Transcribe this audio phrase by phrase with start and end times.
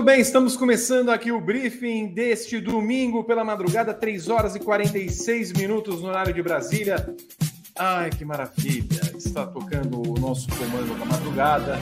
[0.00, 5.52] Muito bem, estamos começando aqui o briefing deste domingo pela madrugada, 3 horas e 46
[5.52, 7.14] minutos no horário de Brasília.
[7.78, 8.98] Ai, que maravilha!
[9.14, 11.78] Está tocando o nosso comando da madrugada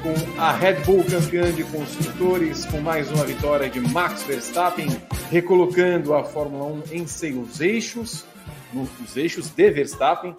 [0.00, 4.86] com a Red Bull campeã de construtores, com mais uma vitória de Max Verstappen,
[5.28, 8.24] recolocando a Fórmula 1 em seus eixos,
[8.72, 10.36] nos eixos de Verstappen,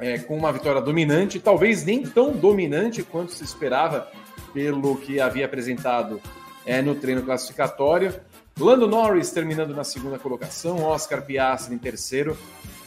[0.00, 4.10] é, com uma vitória dominante, talvez nem tão dominante quanto se esperava
[4.52, 6.20] pelo que havia apresentado
[6.64, 8.14] é, no treino classificatório.
[8.58, 12.36] Lando Norris terminando na segunda colocação, Oscar Piastri em terceiro.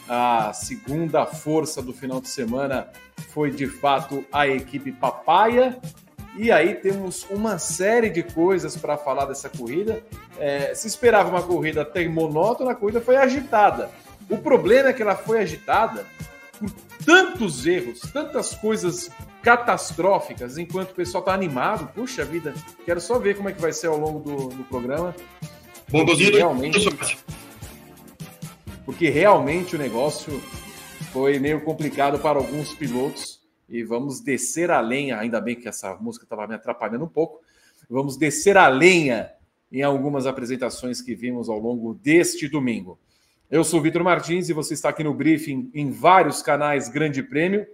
[0.07, 2.87] A segunda força do final de semana
[3.29, 5.79] foi de fato a equipe Papaya.
[6.37, 10.03] E aí temos uma série de coisas para falar dessa corrida.
[10.37, 13.89] É, se esperava uma corrida até monótona, a corrida foi agitada.
[14.29, 16.05] O problema é que ela foi agitada
[16.59, 16.69] por
[17.05, 19.09] tantos erros, tantas coisas
[19.45, 21.93] catastróficas, enquanto o pessoal está animado.
[21.93, 22.51] Puxa vida,
[22.83, 25.15] quero só ver como é que vai ser ao longo do, do programa.
[25.87, 26.79] Bondozinho realmente,
[28.83, 30.41] porque realmente o negócio
[31.13, 33.39] foi meio complicado para alguns pilotos.
[33.69, 37.39] E vamos descer a lenha, ainda bem que essa música estava me atrapalhando um pouco.
[37.87, 39.31] Vamos descer a lenha
[39.71, 42.97] em algumas apresentações que vimos ao longo deste domingo.
[43.49, 47.67] Eu sou Vitor Martins e você está aqui no briefing em vários canais Grande Prêmio.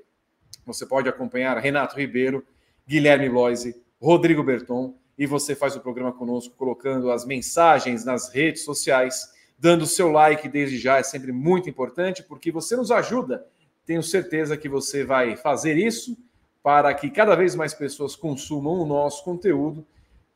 [0.74, 2.46] Você pode acompanhar Renato Ribeiro,
[2.88, 8.64] Guilherme Bloise, Rodrigo Berton e você faz o programa conosco colocando as mensagens nas redes
[8.64, 13.46] sociais, dando seu like desde já, é sempre muito importante porque você nos ajuda.
[13.86, 16.18] Tenho certeza que você vai fazer isso
[16.64, 19.86] para que cada vez mais pessoas consumam o nosso conteúdo.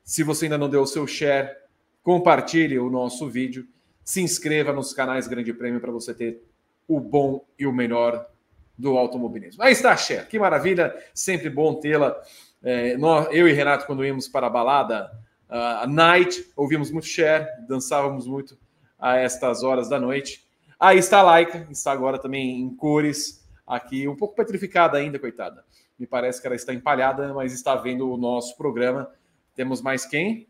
[0.04, 1.56] Se você ainda não deu o seu share,
[2.04, 3.68] compartilhe o nosso vídeo,
[4.04, 6.44] se inscreva nos canais Grande Prêmio para você ter
[6.88, 8.30] o bom e o melhor
[8.78, 9.64] do automobilismo.
[9.64, 12.16] Aí está, Cher, que maravilha, sempre bom tê-la.
[12.64, 12.96] É,
[13.32, 15.12] eu e Renato, quando íamos para a balada,
[15.48, 18.58] a Night, ouvimos muito Cher, dançávamos muito
[19.00, 20.46] a estas horas da noite.
[20.80, 25.64] Aí está a Laika, está agora também em cores, aqui, um pouco petrificada ainda, coitada.
[25.98, 29.10] Me parece que ela está empalhada, mas está vendo o nosso programa.
[29.56, 30.48] Temos mais quem?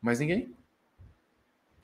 [0.00, 0.54] Mais ninguém?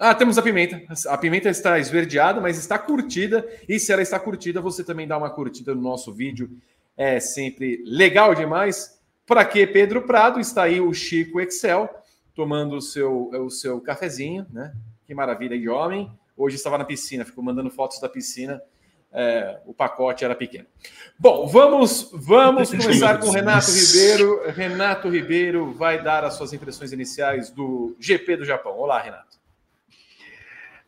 [0.05, 0.83] Ah, temos a pimenta.
[1.07, 3.49] A pimenta está esverdeada, mas está curtida.
[3.69, 6.51] E se ela está curtida, você também dá uma curtida no nosso vídeo.
[6.97, 9.01] É sempre legal demais.
[9.25, 11.89] Para que Pedro Prado está aí o Chico Excel
[12.35, 14.75] tomando o seu, o seu cafezinho, né?
[15.07, 16.11] Que maravilha de homem.
[16.37, 18.61] Hoje estava na piscina, ficou mandando fotos da piscina.
[19.13, 20.67] É, o pacote era pequeno.
[21.17, 24.51] Bom, vamos vamos começar com Renato Ribeiro.
[24.51, 28.77] Renato Ribeiro vai dar as suas impressões iniciais do GP do Japão.
[28.77, 29.42] Olá, Renato.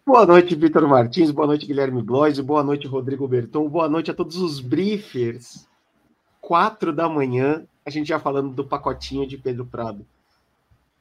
[0.07, 1.31] Boa noite, Vitor Martins.
[1.31, 2.43] Boa noite, Guilherme Bloise.
[2.43, 3.67] Boa noite, Rodrigo Berton.
[3.71, 5.67] Boa noite a todos os briefers.
[6.43, 10.05] Quatro da manhã, a gente já falando do pacotinho de Pedro Prado.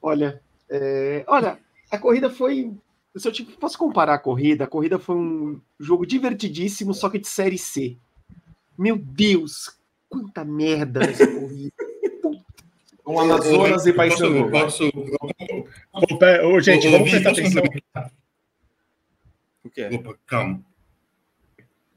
[0.02, 1.26] Olha, é...
[1.28, 1.60] olha,
[1.92, 2.72] a corrida foi.
[3.14, 7.20] Se eu tipo, posso comparar a corrida, a corrida foi um jogo divertidíssimo, só que
[7.20, 7.98] de série C.
[8.78, 9.78] Meu Deus,
[10.10, 11.74] quanta merda essa corrida.
[13.04, 14.50] Com Amazonas e Paysandu.
[14.50, 14.86] Posso,
[16.46, 17.64] Ô, gente, vamos prestar atenção.
[19.64, 19.90] O que é?
[19.94, 20.64] Opa, calma.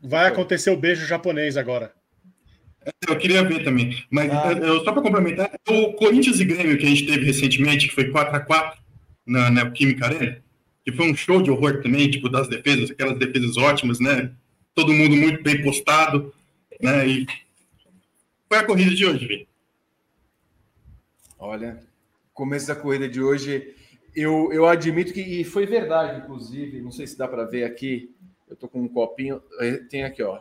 [0.03, 1.93] Vai acontecer o beijo japonês agora.
[3.09, 4.05] Eu queria ver também.
[4.11, 4.53] Mas Ah.
[4.53, 8.11] eu, só para complementar, o Corinthians e Grêmio que a gente teve recentemente, que foi
[8.11, 8.79] 4x4
[9.27, 10.41] na Neoquímica Arena,
[10.85, 14.33] que foi um show de horror também, tipo, das defesas, aquelas defesas ótimas, né?
[14.75, 16.33] Todo mundo muito bem postado,
[16.81, 17.09] né?
[17.09, 17.27] E
[18.49, 19.49] foi a corrida de hoje, Vi.
[21.39, 21.81] Olha,
[22.33, 23.75] começo da corrida de hoje,
[24.17, 28.11] eu, eu admito que e foi verdade, inclusive, não sei se dá para ver aqui,
[28.49, 30.41] eu tô com um copinho, eh, tem aqui, ó,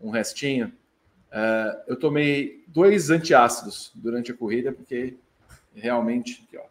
[0.00, 0.72] um restinho.
[1.32, 5.14] Eh, eu tomei dois antiácidos durante a corrida, porque
[5.74, 6.62] realmente, aqui, ó,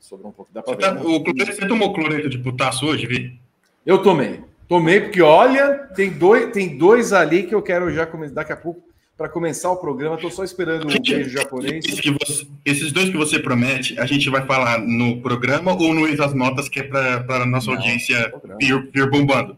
[0.00, 1.00] sobrou um pouco, dá para Você, tá- ver.
[1.00, 1.06] né?
[1.06, 3.38] o cloreto- você tomou cloreto de potássio hoje, Vi?
[3.86, 8.34] Eu tomei, tomei, porque olha, tem dois, tem dois ali que eu quero já começar
[8.34, 8.82] daqui a pouco
[9.16, 10.16] para começar o programa.
[10.16, 11.84] Tô só esperando o beijo japonês.
[11.86, 16.34] Você- esses dois que você promete, a gente vai falar no programa ou no as
[16.34, 19.56] Notas, que é para a nossa Não, audiência vir, vir bombando?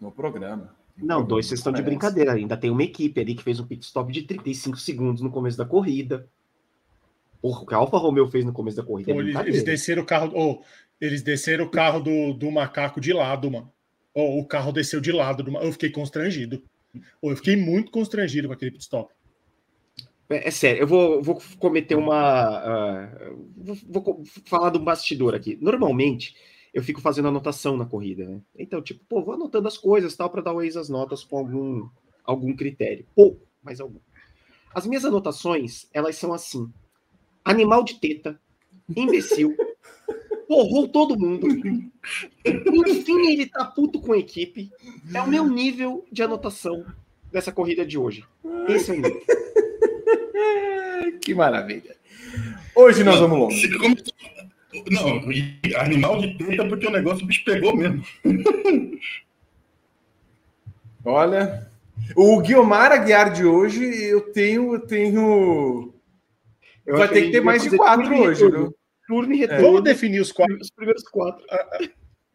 [0.00, 0.74] No programa.
[0.96, 2.32] Não, dois vocês estão de brincadeira.
[2.34, 5.56] Ainda tem uma equipe ali que fez um pit stop de 35 segundos no começo
[5.58, 6.26] da corrida.
[7.40, 9.56] Porra, o que a Alfa Romeo fez no começo da corrida é Pô, eles, brincadeira.
[9.56, 10.30] eles desceram o carro.
[10.34, 10.62] ou
[11.00, 13.72] eles desceram o carro do, do macaco de lado, mano.
[14.14, 15.42] Ou o carro desceu de lado.
[15.42, 16.62] Do, eu fiquei constrangido.
[17.22, 19.12] Eu fiquei muito constrangido com aquele pit stop.
[20.28, 22.16] É, é sério, eu vou, vou cometer uma.
[22.16, 25.58] ah, vou, vou falar de um bastidor aqui.
[25.60, 26.34] Normalmente,
[26.72, 28.40] eu fico fazendo anotação na corrida, né?
[28.58, 31.38] Então, tipo, pô, vou anotando as coisas tal, para dar o ex as notas com
[31.38, 31.88] algum,
[32.24, 33.06] algum critério.
[33.14, 33.98] Pouco, mas algum.
[34.74, 36.72] As minhas anotações, elas são assim.
[37.44, 38.40] animal de teta,
[38.96, 39.54] imbecil,
[40.46, 41.46] porrou todo mundo.
[42.44, 44.70] Enfim, ele tá puto com a equipe.
[45.12, 46.84] É o meu nível de anotação
[47.30, 48.24] dessa corrida de hoje.
[48.68, 49.22] Esse é o nível.
[51.20, 51.96] que maravilha.
[52.74, 53.68] Hoje nós vamos longe.
[54.90, 55.20] Não,
[55.80, 58.02] animal de teta porque o negócio bicho pegou mesmo.
[61.04, 61.68] Olha,
[62.16, 65.92] o Guilmar Aguiar de hoje, eu tenho, eu tenho.
[66.86, 68.74] Eu Vai ter que ter mais de quatro hoje, viu?
[69.06, 69.62] Turno e retorno.
[69.62, 69.66] É.
[69.66, 70.56] Vamos definir os quatro.
[70.60, 71.44] Os primeiros quatro.
[71.50, 71.78] A, a,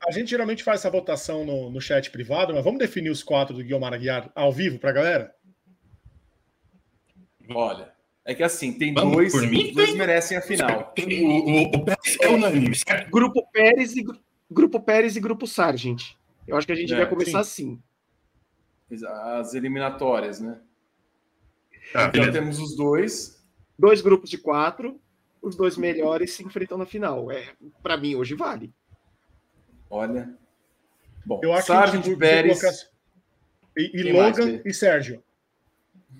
[0.08, 3.56] a, gente geralmente faz essa votação no, no chat privado, mas vamos definir os quatro
[3.56, 5.36] do Guilmar Aguiar ao vivo para a galera?
[7.50, 7.94] Olha,
[8.26, 9.98] é que assim, tem Vamos, dois, por mim, dois tem...
[9.98, 10.94] merecem a final.
[10.98, 13.10] O, o, o Pérez é unânime, certo?
[13.10, 14.06] Grupo Pérez e
[14.52, 16.16] Grupo Pérez e Grupo Sargent.
[16.46, 17.80] Eu acho que a gente é, vai começar sim.
[18.90, 19.06] assim.
[19.40, 20.60] As eliminatórias, né?
[21.94, 23.38] Ah, então temos os dois.
[23.80, 25.00] Dois grupos de quatro
[25.48, 27.32] os dois melhores se enfrentam na final.
[27.32, 28.72] É, para mim, hoje vale.
[29.90, 30.30] Olha.
[31.26, 32.60] Bom, eu acho Sargent, que Pérez.
[32.60, 32.78] Colocar...
[33.78, 35.24] E, e Logan mais, e Sérgio.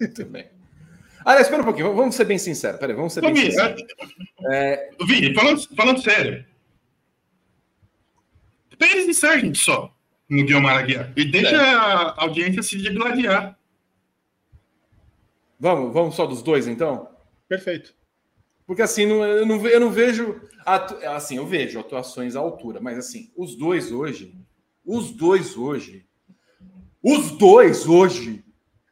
[0.00, 0.46] Muito bem.
[1.24, 2.80] Aliás, espera um pouquinho, vamos ser bem sinceros.
[2.80, 3.82] Peraí, vamos ser bem sinceros.
[4.50, 4.90] É...
[5.06, 6.44] Vini, falando, falando sério.
[8.78, 9.94] Pérez e Sargent só
[10.28, 11.12] no Guilherme Aguiar.
[11.16, 11.74] E deixa é.
[11.74, 13.58] a audiência se degladiar.
[15.60, 17.06] Vamos, vamos só dos dois, então?
[17.46, 17.94] Perfeito.
[18.66, 20.40] Porque assim, não, eu, não, eu não vejo.
[20.64, 20.94] Atu...
[21.08, 24.34] Assim, eu vejo atuações à altura, mas assim, os dois hoje.
[24.84, 26.06] Os dois hoje.
[27.02, 28.42] Os dois hoje.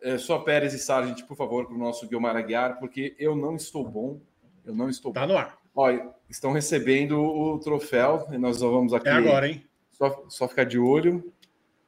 [0.03, 3.57] É, só Pérez e Sargent, por favor, para o nosso Guilmar Aguiar, porque eu não
[3.57, 4.21] estou bom.
[4.65, 5.33] Eu não estou tá bom.
[5.33, 5.59] no ar.
[5.75, 9.09] Olha, estão recebendo o troféu e nós vamos aqui.
[9.09, 9.65] É agora, hein?
[9.93, 11.33] Só, só ficar de olho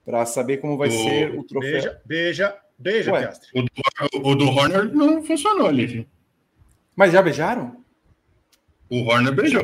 [0.05, 1.73] para saber como vai ser o troféu.
[1.73, 6.09] Beija, beija, Beija, Ué, o do, o do Horner não funcionou ali.
[6.97, 7.85] Mas já beijaram?
[8.89, 9.63] O Horner beijou.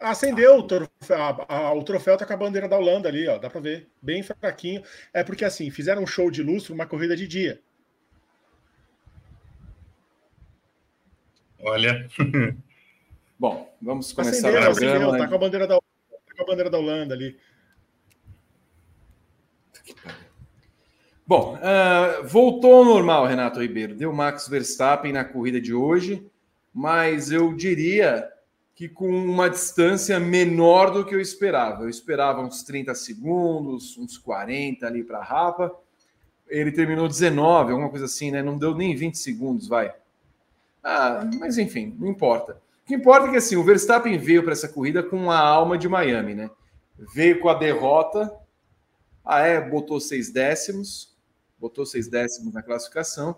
[0.00, 3.36] Acendeu o troféu, a, a, o troféu tá com a bandeira da Holanda ali, ó.
[3.36, 3.86] Dá pra ver.
[4.00, 4.82] Bem fraquinho.
[5.12, 7.60] É porque assim, fizeram um show de lustro, uma corrida de dia.
[11.60, 12.08] Olha.
[13.38, 14.94] Bom, vamos começar acendeu, o programa.
[14.94, 17.38] Acendeu, tá com a bandeira da, tá com a bandeira da Holanda ali.
[19.84, 20.27] Que pariu.
[21.28, 23.94] Bom, uh, voltou ao normal, Renato Ribeiro.
[23.94, 26.26] Deu Max Verstappen na corrida de hoje,
[26.72, 28.26] mas eu diria
[28.74, 31.82] que com uma distância menor do que eu esperava.
[31.82, 35.70] Eu esperava uns 30 segundos, uns 40 ali para a Rafa.
[36.48, 38.42] Ele terminou 19, alguma coisa assim, né?
[38.42, 39.92] Não deu nem 20 segundos, vai.
[40.82, 42.54] Ah, mas enfim, não importa.
[42.84, 45.76] O que importa é que assim, o Verstappen veio para essa corrida com a alma
[45.76, 46.50] de Miami, né?
[47.14, 48.34] Veio com a derrota,
[49.22, 51.07] ah, é, botou seis décimos,
[51.58, 53.36] botou seis décimos na classificação.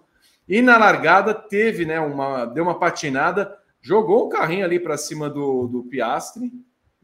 [0.49, 5.31] E na largada teve, né, uma, deu uma patinada, jogou o carrinho ali para cima
[5.31, 6.53] do, do Piastre,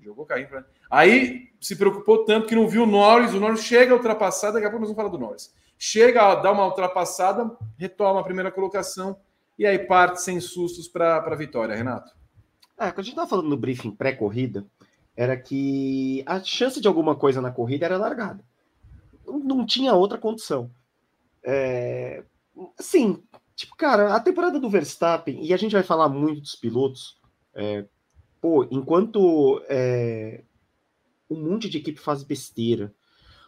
[0.00, 0.66] jogou o carrinho para.
[0.90, 4.66] Aí se preocupou tanto que não viu o Norris, o Norris chega a ultrapassar, daqui
[4.66, 5.54] a pouco nós vamos falar do Norris.
[5.78, 9.16] Chega, dá uma ultrapassada, retoma a primeira colocação
[9.58, 12.14] e aí parte sem sustos para a vitória, Renato.
[12.78, 14.66] É, quando a gente estava falando no briefing pré-corrida,
[15.16, 18.44] era que a chance de alguma coisa na corrida era largada.
[19.26, 20.70] Não tinha outra condição.
[21.46, 22.24] É,
[22.76, 23.22] sim,
[23.54, 27.16] tipo, cara, a temporada do Verstappen, e a gente vai falar muito dos pilotos,
[27.54, 27.86] é,
[28.40, 30.42] pô, enquanto é,
[31.30, 32.92] um monte de equipe faz besteira,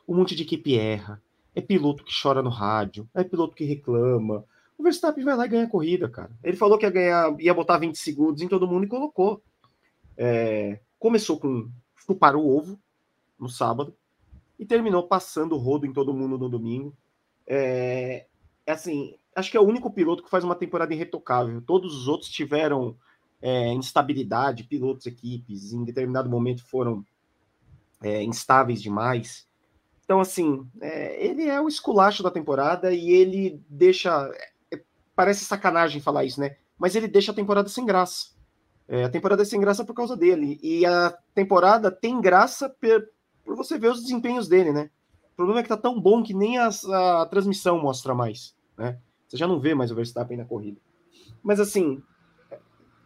[0.06, 1.20] um monte de equipe erra,
[1.54, 4.44] é piloto que chora no rádio, é piloto que reclama,
[4.78, 6.30] o Verstappen vai lá e ganha a corrida, cara.
[6.42, 9.42] Ele falou que ia ganhar, ia botar 20 segundos em todo mundo e colocou.
[10.16, 12.78] É, começou com chupar o ovo
[13.38, 13.92] no sábado
[14.56, 16.96] e terminou passando o rodo em todo mundo no domingo.
[17.48, 18.26] É,
[18.66, 21.62] assim, acho que é o único piloto que faz uma temporada irretocável.
[21.62, 22.96] Todos os outros tiveram
[23.40, 27.04] é, instabilidade, pilotos, equipes, em determinado momento foram
[28.02, 29.46] é, instáveis demais.
[30.04, 34.30] Então, assim, é, ele é o esculacho da temporada e ele deixa.
[34.70, 34.80] É,
[35.14, 36.56] parece sacanagem falar isso, né?
[36.78, 38.30] Mas ele deixa a temporada sem graça.
[38.86, 40.58] É, a temporada é sem graça por causa dele.
[40.62, 43.08] E a temporada tem graça por,
[43.44, 44.90] por você ver os desempenhos dele, né?
[45.38, 48.98] Problema é que tá tão bom que nem a, a transmissão mostra mais, né?
[49.28, 50.80] Você já não vê mais o Verstappen na corrida.
[51.44, 52.02] Mas assim,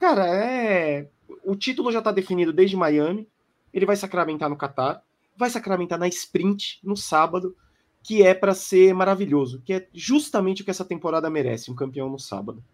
[0.01, 1.11] cara, é.
[1.45, 3.29] O título já está definido desde Miami.
[3.73, 5.03] Ele vai sacramentar no Qatar,
[5.37, 7.55] vai sacramentar na sprint no sábado,
[8.03, 12.09] que é para ser maravilhoso, que é justamente o que essa temporada merece, um campeão
[12.09, 12.65] no sábado.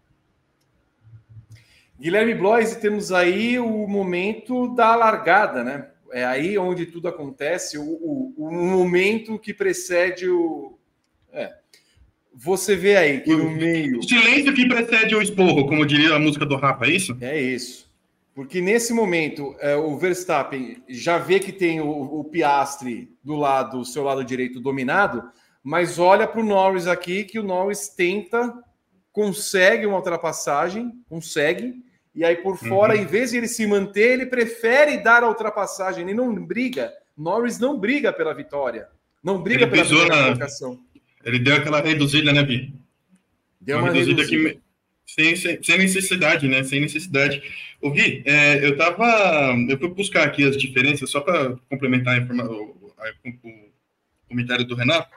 [1.99, 5.91] Guilherme Blois, temos aí o momento da largada, né?
[6.11, 10.77] É aí onde tudo acontece, o, o, o momento que precede o.
[11.31, 11.53] É.
[12.33, 13.99] você vê aí que no meio.
[13.99, 17.17] O silêncio que precede o esporro, como diria a música do Rafa, é isso?
[17.21, 17.89] É isso.
[18.33, 23.79] Porque nesse momento é, o Verstappen já vê que tem o, o Piastre do lado,
[23.79, 25.29] o seu lado direito dominado,
[25.63, 28.53] mas olha para o Norris aqui, que o Norris tenta,
[29.11, 31.83] consegue uma ultrapassagem, consegue,
[32.19, 33.01] e aí por fora, uhum.
[33.01, 36.91] em vez de ele se manter, ele prefere dar a ultrapassagem, ele não briga.
[37.17, 38.89] Norris não briga pela vitória,
[39.23, 40.77] não briga ele pela colocação.
[41.23, 42.73] Ele deu aquela reduzida, né, Vi?
[43.61, 44.51] Deu uma, uma reduzida, reduzida.
[44.51, 44.59] que
[45.05, 46.61] sem, sem, sem, necessidade, né?
[46.61, 47.41] Sem necessidade.
[47.79, 49.55] O Vi, é, eu tava.
[49.69, 53.69] Eu fui buscar aqui as diferenças, só para complementar a informa, o, a, o,
[54.27, 55.15] comentário do Renato.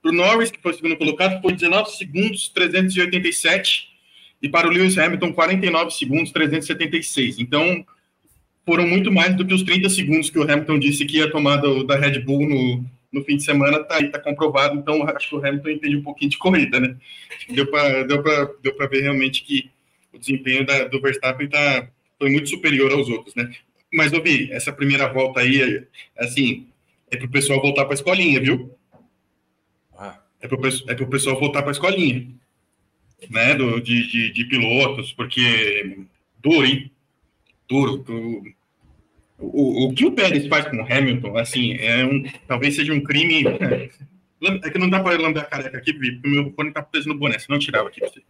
[0.00, 3.95] Para o Norris, que foi o segundo colocado, foi 19 segundos 387.
[4.46, 7.40] E para o Lewis Hamilton, 49 segundos 376.
[7.40, 7.84] Então,
[8.64, 11.56] foram muito mais do que os 30 segundos que o Hamilton disse que ia tomar
[11.56, 15.28] do, da Red Bull no, no fim de semana tá aí, tá comprovado, então acho
[15.28, 16.96] que o Hamilton entende um pouquinho de corrida, né?
[17.48, 18.22] Deu para deu
[18.62, 19.68] deu ver realmente que
[20.12, 21.88] o desempenho da, do Verstappen tá,
[22.20, 23.52] foi muito superior aos outros, né?
[23.92, 25.84] Mas, ouvi, essa primeira volta aí,
[26.16, 26.68] assim,
[27.10, 28.72] é pro pessoal voltar para a escolinha, viu?
[29.98, 30.20] Ah.
[30.40, 32.28] É pro, é pro pessoal voltar para a escolinha,
[33.30, 33.54] né?
[33.54, 35.98] Do, de, de, de, pilotos, porque
[36.42, 36.90] duro, hein?
[37.68, 37.98] Duro.
[37.98, 38.42] duro
[39.38, 43.02] o, o que o Pérez faz com o Hamilton, assim, é um, talvez seja um
[43.02, 43.44] crime.
[43.46, 47.08] É, que não dá para lamber a careca aqui, porque o meu fone tá preso
[47.08, 48.22] no boné, senão eu tirava aqui pra você.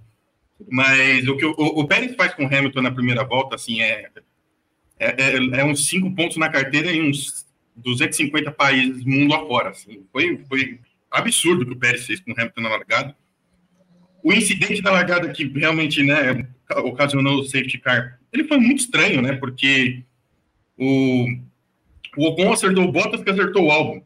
[0.69, 4.09] Mas o que o, o, Pérez faz com o Hamilton na primeira volta, assim, é,
[4.99, 9.71] é, é, é uns cinco pontos na carteira em uns 250 países mundo afora.
[9.71, 10.05] Assim.
[10.11, 13.16] Foi, foi absurdo o que o Pérez fez com o Hamilton na largada.
[14.26, 19.23] O incidente da largada que realmente né, ocasionou o safety car, ele foi muito estranho,
[19.23, 19.35] né?
[19.35, 20.02] Porque
[20.76, 21.28] o,
[22.16, 24.02] o Ocon acertou o Bottas que acertou o álbum.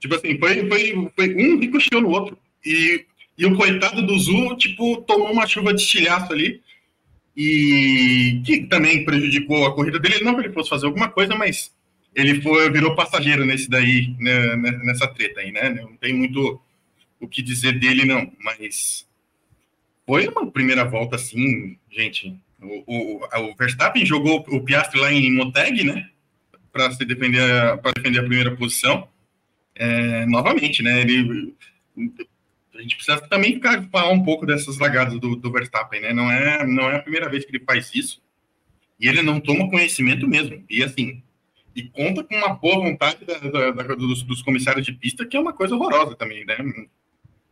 [0.00, 2.36] Tipo assim, foi, foi, foi um ricocheteou no outro.
[2.66, 3.06] E,
[3.38, 6.60] e o coitado do Zu, tipo, tomou uma chuva de estilhaço ali.
[7.36, 10.24] E que também prejudicou a corrida dele.
[10.24, 11.72] Não que ele fosse fazer alguma coisa, mas
[12.12, 15.70] ele foi, virou passageiro nesse daí, né, nessa treta aí, né?
[15.70, 16.60] Não tem muito
[17.20, 18.32] o que dizer dele, não.
[18.42, 19.06] Mas
[20.06, 25.32] foi uma primeira volta, assim, gente, o, o, o Verstappen jogou o Piastri lá em
[25.32, 26.08] Moteg, né?
[26.72, 29.08] Para se defender, para defender a primeira posição.
[29.74, 31.00] É, novamente, né?
[31.00, 31.54] Ele,
[32.74, 36.12] a gente precisa também ficar, falar um pouco dessas lagadas do, do, Verstappen, né?
[36.12, 38.22] Não é, não é a primeira vez que ele faz isso.
[39.00, 40.64] E ele não toma conhecimento mesmo.
[40.68, 41.22] E assim,
[41.74, 45.36] e conta com uma boa vontade da, da, da, dos, dos, comissários de pista, que
[45.36, 46.56] é uma coisa horrorosa também, né?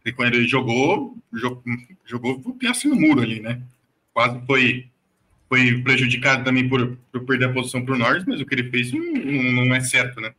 [0.04, 1.62] E quando ele jogou, jogou,
[2.04, 3.62] jogou o Piastri no muro ali, né?
[4.12, 4.92] Quase foi
[5.52, 8.70] foi prejudicado também por, por perder a posição para o Norris, mas o que ele
[8.70, 9.04] fez não,
[9.66, 10.32] não, é certo, né?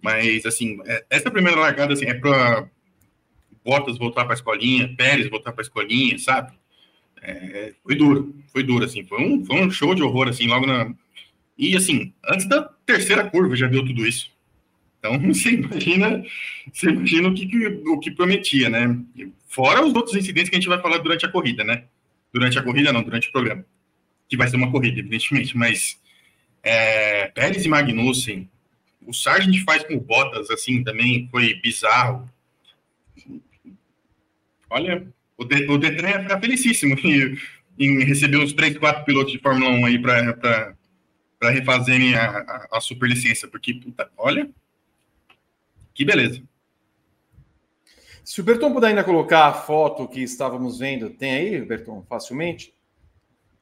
[0.00, 2.66] Mas, assim, é, essa primeira largada assim, é para
[3.62, 6.56] Bottas voltar para a escolinha, Pérez voltar para a escolinha, sabe?
[7.20, 10.66] É, foi duro, foi duro, assim, foi um, foi um show de horror, assim, logo
[10.66, 10.94] na...
[11.58, 14.30] E, assim, antes da terceira curva já deu tudo isso.
[15.06, 16.24] Então, você imagina,
[16.72, 18.98] você imagina o que, o que prometia, né?
[19.48, 21.84] Fora os outros incidentes que a gente vai falar durante a corrida, né?
[22.32, 23.64] Durante a corrida, não, durante o programa
[24.28, 26.00] que vai ser uma corrida, evidentemente, mas
[26.62, 28.48] é, Pérez e Magnussen,
[29.06, 32.28] o Sargent faz com Bottas, assim, também foi bizarro.
[34.68, 35.06] Olha,
[35.38, 37.38] o, o Detran ia ficar felicíssimo em,
[37.78, 40.74] em, receber uns 3, 4 pilotos de Fórmula 1 aí para
[41.42, 44.50] refazerem a, a, a superlicença, porque, puta, olha,
[45.96, 46.42] que beleza.
[48.22, 52.76] Se o Berton puder ainda colocar a foto que estávamos vendo, tem aí, Berton, facilmente?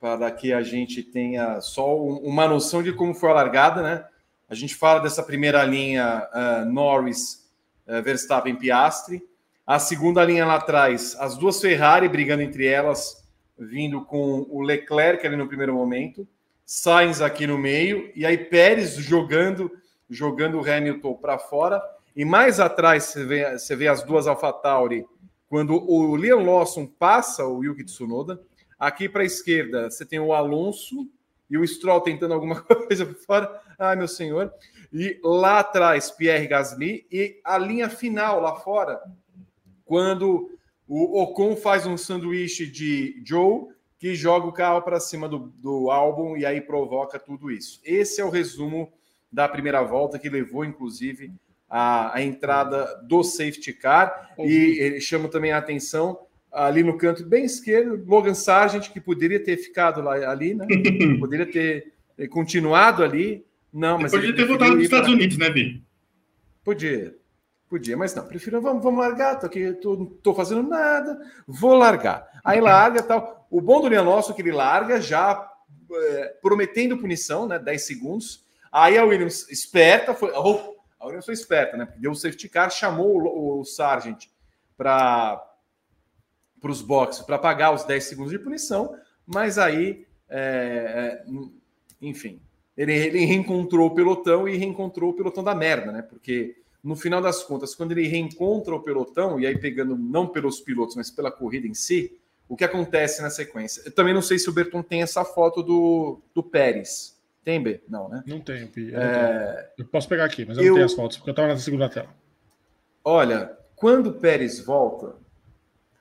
[0.05, 4.05] para que a gente tenha só uma noção de como foi a largada, né?
[4.51, 7.51] A gente fala dessa primeira linha uh, Norris,
[7.87, 9.23] uh, Verstappen, Piastri.
[9.67, 13.27] A segunda linha lá atrás, as duas Ferrari brigando entre elas,
[13.59, 16.29] vindo com o Leclerc ali no primeiro momento,
[16.67, 19.71] Sainz aqui no meio, e aí Pérez jogando,
[20.11, 21.83] jogando o Hamilton para fora.
[22.15, 25.05] E mais atrás você vê, você vê as duas AlphaTauri,
[25.49, 28.41] quando o Leon Lawson passa o Yuki Tsunoda,
[28.79, 31.09] Aqui para a esquerda, você tem o Alonso
[31.49, 33.63] e o Stroll tentando alguma coisa por fora.
[33.79, 34.53] Ai, meu senhor.
[34.93, 37.07] E lá atrás, Pierre Gasly.
[37.11, 39.01] E a linha final lá fora,
[39.85, 40.51] quando
[40.87, 43.69] o Ocon faz um sanduíche de Joe
[43.99, 47.81] que joga o carro para cima do, do álbum e aí provoca tudo isso.
[47.85, 48.93] Esse é o resumo
[49.33, 51.33] da primeira volta que levou, inclusive,
[51.77, 54.31] a, a entrada do safety car.
[54.39, 56.21] E ele chama também a atenção
[56.53, 60.69] ali no canto bem esquerdo, Logan Sargent, que poderia ter ficado lá, ali, né?
[61.19, 61.93] poderia ter
[62.31, 63.45] continuado ali.
[63.73, 64.13] Não, mas.
[64.13, 65.83] Podia ter voltado para os Estados Unidos, né, Vi?
[66.63, 67.17] Podia.
[67.69, 71.75] Podia, mas não, prefiro, vamos, vamos largar, tô aqui, tô, não tô fazendo nada, vou
[71.75, 72.25] largar.
[72.45, 73.49] Aí larga tal.
[73.51, 75.45] O bom do Leão Nosso é que ele larga já
[75.93, 77.59] é, prometendo punição, né?
[77.59, 78.45] 10 segundos.
[78.71, 80.31] Aí a Williams esperta, foi.
[80.37, 80.74] Oh,
[81.05, 81.85] a Williams foi esperta, né?
[81.85, 84.27] Porque deu o safety car, chamou o, o Sargent
[84.77, 85.47] para
[86.63, 88.97] os boxes para pagar os 10 segundos de punição,
[89.27, 91.33] mas aí, é, é,
[92.01, 92.41] enfim,
[92.75, 96.01] ele, ele reencontrou o pelotão e reencontrou o pelotão da merda, né?
[96.01, 100.61] Porque no final das contas, quando ele reencontra o pelotão, e aí pegando não pelos
[100.61, 102.19] pilotos, mas pela corrida em si,
[102.49, 103.83] o que acontece na sequência?
[103.85, 107.14] Eu também não sei se o Berton tem essa foto do, do Pérez.
[107.45, 107.83] Tem, B?
[107.89, 108.25] Não, né?
[108.27, 108.91] Não tenho, Pi.
[108.91, 109.73] Eu, é...
[109.77, 111.59] eu posso pegar aqui, mas eu, eu, não tenho as fotos, porque eu estava na
[111.59, 112.09] segunda tela.
[113.05, 115.17] Olha, quando o Pérez volta.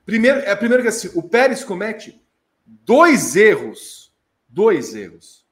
[0.06, 2.22] Primeiro, é primeiro que assim, o Pérez comete
[2.66, 4.14] dois erros.
[4.48, 5.46] Dois erros.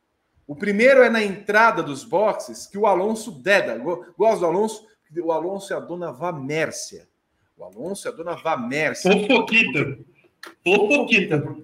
[0.48, 3.78] O primeiro é na entrada dos boxes, que o Alonso deda.
[4.18, 4.88] Gosto do Alonso,
[5.24, 7.08] o Alonso é a dona Vamércia.
[7.58, 9.12] O Alonso é a dona Vamércia.
[9.12, 9.98] Fofoquita.
[10.64, 11.58] Fofoquita.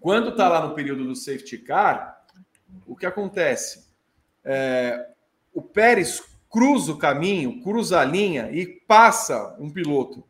[0.00, 2.13] Quando está lá no período do safety car,
[2.86, 3.86] o que acontece?
[4.44, 5.10] É,
[5.52, 10.24] o Pérez cruza o caminho, cruza a linha e passa um piloto.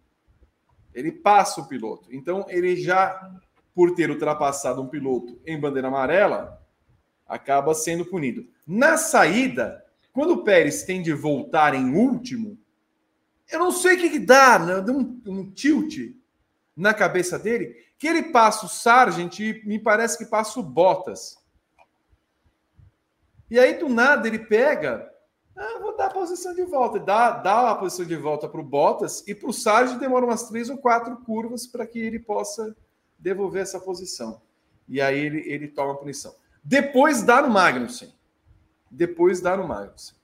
[0.95, 2.09] Ele passa o piloto.
[2.11, 3.31] Então, ele já,
[3.75, 6.63] por ter ultrapassado um piloto em bandeira amarela,
[7.27, 8.47] acaba sendo punido.
[8.67, 12.57] Na saída, quando o Pérez tem de voltar em último,
[13.51, 14.81] eu não sei o que, que dá, né?
[14.81, 16.15] dá um, um tilt
[16.77, 21.39] na cabeça dele, que ele passa o Sargent e me parece que passa o Bottas.
[23.55, 25.09] E aí, do nada, ele pega.
[25.57, 26.99] Ah, vou dar a posição de volta.
[26.99, 30.49] Dá, dá a posição de volta para o Bottas e para o Sargent demora umas
[30.49, 32.77] três ou quatro curvas para que ele possa
[33.17, 34.43] devolver essa posição.
[34.89, 36.35] E aí ele, ele toma a punição.
[36.65, 38.13] Depois dá no Magnussen
[38.91, 40.17] depois dar no Magnussen.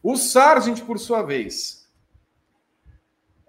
[0.00, 1.90] O Sargent, por sua vez,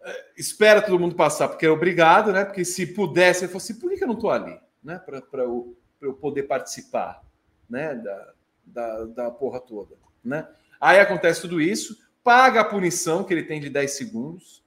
[0.02, 2.44] é, espera todo mundo passar, porque é obrigado, né?
[2.44, 4.60] Porque se pudesse, ele falou assim: por que eu não estou ali?
[4.84, 4.98] Né?
[4.98, 7.24] Para eu, eu poder participar
[7.70, 7.94] né?
[7.94, 8.34] da,
[8.72, 9.96] da, da porra toda.
[10.24, 10.48] Né?
[10.80, 14.64] Aí acontece tudo isso, paga a punição que ele tem de 10 segundos,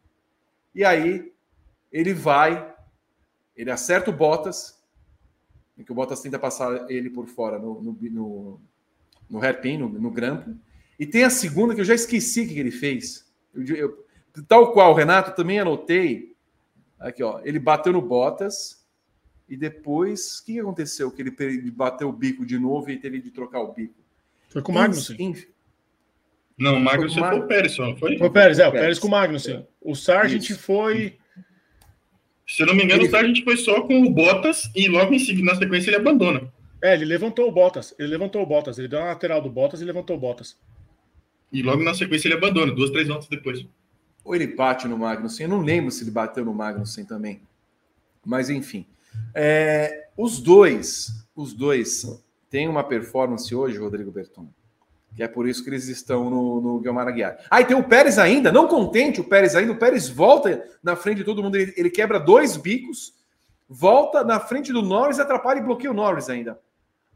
[0.75, 1.33] e aí
[1.91, 2.75] ele vai,
[3.57, 4.83] ele acerta o Bottas,
[5.85, 8.61] que o Bottas tenta passar ele por fora no, no, no
[9.29, 10.55] no hairpin, no, no grampo.
[10.99, 13.27] E tem a segunda que eu já esqueci que ele fez.
[13.53, 14.07] Eu, eu,
[14.47, 16.35] tal qual Renato, também anotei.
[16.99, 17.41] Aqui, ó.
[17.43, 18.84] Ele bateu no Bottas
[19.49, 21.11] e depois, o que aconteceu?
[21.11, 23.95] Que ele, bateu o bico de novo e teve de trocar o bico.
[24.49, 25.37] Foi com o Magnussen.
[26.57, 28.19] Não, o Magnussen foi, foi o Pérez, só foi?
[28.19, 29.67] Foi o Pérez, é, o Pérez com o Magnussen.
[29.81, 30.59] O Sargent Isso.
[30.61, 31.19] foi.
[32.47, 33.09] Se eu não me engano, ele...
[33.09, 36.53] o Sargent foi só com o Bottas e logo em seguida, na sequência, ele abandona.
[36.83, 37.95] É, ele levantou o Bottas.
[37.99, 38.79] Ele levantou o Bottas.
[38.79, 40.57] Ele deu a lateral do Bottas e levantou o Bottas.
[41.51, 43.65] E logo na sequência ele abandona, duas, três voltas depois.
[44.23, 45.45] Ou ele bate no Magnussen.
[45.45, 47.41] Eu não lembro se ele bateu no Magnussen também.
[48.25, 48.87] Mas enfim.
[49.35, 54.49] É, os dois, os dois têm uma performance hoje, Rodrigo Berton.
[55.15, 57.39] Que é por isso que eles estão no, no Guilherme Aguiar.
[57.51, 60.97] Ah, e tem o Pérez ainda, não contente o Pérez ainda, o Pérez volta na
[60.97, 63.15] frente de todo mundo, ele, ele quebra dois bicos,
[63.69, 66.59] volta na frente do Norris, atrapalha e bloqueia o Norris ainda.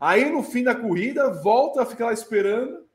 [0.01, 2.87] Aí no fim da corrida, volta a ficar lá esperando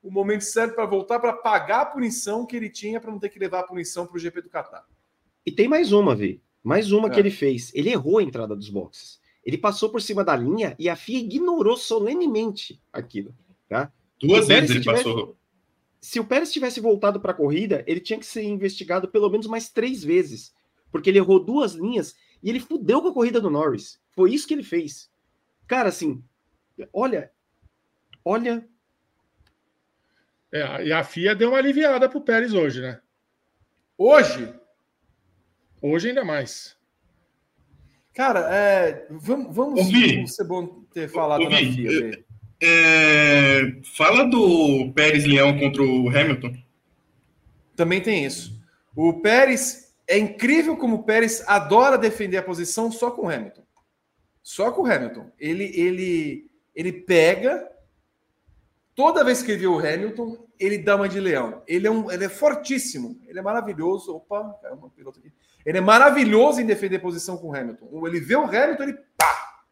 [0.00, 3.28] o momento certo para voltar para pagar a punição que ele tinha para não ter
[3.28, 4.84] que levar a punição para o GP do Qatar.
[5.44, 6.40] E tem mais uma, Vi.
[6.66, 7.10] Mais uma é.
[7.12, 7.70] que ele fez.
[7.74, 9.20] Ele errou a entrada dos boxes.
[9.44, 13.32] Ele passou por cima da linha e a FIA ignorou solenemente aquilo.
[13.68, 13.92] Tá?
[14.20, 15.36] Duas vezes ele tivesse, passou.
[16.00, 19.46] Se o Pérez tivesse voltado para a corrida, ele tinha que ser investigado pelo menos
[19.46, 20.52] mais três vezes.
[20.90, 24.00] Porque ele errou duas linhas e ele fudeu com a corrida do Norris.
[24.10, 25.08] Foi isso que ele fez.
[25.68, 26.20] Cara, assim,
[26.92, 27.30] Olha,
[28.24, 28.66] olha.
[30.52, 33.00] É, e a FIA deu uma aliviada pro Pérez hoje, né?
[33.96, 34.52] Hoje?
[35.86, 36.76] Hoje ainda mais.
[38.14, 40.26] Cara, é, vamos, vamos Ouvi.
[40.26, 41.52] ser bom ter falado Ouvi.
[41.52, 42.24] na FIA.
[42.62, 46.54] É, fala do Pérez Leão contra o Hamilton.
[47.76, 48.58] Também tem isso.
[48.94, 53.62] O Pérez é incrível como o Pérez adora defender a posição só com o Hamilton.
[54.42, 55.30] Só com o Hamilton.
[55.38, 57.66] Ele, ele ele pega.
[58.96, 61.62] Toda vez que ele vê o Hamilton, ele dá uma de leão.
[61.68, 64.16] Ele é, um, ele é fortíssimo, ele é maravilhoso.
[64.16, 65.30] Opa, caramba, piloto aqui.
[65.66, 68.06] Ele é maravilhoso em defender posição com o Hamilton.
[68.06, 69.66] Ele vê o Hamilton, ele pá!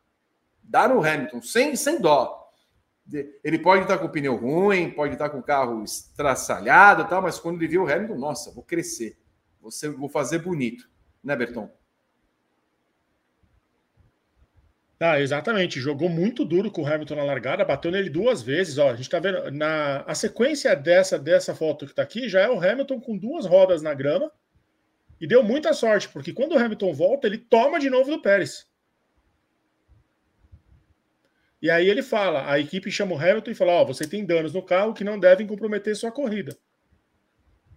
[0.63, 2.39] Dá no Hamilton, sem, sem dó.
[3.43, 7.39] Ele pode estar com o pneu ruim, pode estar com o carro estraçalhado, tal, mas
[7.39, 9.19] quando ele vê o Hamilton, nossa, vou crescer.
[9.63, 10.87] Você, vou fazer bonito.
[11.23, 11.71] Né, Berton?
[15.07, 15.79] Ah, exatamente.
[15.79, 18.79] Jogou muito duro com o Hamilton na largada, bateu nele duas vezes.
[18.79, 22.41] Ó, a gente tá vendo na a sequência dessa dessa foto que tá aqui já
[22.41, 24.33] é o Hamilton com duas rodas na grama
[25.21, 28.67] e deu muita sorte, porque quando o Hamilton volta, ele toma de novo do Pérez.
[31.61, 34.25] E aí ele fala, a equipe chama o Hamilton e fala: Ó, oh, você tem
[34.25, 36.57] danos no carro que não devem comprometer sua corrida.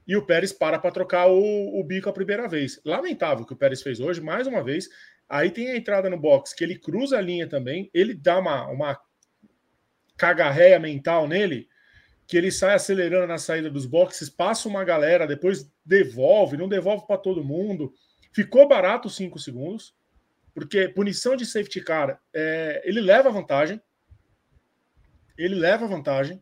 [0.07, 2.79] E o Pérez para para trocar o, o bico a primeira vez.
[2.85, 4.87] Lamentável que o Pérez fez hoje, mais uma vez.
[5.29, 8.67] Aí tem a entrada no box, que ele cruza a linha também, ele dá uma,
[8.67, 8.99] uma
[10.15, 11.67] cagarréia mental nele,
[12.25, 17.05] que ele sai acelerando na saída dos boxes, passa uma galera, depois devolve, não devolve
[17.05, 17.93] para todo mundo.
[18.31, 19.95] Ficou barato 5 segundos,
[20.53, 23.81] porque punição de safety car, é, ele leva vantagem.
[25.37, 26.41] Ele leva vantagem.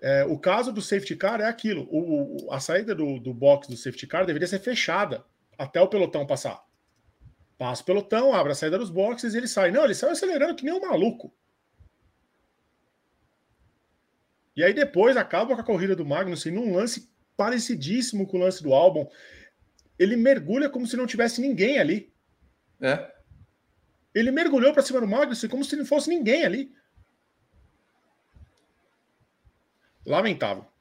[0.00, 3.76] É, o caso do safety car é aquilo: o, a saída do, do box do
[3.76, 5.24] safety car deveria ser fechada
[5.62, 6.60] até o pelotão passar.
[7.56, 9.70] Passa o pelotão, abre a saída dos boxes e ele sai.
[9.70, 11.32] Não, ele sai acelerando que nem um maluco.
[14.56, 18.60] E aí depois acaba com a corrida do Magnussen num lance parecidíssimo com o lance
[18.60, 19.08] do álbum.
[19.96, 22.12] Ele mergulha como se não tivesse ninguém ali.
[22.80, 23.08] É.
[24.12, 26.74] Ele mergulhou para cima do Magnussen como se não fosse ninguém ali.
[30.04, 30.71] Lamentável.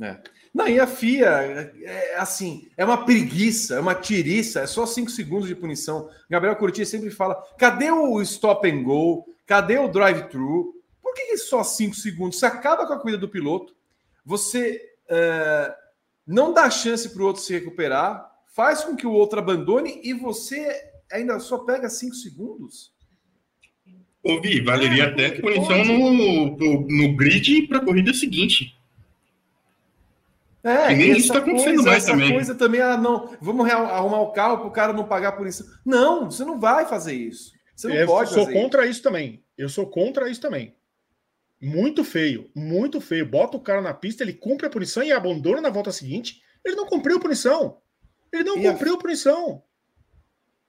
[0.00, 0.16] É.
[0.54, 4.86] Não, e a FIA, é, é, assim, é uma preguiça, é uma tiriça, é só
[4.86, 6.08] cinco segundos de punição.
[6.28, 9.26] Gabriel Curti sempre fala: cadê o stop and go?
[9.46, 10.74] Cadê o drive-thru?
[11.02, 12.38] Por que, que só cinco segundos?
[12.38, 13.74] Você acaba com a corrida do piloto,
[14.24, 15.74] você é,
[16.26, 20.12] não dá chance para o outro se recuperar, faz com que o outro abandone e
[20.12, 20.68] você
[21.10, 22.92] ainda só pega cinco segundos?
[24.22, 28.77] Ouvi, valeria ah, até punição no, no, no grid para a corrida seguinte.
[30.68, 32.32] É, e nem isso está acontecendo mais essa também.
[32.32, 35.64] coisa também, ah, não, vamos arrumar o carro para o cara não pagar por isso.
[35.84, 37.52] Não, você não vai fazer isso.
[37.74, 38.92] Você não eu pode sou contra isso.
[38.92, 39.42] isso também.
[39.56, 40.76] Eu sou contra isso também.
[41.60, 43.26] Muito feio, muito feio.
[43.26, 46.42] Bota o cara na pista, ele cumpre a punição e abandona na volta seguinte.
[46.64, 47.78] Ele não cumpriu a punição.
[48.32, 48.96] Ele não e cumpriu a...
[48.96, 49.62] a punição.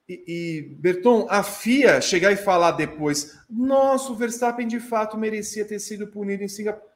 [0.08, 5.64] E, e, Berton, a FIA chegar e falar depois, nossa, o Verstappen de fato merecia
[5.64, 6.90] ter sido punido em Singapura.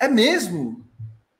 [0.00, 0.84] É mesmo?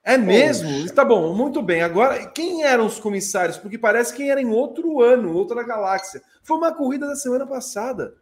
[0.08, 0.70] É mesmo?
[0.70, 0.94] Poxa.
[0.94, 1.82] Tá bom, muito bem.
[1.82, 3.58] Agora, quem eram os comissários?
[3.58, 6.22] Porque parece que era em outro ano, outra galáxia.
[6.42, 8.14] Foi uma corrida da semana passada.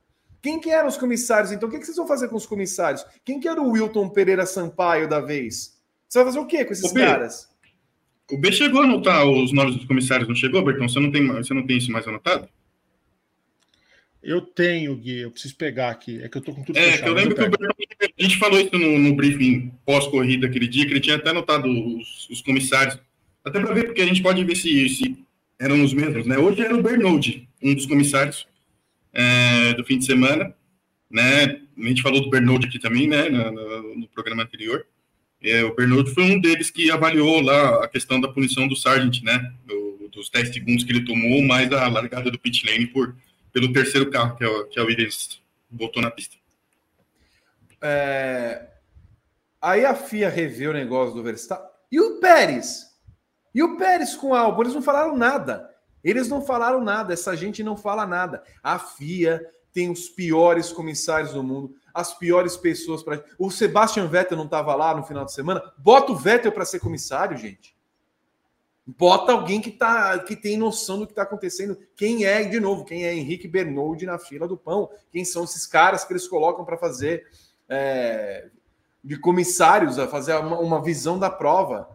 [0.43, 1.53] Quem que eram os comissários?
[1.53, 3.07] Então, o que, que vocês vão fazer com os comissários?
[3.25, 5.81] Quem que era o Wilton Pereira Sampaio da vez?
[6.09, 7.49] Você vai fazer o quê com esses o caras?
[8.33, 10.89] O B chegou a anotar os nomes dos comissários, não chegou, Bertão?
[10.89, 12.49] Você não tem, você não tem isso mais anotado?
[14.27, 16.21] Eu tenho, Gui, eu preciso pegar aqui.
[16.21, 18.37] É que eu tô com tudo É, fechado, eu lembro eu que o a gente
[18.39, 22.43] falou isso no, no briefing pós-corrida aquele dia, que ele tinha até anotado os, os
[22.43, 22.99] comissários.
[23.45, 25.17] Até para ver, porque a gente pode ver se, se,
[25.61, 26.37] eram os mesmos, né?
[26.37, 28.49] Hoje era o Bernold, um dos comissários
[29.13, 30.53] é, do fim de semana,
[31.09, 31.61] né?
[31.79, 33.29] A gente falou do Bernold aqui também, né?
[33.29, 34.85] No, no, no programa anterior.
[35.41, 39.23] É, o Bernold foi um deles que avaliou lá a questão da punição do Sargent,
[39.23, 39.53] né?
[39.65, 43.15] Do, dos 10 segundos que ele tomou, mais a largada do pit lane por
[43.57, 46.37] pelo terceiro carro que é que a Williams botou na pista.
[47.81, 48.67] É...
[49.63, 51.67] Aí a FIA revê o negócio do Verstappen.
[51.91, 52.95] E o Pérez?
[53.55, 54.61] E o Pérez com o Albon?
[54.61, 55.75] Eles não falaram nada.
[56.05, 57.15] Eles não falaram nada.
[57.15, 58.43] Essa gente não fala nada.
[58.63, 59.43] A FIA
[59.73, 63.25] tem os piores comissários do mundo, as piores pessoas para.
[63.39, 65.63] O Sebastian Vettel não estava lá no final de semana.
[65.79, 67.75] Bota o Vettel para ser comissário, gente.
[68.87, 71.77] Bota alguém que, tá, que tem noção do que está acontecendo.
[71.97, 74.89] Quem é, de novo, quem é Henrique Bernold na fila do pão?
[75.11, 77.27] Quem são esses caras que eles colocam para fazer
[77.69, 78.47] é,
[79.03, 81.89] de comissários, a fazer uma, uma, visão da prova?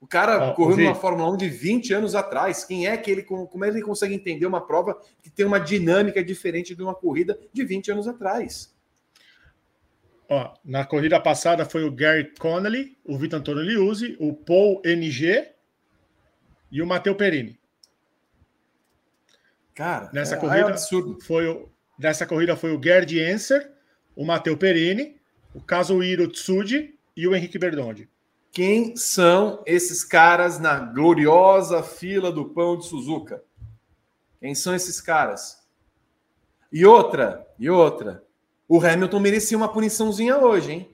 [0.00, 2.64] O cara ah, correu numa Fórmula 1 de 20 anos atrás.
[2.64, 6.22] Quem é que ele, como é ele consegue entender uma prova que tem uma dinâmica
[6.22, 8.72] diferente de uma corrida de 20 anos atrás?
[10.28, 15.53] Ó, na corrida passada foi o Gary Connolly, o Vitor Antônio Liuzzi, o Paul NG
[16.74, 17.56] e o Matteo Perini.
[19.76, 21.20] Cara, nessa é, corrida é absurdo.
[21.22, 23.70] Foi o, nessa corrida foi o Gerd Enser,
[24.16, 25.16] o Matteo Perini,
[25.54, 28.08] o Kazuhiro Tsuji e o Henrique Berdondi.
[28.50, 33.44] Quem são esses caras na gloriosa fila do pão de Suzuka?
[34.40, 35.64] Quem são esses caras?
[36.72, 38.24] E outra, e outra.
[38.68, 40.93] O Hamilton merecia uma puniçãozinha hoje, hein?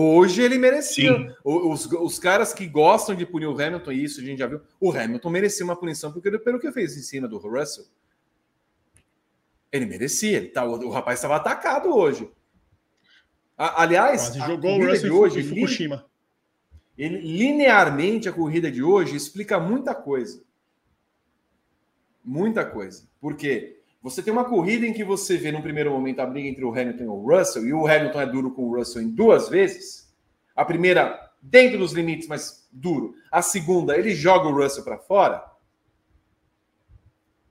[0.00, 1.36] Hoje ele merecia.
[1.42, 4.60] Os, os caras que gostam de punir o Hamilton, e isso a gente já viu,
[4.78, 7.84] o Hamilton merecia uma punição porque, pelo que fez em cima do Russell.
[9.72, 10.36] Ele merecia.
[10.36, 12.30] Ele tá, o, o rapaz estava atacado hoje.
[13.56, 16.06] A, aliás, Quase jogou o Russell de hoje, Fukushima.
[16.96, 20.44] Ele, linearmente, a corrida de hoje explica muita coisa.
[22.24, 23.02] Muita coisa.
[23.20, 23.77] Por quê?
[24.00, 26.70] Você tem uma corrida em que você vê no primeiro momento a briga entre o
[26.70, 30.14] Hamilton e o Russell, e o Hamilton é duro com o Russell em duas vezes.
[30.54, 33.14] A primeira, dentro dos limites, mas duro.
[33.30, 35.44] A segunda, ele joga o Russell para fora.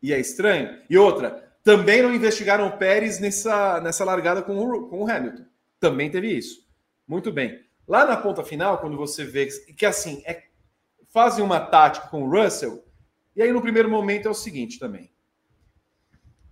[0.02, 0.82] E é estranho.
[0.90, 5.44] E outra, também não investigaram o Pérez nessa, nessa largada com o, com o Hamilton.
[5.80, 6.66] Também teve isso.
[7.06, 7.62] Muito bem.
[7.86, 10.44] Lá na ponta final, quando você vê que assim, é,
[11.10, 12.84] fazem uma tática com o Russell,
[13.36, 15.12] e aí no primeiro momento é o seguinte também.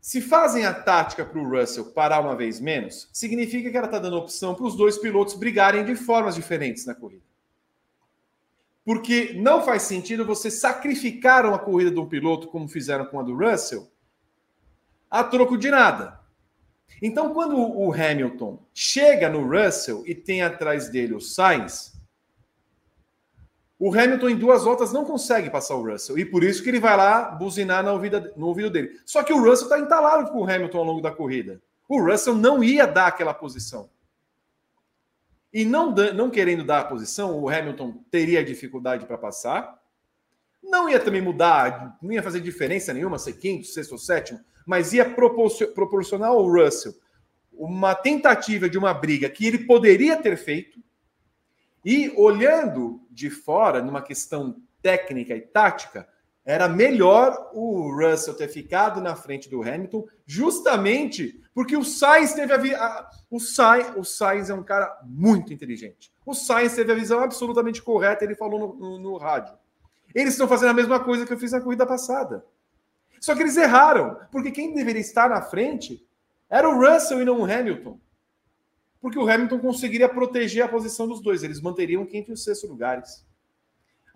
[0.05, 3.97] Se fazem a tática para o Russell parar uma vez menos, significa que ela está
[3.97, 7.23] dando opção para os dois pilotos brigarem de formas diferentes na corrida.
[8.83, 13.23] Porque não faz sentido você sacrificar uma corrida de um piloto, como fizeram com a
[13.23, 13.89] do Russell,
[15.09, 16.19] a troco de nada.
[17.01, 21.94] Então, quando o Hamilton chega no Russell e tem atrás dele o Sainz,
[23.77, 26.17] o Hamilton em duas voltas não consegue passar o Russell.
[26.17, 28.99] E por isso que ele vai lá buzinar no ouvido, no ouvido dele.
[29.05, 31.61] Só que o Russell está entalado com o Hamilton ao longo da corrida.
[31.87, 33.89] O Russell não ia dar aquela posição.
[35.53, 39.79] E não, não querendo dar a posição, o Hamilton teria dificuldade para passar.
[40.63, 44.93] Não ia também mudar, não ia fazer diferença nenhuma ser quinto, sexto ou sétimo, mas
[44.93, 46.93] ia proporcionar ao Russell
[47.53, 50.79] uma tentativa de uma briga que ele poderia ter feito
[51.85, 56.07] e olhando de fora, numa questão técnica e tática,
[56.43, 62.53] era melhor o Russell ter ficado na frente do Hamilton, justamente porque o Sainz teve
[62.53, 62.71] a, vi...
[63.29, 66.11] o Sainz, o Sainz é um cara muito inteligente.
[66.25, 69.55] O Sainz teve a visão absolutamente correta, ele falou no, no, no rádio.
[70.13, 72.43] Eles estão fazendo a mesma coisa que eu fiz na corrida passada.
[73.19, 76.05] Só que eles erraram, porque quem deveria estar na frente
[76.49, 77.99] era o Russell e não o Hamilton
[79.05, 81.43] porque o Hamilton conseguiria proteger a posição dos dois.
[81.43, 83.23] Eles manteriam o quinto e o sexto lugares.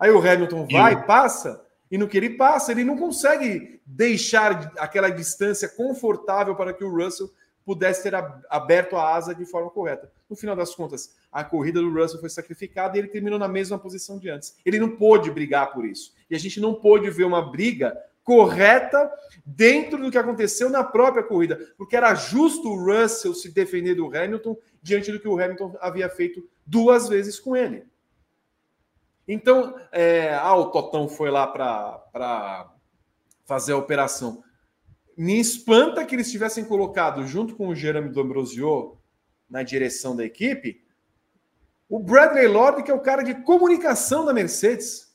[0.00, 1.06] Aí o Hamilton vai, e...
[1.06, 6.82] passa, e no que ele passa, ele não consegue deixar aquela distância confortável para que
[6.82, 7.30] o Russell
[7.64, 8.16] pudesse ter
[8.50, 10.10] aberto a asa de forma correta.
[10.28, 13.78] No final das contas, a corrida do Russell foi sacrificada e ele terminou na mesma
[13.78, 14.56] posição de antes.
[14.66, 16.12] Ele não pôde brigar por isso.
[16.28, 19.10] E a gente não pôde ver uma briga correta
[19.44, 24.06] dentro do que aconteceu na própria corrida, porque era justo o Russell se defender do
[24.06, 27.84] Hamilton diante do que o Hamilton havia feito duas vezes com ele.
[29.26, 32.72] Então, é, ah, o Totão foi lá para
[33.44, 34.42] fazer a operação.
[35.16, 38.98] Me espanta que eles tivessem colocado, junto com o Jeremy D'Ambrosio,
[39.48, 40.84] na direção da equipe,
[41.88, 45.12] o Bradley Lord, que é o cara de comunicação da Mercedes.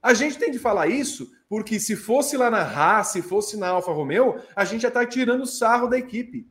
[0.00, 3.68] A gente tem de falar isso porque se fosse lá na Haas, se fosse na
[3.68, 6.48] Alfa Romeo, a gente já está tirando sarro da equipe.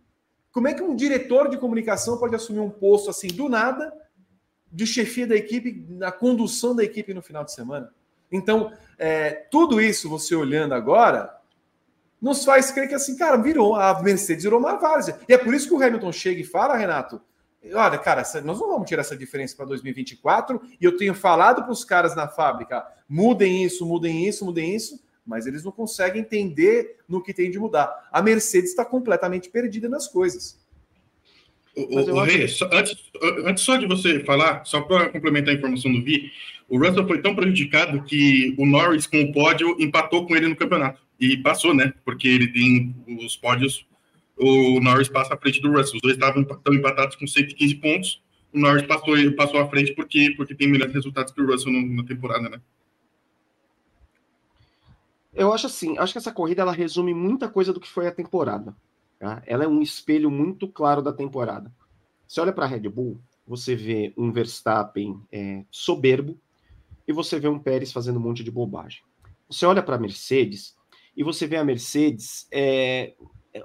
[0.54, 3.92] Como é que um diretor de comunicação pode assumir um posto assim do nada
[4.72, 7.92] de chefia da equipe, na condução da equipe no final de semana?
[8.32, 11.36] Então, é, tudo isso, você olhando agora,
[12.22, 15.20] nos faz crer que assim, cara, virou, a Mercedes virou uma várzea.
[15.28, 17.20] E é por isso que o Hamilton chega e fala, Renato,
[17.74, 20.62] olha, cara, nós não vamos tirar essa diferença para 2024.
[20.80, 25.04] E eu tenho falado para os caras na fábrica: mudem isso, mudem isso, mudem isso,
[25.26, 28.10] mas eles não conseguem entender no que tem de mudar.
[28.12, 30.62] A Mercedes está completamente perdida nas coisas.
[31.76, 32.96] O, o, só, antes,
[33.46, 36.32] antes só de você falar, só para complementar a informação do Vi,
[36.70, 40.56] o Russell foi tão prejudicado que o Norris, com o pódio, empatou com ele no
[40.56, 41.02] campeonato.
[41.20, 41.94] E passou, né?
[42.04, 43.88] Porque ele tem os pódios
[44.38, 45.96] o Norris passa à frente do Russell.
[45.96, 48.22] Os dois estavam empatados com 115 pontos.
[48.52, 52.04] O Norris passou, passou à frente porque, porque tem melhores resultados que o Russell na
[52.04, 52.62] temporada, né?
[55.34, 58.12] Eu acho assim, acho que essa corrida ela resume muita coisa do que foi a
[58.12, 58.76] temporada.
[59.20, 59.42] Tá?
[59.46, 61.72] Ela é um espelho muito claro da temporada.
[62.28, 66.38] Você olha para a Red Bull, você vê um Verstappen é, soberbo
[67.08, 69.02] e você vê um Pérez fazendo um monte de bobagem.
[69.50, 70.76] Você olha para a Mercedes
[71.16, 73.14] e você vê a Mercedes é,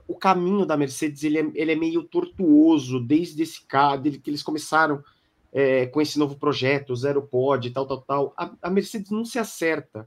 [0.07, 4.43] o caminho da Mercedes ele é, ele é meio tortuoso desde esse caso, que eles
[4.43, 5.03] começaram
[5.53, 8.35] é, com esse novo projeto, Zero Pod, tal, tal, tal.
[8.37, 10.07] A, a, Mercedes não se acerta.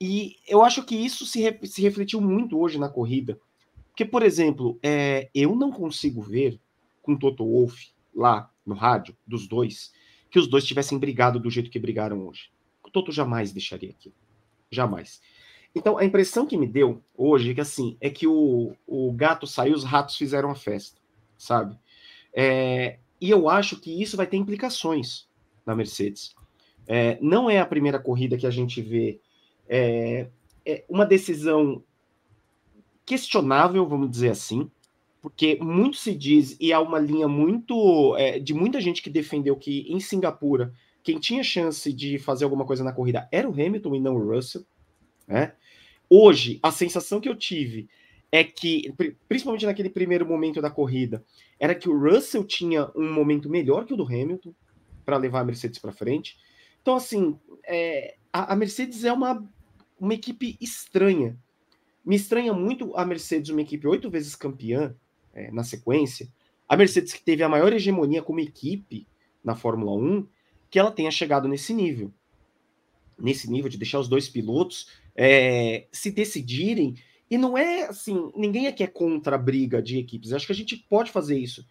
[0.00, 3.40] E eu acho que isso se, re, se refletiu muito hoje na corrida.
[3.88, 6.60] Porque, por exemplo, é, eu não consigo ver
[7.02, 9.92] com Toto Wolff lá no rádio, dos dois,
[10.30, 12.50] que os dois tivessem brigado do jeito que brigaram hoje.
[12.84, 14.14] O Toto jamais deixaria aquilo.
[14.70, 15.20] Jamais.
[15.74, 19.46] Então, a impressão que me deu hoje é que assim, é que o, o gato
[19.46, 21.00] saiu, os ratos fizeram a festa,
[21.36, 21.78] sabe?
[22.32, 25.28] É, e eu acho que isso vai ter implicações
[25.66, 26.34] na Mercedes.
[26.86, 29.20] É, não é a primeira corrida que a gente vê
[29.68, 30.28] é,
[30.64, 31.82] é uma decisão
[33.04, 34.70] questionável, vamos dizer assim,
[35.20, 39.56] porque muito se diz, e há uma linha muito é, de muita gente que defendeu
[39.56, 43.94] que em Singapura quem tinha chance de fazer alguma coisa na corrida era o Hamilton
[43.94, 44.64] e não o Russell.
[45.26, 45.52] Né?
[46.08, 47.88] Hoje, a sensação que eu tive
[48.30, 48.92] é que,
[49.28, 51.24] principalmente naquele primeiro momento da corrida,
[51.58, 54.54] era que o Russell tinha um momento melhor que o do Hamilton
[55.04, 56.36] para levar a Mercedes para frente.
[56.82, 59.42] Então, assim, é, a, a, Mercedes é uma,
[60.00, 61.38] uma equipe estranha.
[62.04, 64.94] Me estranha muito a Mercedes, uma equipe oito vezes campeã
[65.34, 66.28] é, na sequência.
[66.68, 69.06] A Mercedes, que teve a maior hegemonia como equipe
[69.42, 70.26] na Fórmula 1,
[70.70, 72.12] que ela tenha chegado nesse nível.
[73.18, 76.94] Nesse nível de deixar os dois pilotos é, se decidirem
[77.30, 80.32] e não é assim, ninguém aqui é contra a briga de equipes.
[80.32, 81.66] Acho que a gente pode fazer isso.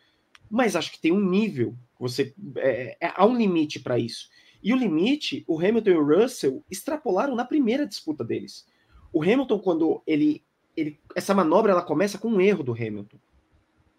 [0.50, 1.76] Mas acho que tem um nível.
[2.00, 4.30] Você é, é, há um limite para isso.
[4.64, 8.68] E o limite, o Hamilton e o Russell extrapolaram na primeira disputa deles.
[9.14, 10.44] O Hamilton, quando ele,
[10.76, 11.00] ele.
[11.16, 13.18] Essa manobra ela começa com um erro do Hamilton.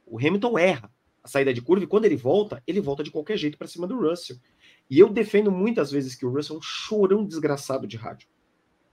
[0.07, 0.93] O Hamilton erra
[1.23, 3.87] a saída de curva e quando ele volta, ele volta de qualquer jeito para cima
[3.87, 4.37] do Russell.
[4.91, 8.29] E eu defendo muitas vezes que o Russell é um chorão desgraçado de rádio.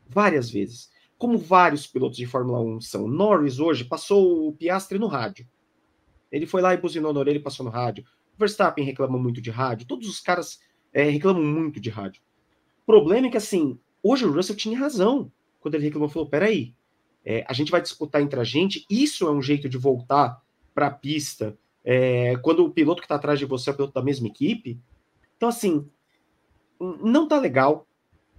[0.07, 3.07] Várias vezes como vários pilotos de Fórmula 1 são.
[3.07, 5.47] Norris hoje passou o Piastre no rádio.
[6.31, 8.05] Ele foi lá e buzinou na orelha e passou no rádio.
[8.37, 9.87] Verstappen reclama muito de rádio.
[9.87, 10.59] Todos os caras
[10.95, 12.21] é, reclamam muito de rádio.
[12.83, 15.29] O problema é que, assim, hoje o Russell tinha razão
[15.59, 16.07] quando ele reclamou.
[16.07, 16.73] Falou, peraí,
[17.25, 18.85] é, a gente vai disputar entre a gente.
[18.89, 20.41] Isso é um jeito de voltar
[20.73, 23.93] para a pista é, quando o piloto que está atrás de você é o piloto
[23.93, 24.79] da mesma equipe.
[25.35, 25.85] Então, assim,
[26.79, 27.85] não tá legal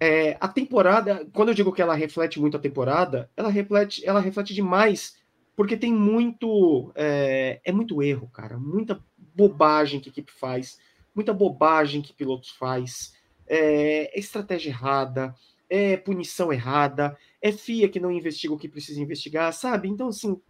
[0.01, 4.21] é, a temporada, quando eu digo que ela reflete muito a temporada, ela reflete, ela
[4.21, 5.17] reflete demais,
[5.55, 9.03] porque tem muito, é, é muito erro, cara, muita
[9.35, 10.79] bobagem que a equipe faz,
[11.17, 13.15] muita bobagem que pilotos faz,
[13.49, 15.35] é, é estratégia errada,
[15.69, 19.89] é punição errada, é FIA que não investiga o que precisa investigar, sabe?
[19.89, 20.41] Então, assim,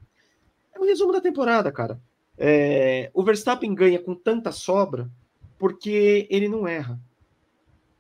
[0.75, 1.99] é um resumo da temporada, cara.
[2.37, 5.11] É, o Verstappen ganha com tanta sobra
[5.59, 7.01] porque ele não erra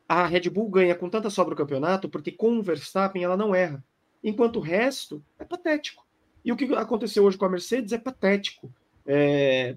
[0.09, 3.55] a Red Bull ganha com tanta sobra o campeonato porque com o Verstappen ela não
[3.55, 3.83] erra,
[4.23, 6.07] enquanto o resto é patético.
[6.45, 8.73] E o que aconteceu hoje com a Mercedes é patético.
[9.05, 9.77] É,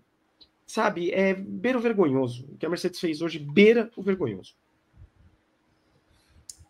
[0.69, 2.47] sabe, é beira o vergonhoso.
[2.53, 4.53] O que a Mercedes fez hoje beira o vergonhoso.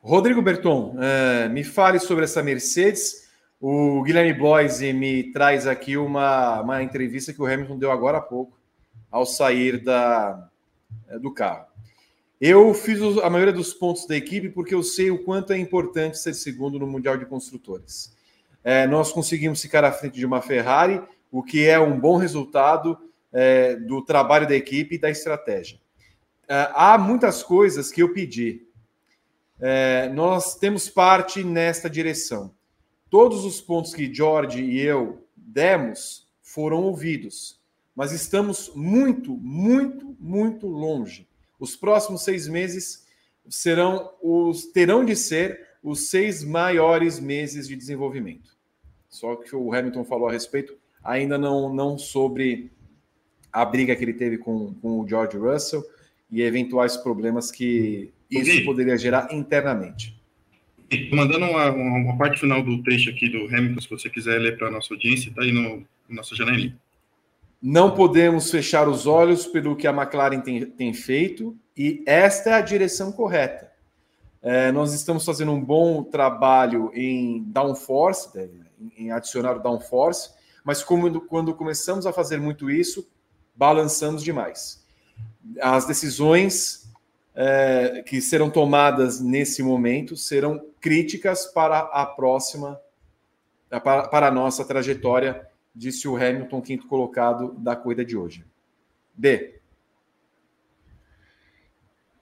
[0.01, 3.29] Rodrigo Berton, é, me fale sobre essa Mercedes.
[3.59, 8.21] O Guilherme Bloise me traz aqui uma, uma entrevista que o Hamilton deu agora há
[8.21, 8.57] pouco,
[9.12, 10.49] ao sair da,
[11.09, 11.65] é, do carro.
[12.39, 16.17] Eu fiz a maioria dos pontos da equipe porque eu sei o quanto é importante
[16.17, 18.15] ser segundo no Mundial de Construtores.
[18.63, 22.97] É, nós conseguimos ficar à frente de uma Ferrari, o que é um bom resultado
[23.32, 25.80] é, do trabalho da equipe e da estratégia.
[26.48, 28.68] É, há muitas coisas que eu pedi.
[29.60, 32.54] É, nós temos parte nesta direção.
[33.10, 37.60] Todos os pontos que George e eu demos foram ouvidos,
[37.96, 43.06] mas estamos muito, muito, muito longe os próximos seis meses
[43.50, 48.58] serão os terão de ser os seis maiores meses de desenvolvimento.
[49.10, 52.72] Só que o Hamilton falou a respeito, ainda não, não sobre
[53.51, 55.83] a briga que ele teve com, com o George Russell
[56.31, 60.19] e eventuais problemas que isso poderia gerar internamente.
[61.12, 64.67] Mandando uma, uma, parte final do trecho aqui do Hamilton, se você quiser ler para
[64.67, 66.75] a nossa audiência, está aí no, no nossa janelinha.
[67.62, 72.53] Não podemos fechar os olhos pelo que a McLaren tem, tem feito, e esta é
[72.53, 73.71] a direção correta.
[74.41, 78.47] É, nós estamos fazendo um bom trabalho em downforce, né,
[78.97, 80.31] em adicionar o downforce,
[80.63, 83.07] mas como, quando começamos a fazer muito isso,
[83.60, 84.82] balançamos demais.
[85.60, 86.89] As decisões
[87.36, 92.80] é, que serão tomadas nesse momento serão críticas para a próxima,
[93.69, 95.45] para, para a nossa trajetória
[95.76, 98.45] disse o Hamilton, quinto colocado da corrida de hoje.
[99.13, 99.60] B.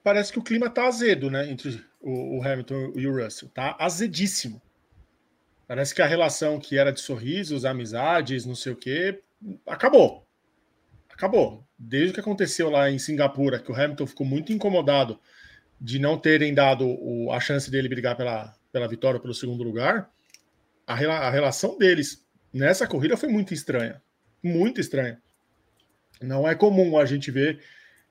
[0.02, 1.50] Parece que o clima tá azedo, né?
[1.50, 3.48] Entre o, o Hamilton e o Russell.
[3.48, 4.60] Tá azedíssimo.
[5.66, 9.22] Parece que a relação que era de sorrisos, amizades, não sei o quê,
[9.66, 10.27] acabou.
[11.18, 11.66] Acabou.
[11.76, 15.18] Desde o que aconteceu lá em Singapura, que o Hamilton ficou muito incomodado
[15.80, 20.08] de não terem dado o, a chance dele brigar pela, pela vitória, pelo segundo lugar,
[20.86, 24.00] a, a relação deles nessa corrida foi muito estranha.
[24.40, 25.20] Muito estranha.
[26.22, 27.64] Não é comum a gente ver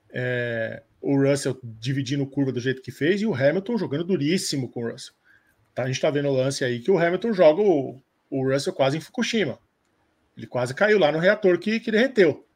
[0.10, 4.82] é, o Russell dividindo curva do jeito que fez e o Hamilton jogando duríssimo com
[4.82, 5.14] o Russell.
[5.74, 8.74] Tá, a gente está vendo o lance aí que o Hamilton joga o, o Russell
[8.74, 9.58] quase em Fukushima.
[10.36, 12.47] Ele quase caiu lá no reator que, que derreteu.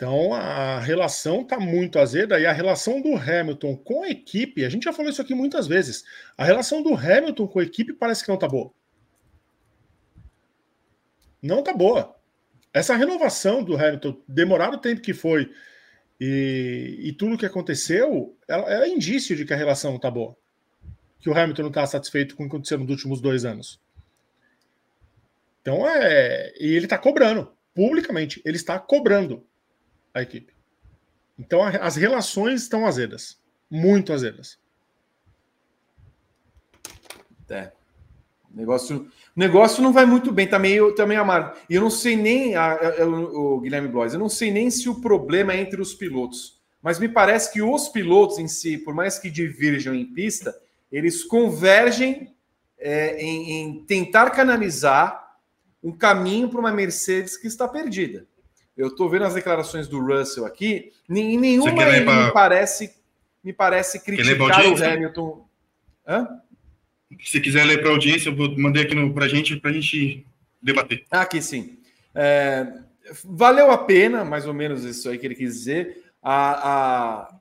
[0.00, 4.68] Então a relação está muito azeda e a relação do Hamilton com a equipe, a
[4.70, 6.04] gente já falou isso aqui muitas vezes.
[6.38, 8.72] A relação do Hamilton com a equipe parece que não está boa
[11.42, 12.16] não tá boa.
[12.72, 15.50] Essa renovação do Hamilton, demorar o tempo que foi
[16.20, 20.36] e, e tudo que aconteceu, é, é indício de que a relação não tá boa.
[21.18, 23.80] Que o Hamilton não está satisfeito com o que aconteceu nos últimos dois anos.
[25.60, 26.52] Então é.
[26.58, 29.44] E ele está cobrando, publicamente, ele está cobrando
[30.14, 30.52] a equipe.
[31.38, 33.38] Então as relações estão azedas.
[33.70, 34.58] Muito azedas.
[37.48, 37.72] É.
[38.52, 41.56] Negócio, negócio não vai muito bem, tá meio, tá meio amargo.
[41.68, 44.88] E eu não sei nem, a, a, o Guilherme Blois, eu não sei nem se
[44.88, 46.60] o problema é entre os pilotos.
[46.82, 50.54] Mas me parece que os pilotos em si, por mais que divirjam em pista,
[50.90, 52.34] eles convergem
[52.78, 55.38] é, em, em tentar canalizar
[55.82, 58.26] um caminho para uma Mercedes que está perdida.
[58.80, 62.98] Eu estou vendo as declarações do Russell aqui, em nenhuma ele me parece
[63.44, 65.46] me parece criticar o Hamilton.
[66.06, 66.28] Hã?
[67.22, 69.74] Se quiser ler para a audiência, eu vou mandar aqui para a gente, para a
[69.74, 70.26] gente
[70.62, 71.04] debater.
[71.10, 71.78] Aqui sim.
[72.14, 72.66] É,
[73.24, 76.04] valeu a pena, mais ou menos isso aí que ele quis dizer.
[76.22, 77.34] A, a,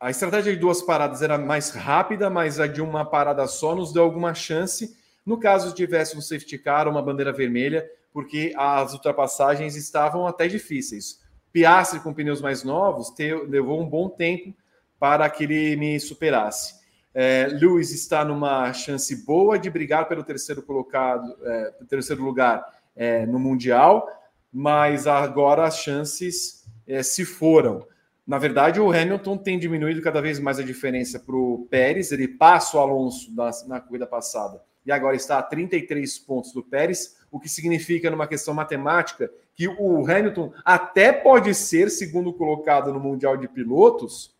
[0.00, 3.92] a estratégia de duas paradas era mais rápida, mas a de uma parada só nos
[3.92, 4.96] deu alguma chance.
[5.24, 11.20] No caso tivesse um safety car, uma bandeira vermelha, porque as ultrapassagens estavam até difíceis.
[11.52, 14.54] Piastri com pneus mais novos te, levou um bom tempo
[14.98, 16.80] para que ele me superasse.
[17.14, 22.64] É, Lewis está numa chance boa de brigar pelo terceiro colocado, é, terceiro lugar
[22.96, 24.08] é, no mundial,
[24.52, 27.86] mas agora as chances é, se foram.
[28.26, 32.12] Na verdade, o Hamilton tem diminuído cada vez mais a diferença para o Pérez.
[32.12, 36.62] Ele passa o Alonso na, na corrida passada e agora está a 33 pontos do
[36.62, 42.92] Pérez, o que significa, numa questão matemática, que o Hamilton até pode ser segundo colocado
[42.92, 44.36] no Mundial de Pilotos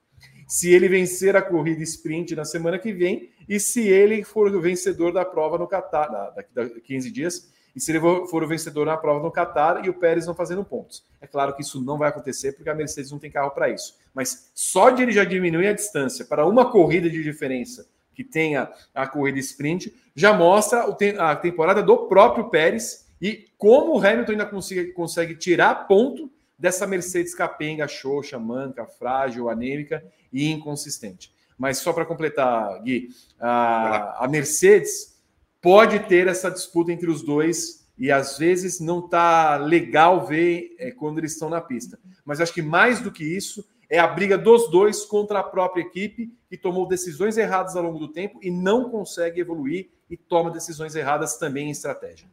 [0.46, 4.60] se ele vencer a corrida sprint na semana que vem e se ele for o
[4.60, 8.84] vencedor da prova no Qatar, daqui a 15 dias, e se ele for o vencedor
[8.84, 11.02] na prova no Qatar e o Pérez não fazendo pontos.
[11.22, 13.96] É claro que isso não vai acontecer porque a Mercedes não tem carro para isso.
[14.12, 18.70] Mas só de ele já diminuir a distância para uma corrida de diferença que tenha
[18.94, 20.84] a corrida sprint, já mostra
[21.18, 26.86] a temporada do próprio Pérez e como o Hamilton ainda consegue, consegue tirar ponto dessa
[26.86, 31.32] Mercedes capenga, xoxa, manca, frágil, anêmica e inconsistente.
[31.58, 35.20] Mas só para completar, Gui, a, a, Mercedes
[35.60, 40.90] pode ter essa disputa entre os dois e às vezes não está legal ver é,
[40.90, 41.98] quando eles estão na pista.
[42.24, 45.82] Mas acho que mais do que isso é a briga dos dois contra a própria
[45.82, 50.50] equipe que tomou decisões erradas ao longo do tempo e não consegue evoluir e toma
[50.50, 52.26] decisões erradas também em estratégia.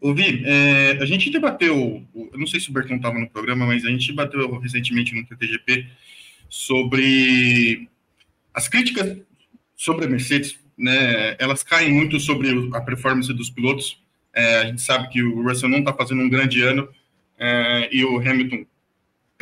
[0.00, 3.84] Ouvi, é, a gente debateu, eu não sei se o Bertão estava no programa, mas
[3.84, 5.86] a gente debateu recentemente no TTGP
[6.48, 7.88] sobre
[8.52, 9.18] as críticas
[9.76, 11.36] sobre a Mercedes, né?
[11.38, 14.02] Elas caem muito sobre a performance dos pilotos.
[14.34, 16.88] É, a gente sabe que o Russell não está fazendo um grande ano
[17.38, 18.64] é, e o Hamilton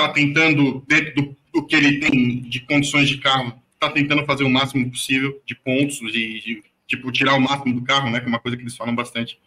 [0.01, 4.45] está tentando, dentro do, do, que ele tem de condições de carro, está tentando fazer
[4.45, 8.21] o máximo possível de pontos, de, de, tipo, tirar o máximo do carro, né?
[8.21, 9.39] Que é uma coisa que eles falam bastante.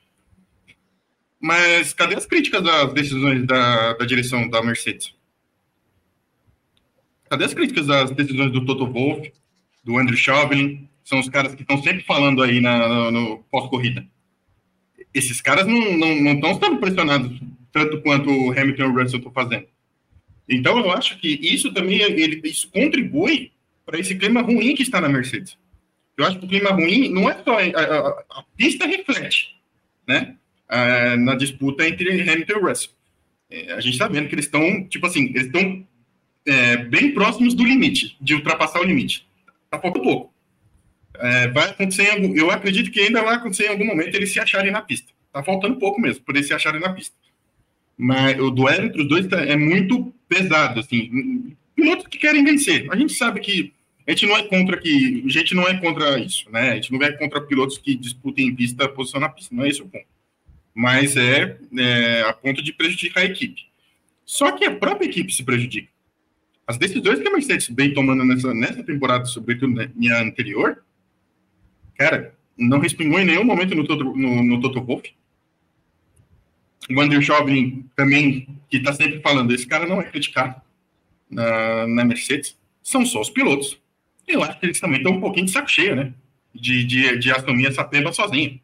[1.40, 5.14] Mas cadê as críticas das decisões da, da direção da Mercedes?
[7.30, 9.34] Cadê as críticas das decisões do Toto Wolff,
[9.84, 10.88] do Andrew Chauvelin?
[11.04, 14.08] São os caras que estão sempre falando aí na, no pós-corrida.
[15.14, 17.40] Esses caras não estão não, não sendo pressionados
[17.74, 19.68] tanto quanto o Hamilton e o Russell estão fazendo.
[20.48, 23.52] Então, eu acho que isso também ele, isso contribui
[23.86, 25.58] para esse clima ruim que está na Mercedes.
[26.18, 27.58] Eu acho que o clima ruim não é só.
[27.58, 29.56] A, a, a pista reflete,
[30.08, 30.36] né?
[30.68, 32.92] A, na disputa entre Hamilton e Russell.
[33.50, 35.86] É, a gente está vendo que eles estão, tipo assim, eles estão
[36.46, 39.28] é, bem próximos do limite, de ultrapassar o limite.
[39.70, 40.34] Tá faltando pouco.
[41.16, 44.40] É, vai acontecer, algum, eu acredito que ainda vai acontecer em algum momento eles se
[44.40, 45.12] acharem na pista.
[45.32, 47.16] Tá faltando pouco mesmo, por eles se acharem na pista.
[47.98, 51.56] Mas o duelo entre os dois tá, é muito pesado, assim.
[51.76, 52.88] Pilotos que querem vencer.
[52.92, 53.74] A gente sabe que
[54.06, 56.72] a gente não é contra que a gente não é contra isso, né?
[56.72, 59.56] A gente não vai contra pilotos que disputem em pista, posição na pista.
[59.56, 60.06] Não é esse o ponto.
[60.74, 63.62] Mas é, é a ponto de prejudicar a equipe.
[64.26, 65.90] Só que a própria equipe se prejudica.
[66.66, 70.84] As decisões que a Mercedes vem tomando nessa, nessa temporada, sobretudo na minha anterior,
[71.98, 75.14] cara, não respingou em nenhum momento no no, no Toto Wolff.
[76.90, 80.62] O Andrew Chauvin também, que está sempre falando, esse cara não é criticado
[81.30, 83.80] na, na Mercedes, são só os pilotos.
[84.28, 86.14] Eu acho que eles também estão um pouquinho de saco cheio, né?
[86.54, 88.60] De, de, de assumir essa sozinho.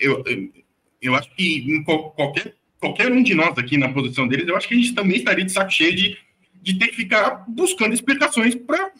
[0.00, 0.52] Eu, eu,
[1.00, 4.68] eu acho que em qualquer, qualquer um de nós aqui na posição deles, eu acho
[4.68, 6.16] que a gente também estaria de saco cheio de
[6.60, 8.92] de ter que ficar buscando explicações para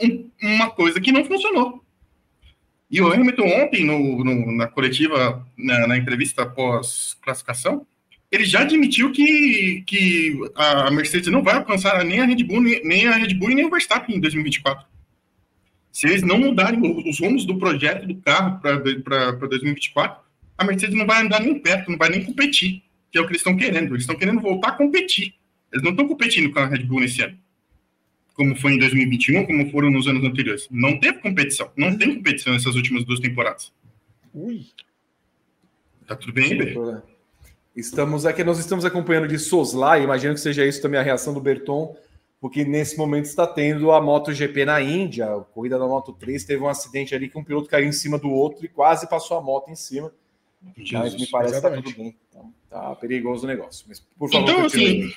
[0.00, 1.84] um, uma coisa que não funcionou.
[2.90, 7.86] E o Hamilton ontem, no, no na coletiva, na, na entrevista pós-classificação,
[8.30, 12.84] ele já admitiu que, que a Mercedes não vai alcançar nem a Red Bull, nem,
[12.84, 14.86] nem a Red Bull e nem o Verstappen em 2024.
[15.92, 20.22] Se eles não mudarem os rumos do projeto do carro para 2024,
[20.56, 23.32] a Mercedes não vai andar nem perto, não vai nem competir, que é o que
[23.32, 23.92] eles estão querendo.
[23.92, 25.34] Eles estão querendo voltar a competir.
[25.72, 27.36] Eles não estão competindo com a Red Bull nesse ano,
[28.40, 30.66] como foi em 2021, como foram nos anos anteriores.
[30.70, 33.70] Não teve competição, não tem competição nessas últimas duas temporadas.
[34.32, 34.64] Ui.
[36.06, 36.74] Tá tudo bem, Bê?
[37.76, 41.40] Estamos aqui, nós estamos acompanhando de Soslai, imagino que seja isso também a reação do
[41.40, 41.94] Berton,
[42.40, 46.62] porque nesse momento está tendo a MotoGP na Índia, a corrida da Moto 3, teve
[46.62, 49.42] um acidente ali que um piloto caiu em cima do outro e quase passou a
[49.42, 50.10] moto em cima.
[50.78, 51.82] Jesus, Mas me parece exatamente.
[51.82, 52.16] que tá tudo bem.
[52.30, 53.84] Então, tá perigoso o negócio.
[53.86, 55.12] Mas, por favor, então, assim,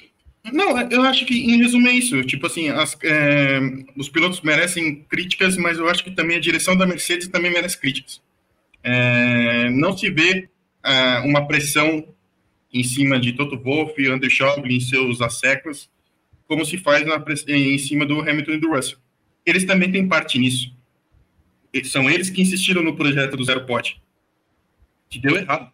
[0.52, 2.22] não, eu acho que em resumo é isso.
[2.24, 3.60] Tipo assim, as, é,
[3.96, 7.80] os pilotos merecem críticas, mas eu acho que também a direção da Mercedes também merece
[7.80, 8.22] críticas.
[8.84, 10.50] É, não se vê
[10.84, 12.06] é, uma pressão
[12.74, 15.90] em cima de Toto Wolff Andrew Schauble em seus asseclas,
[16.48, 18.98] como se faz na, em cima do Hamilton e do Russell.
[19.46, 20.76] Eles também têm parte nisso.
[21.86, 24.02] São eles que insistiram no projeto do Zero Pot,
[25.10, 25.72] que deu errado.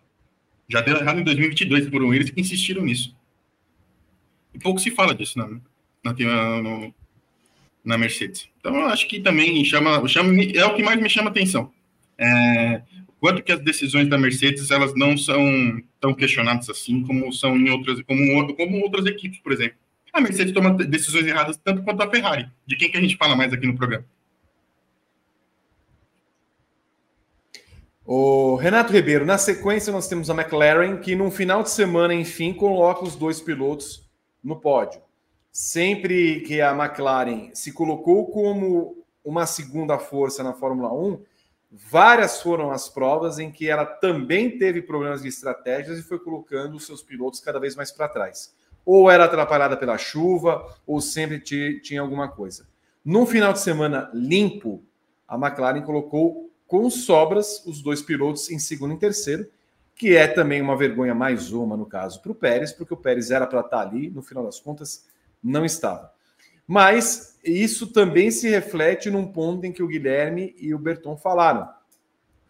[0.69, 3.15] Já deu errado em 2022, foram eles que insistiram nisso.
[4.53, 5.47] E pouco se fala disso na,
[6.03, 6.91] na,
[7.83, 8.49] na Mercedes.
[8.59, 11.71] Então, eu acho que também chama, chama, é o que mais me chama atenção.
[12.17, 12.81] É,
[13.19, 17.69] quanto que as decisões da Mercedes elas não são tão questionadas assim como são em
[17.69, 19.77] outras, como, como outras equipes, por exemplo.
[20.11, 22.49] A Mercedes toma decisões erradas tanto quanto a Ferrari.
[22.65, 24.05] De quem que a gente fala mais aqui no programa?
[28.03, 32.51] O Renato Ribeiro, na sequência nós temos a McLaren, que no final de semana, enfim,
[32.51, 34.08] coloca os dois pilotos
[34.43, 35.01] no pódio.
[35.51, 41.21] Sempre que a McLaren se colocou como uma segunda força na Fórmula 1,
[41.71, 46.75] várias foram as provas em que ela também teve problemas de estratégias e foi colocando
[46.75, 48.55] os seus pilotos cada vez mais para trás.
[48.85, 52.67] Ou era atrapalhada pela chuva, ou sempre tinha alguma coisa.
[53.03, 54.83] No final de semana limpo,
[55.27, 59.49] a McLaren colocou com sobras os dois pilotos em segundo e terceiro,
[59.99, 63.31] que é também uma vergonha mais uma no caso para o Pérez, porque o Pérez
[63.31, 65.05] era para estar ali, no final das contas
[65.43, 66.13] não estava.
[66.65, 71.67] Mas isso também se reflete num ponto em que o Guilherme e o Berton falaram,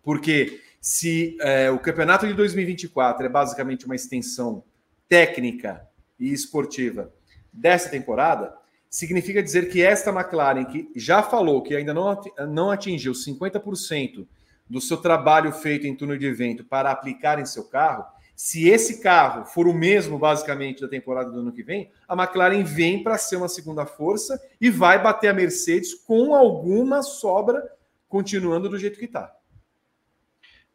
[0.03, 4.63] porque se é, o campeonato de 2024 é basicamente uma extensão
[5.07, 5.87] técnica
[6.19, 7.11] e esportiva
[7.51, 8.55] dessa temporada,
[8.87, 14.27] significa dizer que esta McLaren, que já falou que ainda não atingiu 50%
[14.69, 18.05] do seu trabalho feito em túnel de evento para aplicar em seu carro,
[18.35, 22.63] se esse carro for o mesmo, basicamente, da temporada do ano que vem, a McLaren
[22.63, 27.61] vem para ser uma segunda força e vai bater a Mercedes com alguma sobra,
[28.07, 29.35] continuando do jeito que está.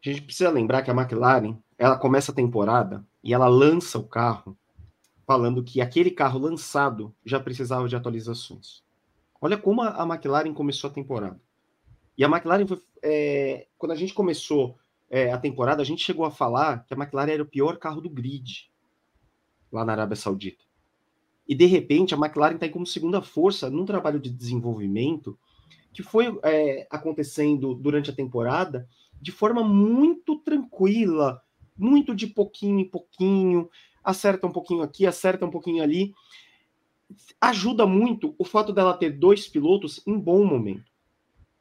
[0.05, 4.07] A gente precisa lembrar que a McLaren ela começa a temporada e ela lança o
[4.07, 4.55] carro
[5.27, 8.83] falando que aquele carro lançado já precisava de atualizações.
[9.41, 11.41] Olha como a McLaren começou a temporada.
[12.17, 14.79] E a McLaren, foi, é, quando a gente começou
[15.11, 18.01] é, a temporada, a gente chegou a falar que a McLaren era o pior carro
[18.01, 18.71] do grid
[19.71, 20.65] lá na Arábia Saudita.
[21.47, 25.39] E de repente a McLaren está como segunda força num trabalho de desenvolvimento
[25.93, 28.89] que foi é, acontecendo durante a temporada
[29.21, 31.43] de forma muito tranquila,
[31.77, 33.71] muito de pouquinho em pouquinho,
[34.03, 36.13] acerta um pouquinho aqui, acerta um pouquinho ali.
[37.41, 40.94] Ajuda muito o fato dela ter dois pilotos em bom momento.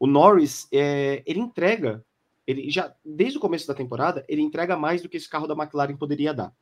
[0.04, 2.06] O Norris, é, ele entrega,
[2.46, 5.54] ele já desde o começo da temporada, ele entrega mais do que esse carro da
[5.54, 6.54] McLaren poderia dar.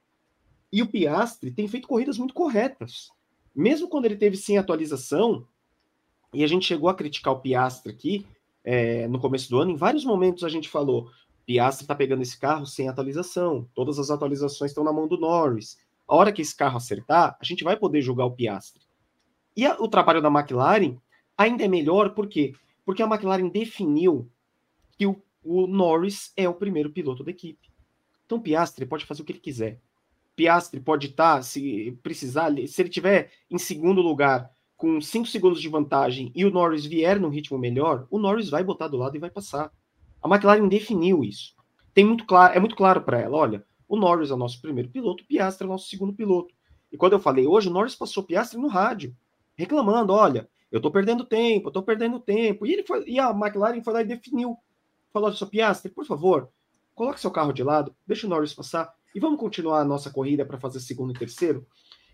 [0.71, 3.09] E o Piastri tem feito corridas muito corretas.
[3.55, 5.47] Mesmo quando ele teve sem atualização,
[6.31, 8.27] e a gente chegou a criticar o Piastri aqui
[8.63, 11.09] é, no começo do ano, em vários momentos a gente falou:
[11.43, 13.67] Piastri está pegando esse carro sem atualização.
[13.73, 15.79] Todas as atualizações estão na mão do Norris.
[16.07, 18.83] A hora que esse carro acertar, a gente vai poder jogar o Piastri.
[19.57, 20.95] E a, o trabalho da McLaren
[21.35, 22.53] ainda é melhor, por quê?
[22.86, 24.29] Porque a McLaren definiu
[24.97, 27.69] que o, o Norris é o primeiro piloto da equipe.
[28.25, 29.79] Então o Piastri pode fazer o que ele quiser.
[30.36, 35.61] Piastri pode estar, tá, se precisar, se ele tiver em segundo lugar com 5 segundos
[35.61, 39.15] de vantagem e o Norris vier num ritmo melhor, o Norris vai botar do lado
[39.15, 39.71] e vai passar.
[40.21, 41.53] A McLaren definiu isso.
[41.93, 44.89] Tem muito claro, é muito claro para ela, olha, o Norris é o nosso primeiro
[44.89, 46.53] piloto, o Piastri é o nosso segundo piloto.
[46.91, 49.15] E quando eu falei hoje, o Norris passou o Piastri no rádio,
[49.55, 52.65] reclamando, olha, eu tô perdendo tempo, eu tô perdendo tempo.
[52.65, 54.57] E ele foi, e a McLaren foi lá e definiu.
[55.11, 56.49] Falou, olha, Piastri, por favor,
[56.95, 60.45] coloque seu carro de lado, deixa o Norris passar e vamos continuar a nossa corrida
[60.45, 61.67] para fazer segundo e terceiro.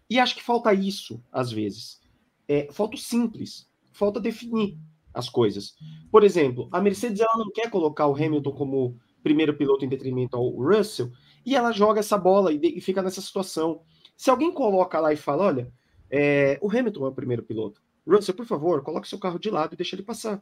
[0.09, 2.01] E acho que falta isso às vezes.
[2.47, 4.77] É, falta o simples, falta definir
[5.13, 5.75] as coisas.
[6.11, 10.37] Por exemplo, a Mercedes ela não quer colocar o Hamilton como primeiro piloto em detrimento
[10.37, 11.11] ao Russell
[11.45, 13.81] e ela joga essa bola e, e fica nessa situação.
[14.15, 15.73] Se alguém coloca lá e fala, olha,
[16.09, 19.73] é, o Hamilton é o primeiro piloto, Russell, por favor, coloque seu carro de lado
[19.73, 20.41] e deixe ele passar.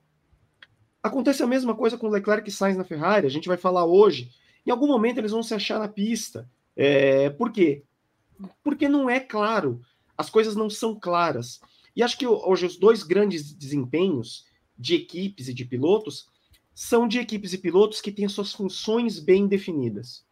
[1.01, 3.27] Acontece a mesma coisa com Leclerc e Sainz na Ferrari.
[3.27, 4.31] A gente vai falar hoje
[4.65, 6.49] Em algum momento eles vão se achar na pista.
[6.75, 7.83] É, por quê?
[8.63, 9.81] Porque não é claro.
[10.17, 11.61] As coisas não são claras.
[11.95, 14.45] E acho que hoje os dois grandes desempenhos
[14.77, 16.27] de equipes e de pilotos
[16.73, 20.25] são de equipes e pilotos que têm suas funções bem definidas.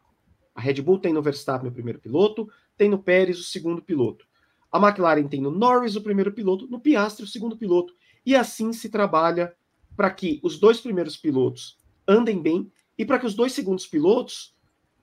[0.54, 4.26] A Red Bull tem no Verstappen o primeiro piloto, tem no Pérez o segundo piloto.
[4.74, 7.94] A McLaren tem no Norris o primeiro piloto, no Piastri o segundo piloto.
[8.26, 9.54] E assim se trabalha
[9.96, 14.52] para que os dois primeiros pilotos andem bem e para que os dois segundos pilotos,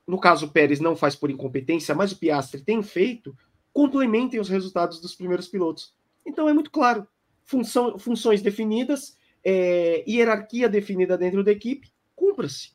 [0.06, 3.34] no caso o Pérez não faz por incompetência, mas o Piastri tem feito,
[3.72, 5.96] complementem os resultados dos primeiros pilotos.
[6.26, 7.08] Então é muito claro,
[7.46, 12.74] função, funções definidas, é, hierarquia definida dentro da equipe, cumpra-se.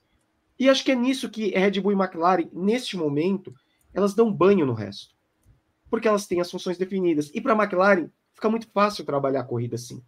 [0.58, 3.54] E acho que é nisso que Red Bull e McLaren, neste momento,
[3.92, 5.14] elas dão banho no resto.
[5.90, 7.30] Porque elas têm as funções definidas.
[7.34, 10.02] E para a McLaren, fica muito fácil trabalhar a corrida assim.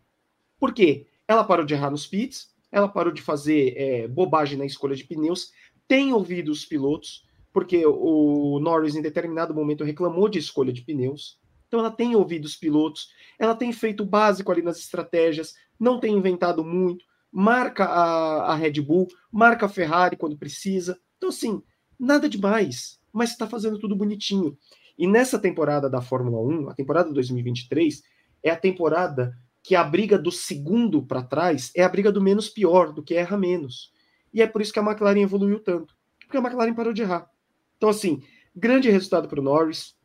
[0.59, 1.07] Por quê?
[1.27, 5.05] Ela parou de errar nos pits, ela parou de fazer é, bobagem na escolha de
[5.05, 5.53] pneus,
[5.87, 11.39] tem ouvido os pilotos, porque o Norris, em determinado momento, reclamou de escolha de pneus.
[11.67, 16.01] Então, ela tem ouvido os pilotos, ela tem feito o básico ali nas estratégias, não
[16.01, 20.99] tem inventado muito, marca a, a Red Bull, marca a Ferrari quando precisa.
[21.17, 21.63] Então, assim,
[21.99, 24.57] nada demais, mas está fazendo tudo bonitinho.
[24.99, 28.03] E nessa temporada da Fórmula 1, a temporada 2023,
[28.43, 32.49] é a temporada que a briga do segundo para trás é a briga do menos
[32.49, 33.93] pior, do que erra menos.
[34.35, 35.95] E é por isso que a McLaren evoluiu tanto.
[36.19, 37.31] Porque a McLaren parou de errar.
[37.77, 38.23] Então, assim,
[38.55, 39.97] grande resultado para o Norris.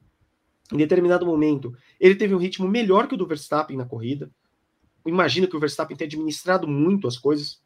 [0.72, 4.32] Em determinado momento, ele teve um ritmo melhor que o do Verstappen na corrida.
[5.06, 7.62] Imagino que o Verstappen tenha administrado muito as coisas,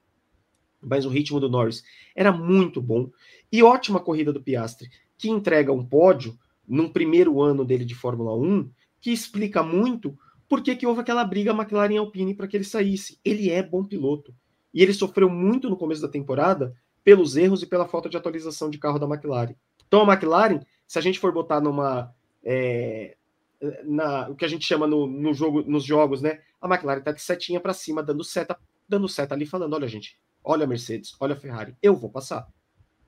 [0.81, 1.83] mas o ritmo do Norris
[2.15, 3.11] era muito bom.
[3.51, 6.37] E ótima corrida do Piastri, que entrega um pódio
[6.67, 10.17] num primeiro ano dele de Fórmula 1, que explica muito
[10.49, 13.19] por que, que houve aquela briga McLaren Alpine para que ele saísse.
[13.23, 14.33] Ele é bom piloto.
[14.73, 18.69] E ele sofreu muito no começo da temporada pelos erros e pela falta de atualização
[18.69, 19.55] de carro da McLaren.
[19.87, 22.13] Então a McLaren, se a gente for botar numa.
[22.43, 23.15] É,
[23.83, 26.41] na, o que a gente chama no, no jogo, nos jogos, né?
[26.61, 28.57] A McLaren tá de setinha para cima, dando seta,
[28.87, 32.47] dando seta ali, falando: olha, gente, olha a Mercedes, olha a Ferrari, eu vou passar.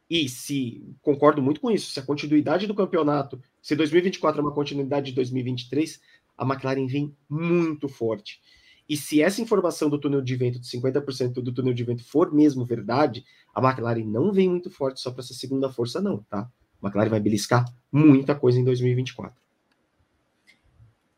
[0.09, 4.53] E se concordo muito com isso, se a continuidade do campeonato, se 2024 é uma
[4.53, 6.01] continuidade de 2023,
[6.35, 8.41] a McLaren vem muito forte.
[8.87, 12.33] E se essa informação do túnel de vento, de 50% do túnel de vento, for
[12.33, 16.49] mesmo verdade, a McLaren não vem muito forte só para essa segunda força, não, tá?
[16.81, 19.39] A McLaren vai beliscar muita coisa em 2024.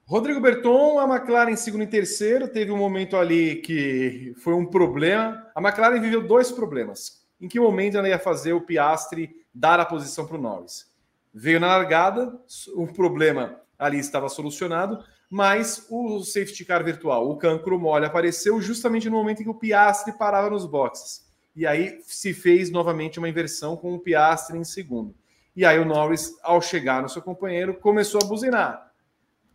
[0.04, 5.48] Rodrigo Berton, a McLaren segundo e terceiro, teve um momento ali que foi um problema.
[5.56, 7.21] A McLaren viveu dois problemas.
[7.42, 10.90] Em que momento ela ia fazer o Piastri dar a posição para o Norris?
[11.34, 12.40] Veio na largada,
[12.76, 19.10] o problema ali estava solucionado, mas o safety car virtual, o cancro mole, apareceu justamente
[19.10, 21.26] no momento em que o Piastri parava nos boxes.
[21.56, 25.16] E aí se fez novamente uma inversão com o Piastri em segundo.
[25.56, 28.92] E aí o Norris, ao chegar no seu companheiro, começou a buzinar.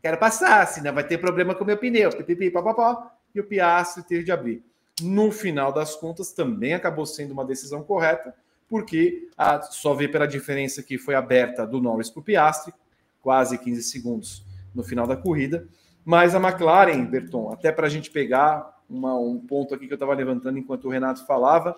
[0.03, 2.11] Quero passar, senão vai ter problema com o meu pneu.
[2.11, 3.13] Pipipi, papapá.
[3.35, 4.65] E o Piastri teve de abrir.
[5.03, 8.35] No final das contas, também acabou sendo uma decisão correta,
[8.69, 12.73] porque a, só vê pela diferença que foi aberta do Norris para o Piastri,
[13.21, 14.45] quase 15 segundos
[14.75, 15.67] no final da corrida.
[16.05, 19.97] Mas a McLaren, Berton, até para a gente pegar uma, um ponto aqui que eu
[19.97, 21.77] estava levantando enquanto o Renato falava,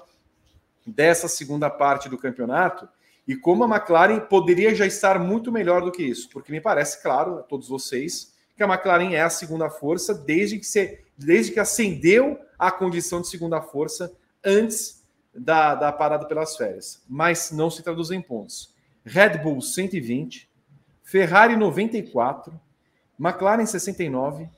[0.86, 2.88] dessa segunda parte do campeonato,
[3.26, 7.02] e como a McLaren poderia já estar muito melhor do que isso, porque me parece
[7.02, 11.52] claro a todos vocês que a McLaren é a segunda força desde que, se, desde
[11.52, 14.12] que acendeu a condição de segunda força
[14.44, 17.02] antes da, da parada pelas férias.
[17.08, 18.74] Mas não se traduz em pontos.
[19.04, 20.50] Red Bull 120,
[21.02, 22.58] Ferrari 94,
[23.18, 24.48] McLaren 69,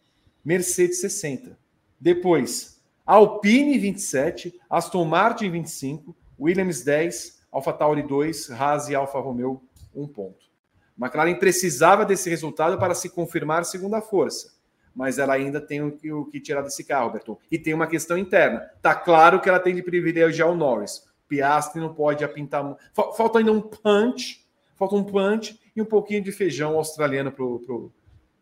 [0.44, 1.58] Mercedes 60.
[2.00, 9.62] Depois, Alpine 27, Aston Martin 25, Williams 10, AlphaTauri 2, Haas e Alfa Romeo
[9.94, 10.50] 1 ponto.
[10.98, 14.52] McLaren precisava desse resultado para se confirmar segunda força,
[14.94, 17.38] mas ela ainda tem o que, o que tirar desse carro, Berton.
[17.50, 18.60] E tem uma questão interna.
[18.82, 21.08] Tá claro que ela tem de privilegiar o Norris.
[21.28, 22.76] Piastri não pode apintar.
[22.92, 24.44] Falta ainda um punch,
[24.76, 27.92] falta um punch e um pouquinho de feijão australiano para o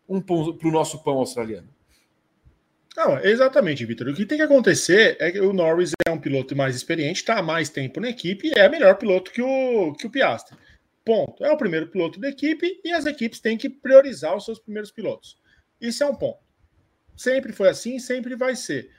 [0.09, 0.23] um,
[0.71, 1.69] nosso pão australiano.
[2.97, 4.09] Não, exatamente, Vitor.
[4.09, 7.39] O que tem que acontecer é que o Norris é um piloto mais experiente, está
[7.39, 10.57] há mais tempo na equipe e é melhor piloto que o, que o Piastri.
[11.05, 11.45] Ponto.
[11.45, 14.91] É o primeiro piloto da equipe e as equipes têm que priorizar os seus primeiros
[14.91, 15.37] pilotos.
[15.81, 16.41] Isso é um ponto.
[17.17, 18.91] Sempre foi assim, sempre vai ser.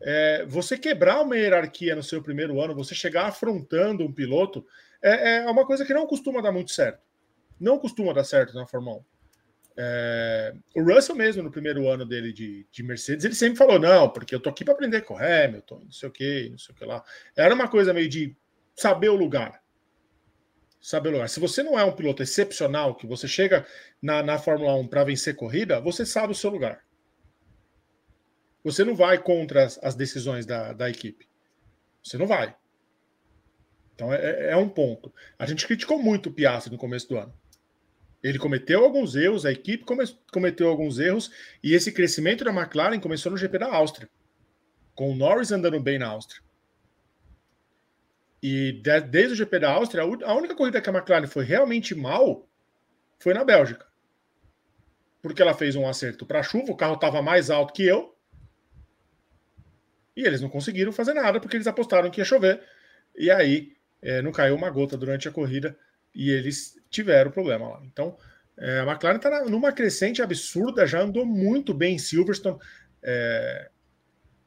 [0.00, 4.64] É, você quebrar uma hierarquia no seu primeiro ano, você chegar afrontando um piloto,
[5.02, 7.06] é, é uma coisa que não costuma dar muito certo
[7.58, 9.04] não costuma dar certo na Fórmula 1.
[9.78, 14.08] É, o Russell mesmo, no primeiro ano dele de, de, Mercedes, ele sempre falou, não,
[14.08, 16.74] porque eu tô aqui para aprender com o Hamilton, não sei o que, não sei
[16.74, 17.04] o que lá.
[17.36, 18.34] Era uma coisa meio de
[18.74, 19.62] saber o lugar.
[20.86, 21.28] Saber lugar.
[21.28, 23.66] Se você não é um piloto excepcional, que você chega
[24.00, 26.84] na, na Fórmula 1 para vencer corrida, você sabe o seu lugar.
[28.62, 31.28] Você não vai contra as, as decisões da, da equipe.
[32.00, 32.54] Você não vai.
[33.96, 35.12] Então é, é, é um ponto.
[35.36, 37.34] A gente criticou muito o Piastri no começo do ano.
[38.22, 41.32] Ele cometeu alguns erros, a equipe come, cometeu alguns erros,
[41.64, 44.08] e esse crescimento da McLaren começou no GP da Áustria,
[44.94, 46.45] com o Norris andando bem na Áustria.
[48.48, 51.96] E de, desde o GP da Áustria, a única corrida que a McLaren foi realmente
[51.96, 52.48] mal
[53.18, 53.84] foi na Bélgica.
[55.20, 58.16] Porque ela fez um acerto para chuva, o carro estava mais alto que eu.
[60.16, 62.62] E eles não conseguiram fazer nada porque eles apostaram que ia chover.
[63.16, 65.76] E aí é, não caiu uma gota durante a corrida
[66.14, 67.82] e eles tiveram problema lá.
[67.82, 68.16] Então
[68.56, 72.60] é, a McLaren está numa crescente absurda, já andou muito bem em Silverstone.
[73.02, 73.70] É,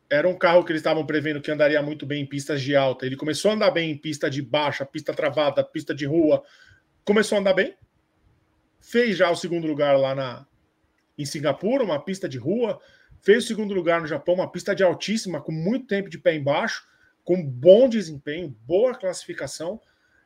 [0.10, 3.05] era um carro que eles estavam prevendo que andaria muito bem em pistas de alta.
[3.05, 6.43] Ele começou a andar bem em pista de baixa, pista travada, pista de rua.
[7.05, 7.76] Começou a andar bem.
[8.80, 10.47] Fez já o segundo lugar lá na,
[11.16, 12.80] em Singapura, uma pista de rua.
[13.22, 16.34] Fez o segundo lugar no Japão, uma pista de altíssima, com muito tempo de pé
[16.36, 16.88] embaixo,
[17.24, 19.80] com bom desempenho, boa classificação.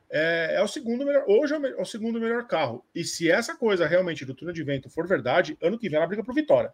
[0.08, 1.24] É, é o segundo melhor.
[1.28, 2.86] Hoje é o, é segundo melhor carro.
[2.94, 6.06] E se essa coisa realmente do túnel de vento for verdade, ano que vem ela
[6.06, 6.72] briga por vitória.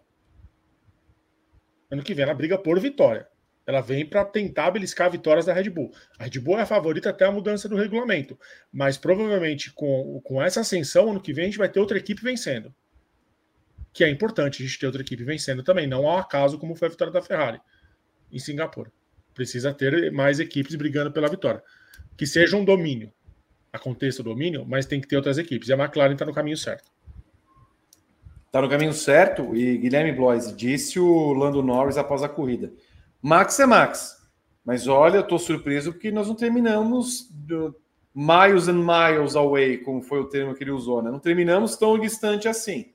[1.91, 3.27] Ano que vem ela briga por vitória.
[3.67, 5.93] Ela vem para tentar beliscar vitórias da Red Bull.
[6.19, 8.39] A Red Bull é a favorita até a mudança do regulamento.
[8.73, 12.23] Mas provavelmente com, com essa ascensão, ano que vem a gente vai ter outra equipe
[12.23, 12.75] vencendo.
[13.93, 15.87] Que é importante a gente ter outra equipe vencendo também.
[15.87, 17.61] Não ao acaso como foi a vitória da Ferrari
[18.33, 18.91] em Singapura.
[19.35, 21.63] Precisa ter mais equipes brigando pela vitória.
[22.17, 23.13] Que seja um domínio.
[23.73, 25.69] Aconteça o domínio, mas tem que ter outras equipes.
[25.69, 26.91] E a McLaren está no caminho certo.
[28.51, 32.73] Está no caminho certo e Guilherme Blois disse o Lando Norris após a corrida.
[33.23, 34.29] Max é Max,
[34.65, 37.31] mas olha, eu estou surpreso porque nós não terminamos
[38.13, 41.13] miles and miles away, como foi o termo que ele usou, né?
[41.13, 42.87] Não terminamos tão distante assim.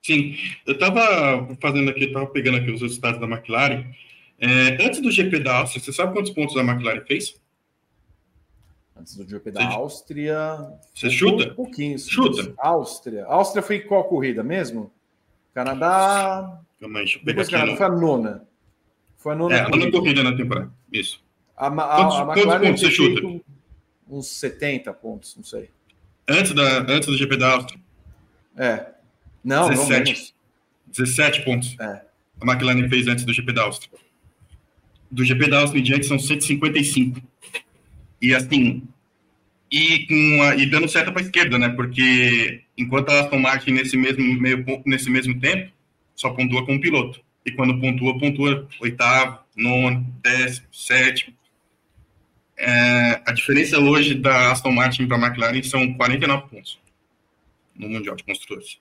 [0.00, 0.36] Sim,
[0.68, 3.86] eu estava fazendo aqui, estava pegando aqui os resultados da McLaren.
[4.38, 7.41] É, antes do GP da Áustria, você sabe quantos pontos a McLaren fez?
[9.02, 10.78] Antes do GP da Áustria.
[10.94, 11.50] Você chuta?
[11.50, 11.98] Um pouquinho.
[11.98, 12.54] Chuta.
[12.56, 13.26] Áustria.
[13.26, 14.92] Áustria foi qual corrida mesmo?
[15.52, 16.60] Canadá.
[16.80, 18.48] Calma aí, eu pegar Canadá, foi a nona.
[19.18, 19.56] Foi a nona.
[19.56, 20.72] É, a nona corrida na temporada.
[20.92, 21.20] Isso.
[21.56, 23.42] A, a, quantos, a quantos pontos você chuta?
[24.08, 25.68] Uns 70 pontos, não sei.
[26.28, 27.80] Antes, da, antes do GP da Áustria?
[28.56, 28.86] É.
[29.42, 30.34] Não, 17.
[30.86, 31.76] Não 17 pontos.
[31.80, 32.04] É.
[32.40, 33.98] A McLaren fez antes do GP da Áustria.
[35.10, 37.20] Do GP da Áustria em diante são 155.
[38.22, 38.86] E assim,
[39.72, 41.70] e, com a, e dando certo para a esquerda, né?
[41.70, 45.72] Porque enquanto a Aston Martin nesse mesmo, meio, nesse mesmo tempo
[46.14, 47.24] só pontua com o piloto.
[47.44, 51.34] E quando pontua, pontua oitavo, nono, décimo, sétimo.
[52.56, 56.78] É, a diferença hoje da Aston Martin para a McLaren são 49 pontos
[57.74, 58.78] no Mundial de Construtores.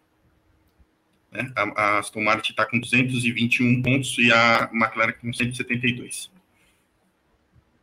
[1.32, 1.50] Né?
[1.56, 6.30] A, a Aston Martin está com 221 pontos e a McLaren com 172.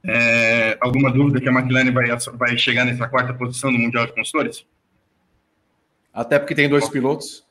[0.05, 4.13] É, alguma dúvida que a McLaren vai, vai chegar nessa quarta posição no Mundial de
[4.13, 4.65] Construtores?
[6.13, 7.47] Até porque tem dois pilotos.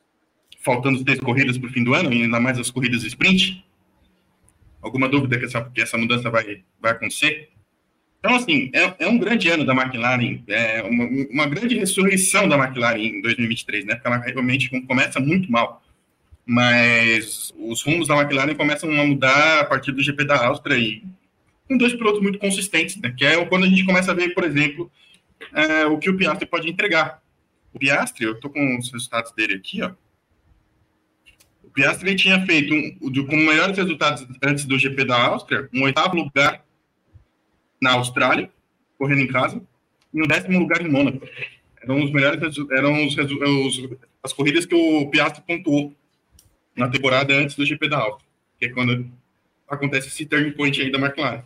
[0.60, 3.64] Faltando três corridas para o fim do ano, e ainda mais as corridas sprint.
[4.82, 7.50] Alguma dúvida que essa, que essa mudança vai, vai acontecer?
[8.18, 12.56] Então, assim, é, é um grande ano da McLaren, é uma, uma grande ressurreição da
[12.56, 13.94] McLaren em 2023, né?
[13.94, 15.82] Porque ela realmente começa muito mal.
[16.44, 21.02] Mas os rumos da McLaren começam a mudar a partir do GP da Áustria e
[21.68, 23.14] com dois pilotos muito consistentes, né?
[23.16, 24.90] Que é quando a gente começa a ver, por exemplo,
[25.52, 27.22] é, o que o Piastri pode entregar.
[27.72, 29.92] O Piastri, eu estou com os resultados dele aqui, ó.
[31.62, 36.16] O Piastri tinha feito um, como melhores resultados antes do GP da Áustria, um oitavo
[36.16, 36.64] lugar
[37.80, 38.50] na Austrália,
[38.96, 39.62] correndo em casa,
[40.12, 41.24] e um décimo lugar em Mônaco.
[41.82, 42.40] Eram os melhores,
[42.72, 43.90] eram os, os,
[44.22, 45.94] as corridas que o Piastri pontuou
[46.74, 49.08] na temporada antes do GP da Áustria, que é quando
[49.68, 51.44] acontece esse turning point aí da McLaren.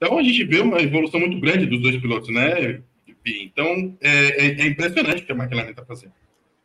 [0.00, 2.80] Então a gente vê uma evolução muito grande dos dois pilotos, né?
[3.26, 6.14] Então é, é, é impressionante o que a McLaren está fazendo.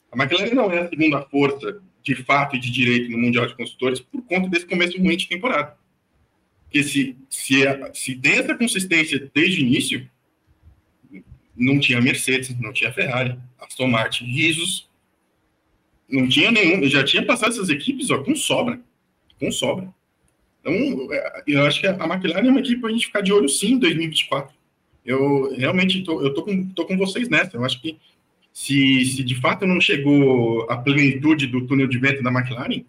[0.10, 3.56] A McLaren não é a segunda força de fato e de direito no Mundial de
[3.56, 5.76] Construtores por conta desse começo ruim de temporada.
[6.64, 10.10] Porque se, se, é, se tem essa consistência desde o início,
[11.54, 14.90] não tinha Mercedes, não tinha Ferrari, Aston Martin, risos,
[16.08, 18.80] não tinha nenhum, já tinha passado essas equipes ó, com sobra,
[19.40, 19.94] com sobra.
[20.66, 23.32] Então, é, eu acho que a McLaren é uma equipe para a gente ficar de
[23.32, 24.56] olho sim em 2024.
[25.06, 27.56] Eu realmente tô, eu tô com, tô com vocês nessa.
[27.56, 28.00] Eu acho que
[28.52, 32.84] se, se de fato não chegou a plenitude do túnel de vento da McLaren,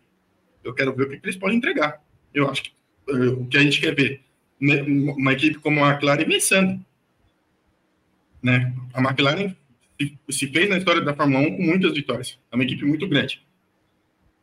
[0.65, 2.03] eu quero ver o que eles podem entregar.
[2.33, 2.73] Eu acho que
[3.11, 4.23] uh, o que a gente quer ver,
[4.59, 6.83] né, uma equipe como a McLaren vencendo.
[8.43, 8.75] né?
[8.95, 9.55] A McLaren
[10.31, 12.39] se fez na história da Fórmula 1 com muitas vitórias.
[12.51, 13.46] É uma equipe muito grande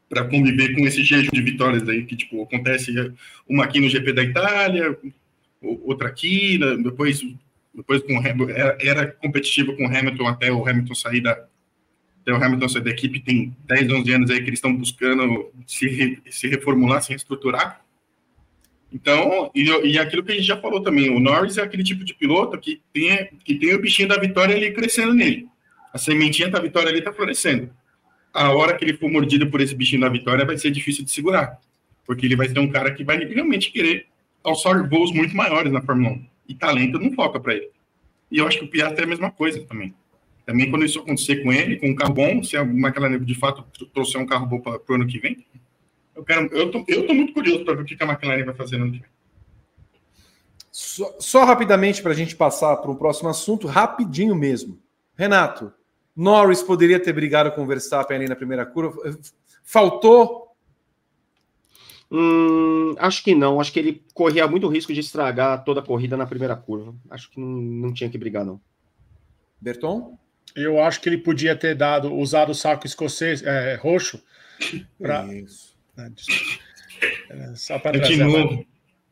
[0.10, 2.94] para conviver com esse jejum de vitórias aí que tipo acontece
[3.48, 4.98] uma aqui no GP da Itália,
[5.62, 6.78] outra aqui, né?
[6.78, 7.22] depois
[7.74, 11.32] depois com era, era competitiva com o Hamilton até o Hamilton sair da
[12.22, 15.52] até o Hamilton sair da equipe tem 10, 11 anos aí que eles estão buscando
[15.66, 17.84] se, se reformular, se reestruturar.
[18.94, 22.06] Então, e, e aquilo que a gente já falou também, o Norris é aquele tipo
[22.06, 25.48] de piloto que tem, que tem o bichinho da vitória ali crescendo nele.
[25.92, 27.72] A sementinha da vitória ali está florescendo.
[28.34, 31.12] A hora que ele for mordido por esse bichinho da vitória vai ser difícil de
[31.12, 31.60] segurar.
[32.06, 34.08] Porque ele vai ser um cara que vai realmente querer
[34.44, 36.26] alçar voos muito maiores na Fórmula 1.
[36.50, 37.70] E talento não falta para ele.
[38.32, 39.94] E eu acho que o Piastri é a mesma coisa também.
[40.46, 43.64] Também quando isso acontecer com ele, com um carro bom, se a McLaren de fato
[43.94, 45.46] trouxer um carro bom para o ano que vem,
[46.16, 48.56] eu, quero, eu, tô, eu tô muito curioso para ver o que a McLaren vai
[48.56, 49.10] fazer no ano que vem.
[50.72, 54.80] Só, só rapidamente para a gente passar para o próximo assunto, rapidinho mesmo.
[55.16, 55.72] Renato,
[56.16, 59.18] Norris poderia ter brigado com o Verstappen ali na primeira curva.
[59.64, 60.56] Faltou?
[62.12, 63.60] Hum, acho que não.
[63.60, 66.96] Acho que ele corria muito risco de estragar toda a corrida na primeira curva.
[67.10, 68.62] Acho que não, não tinha que brigar, não.
[69.60, 70.20] Berton?
[70.56, 74.22] Eu acho que ele podia ter dado, usado o saco escocês é, roxo.
[75.00, 75.26] Pra...
[75.34, 75.76] Isso.
[75.98, 76.10] Ah,
[77.30, 78.22] é, só para trazer.
[78.22, 78.64] A...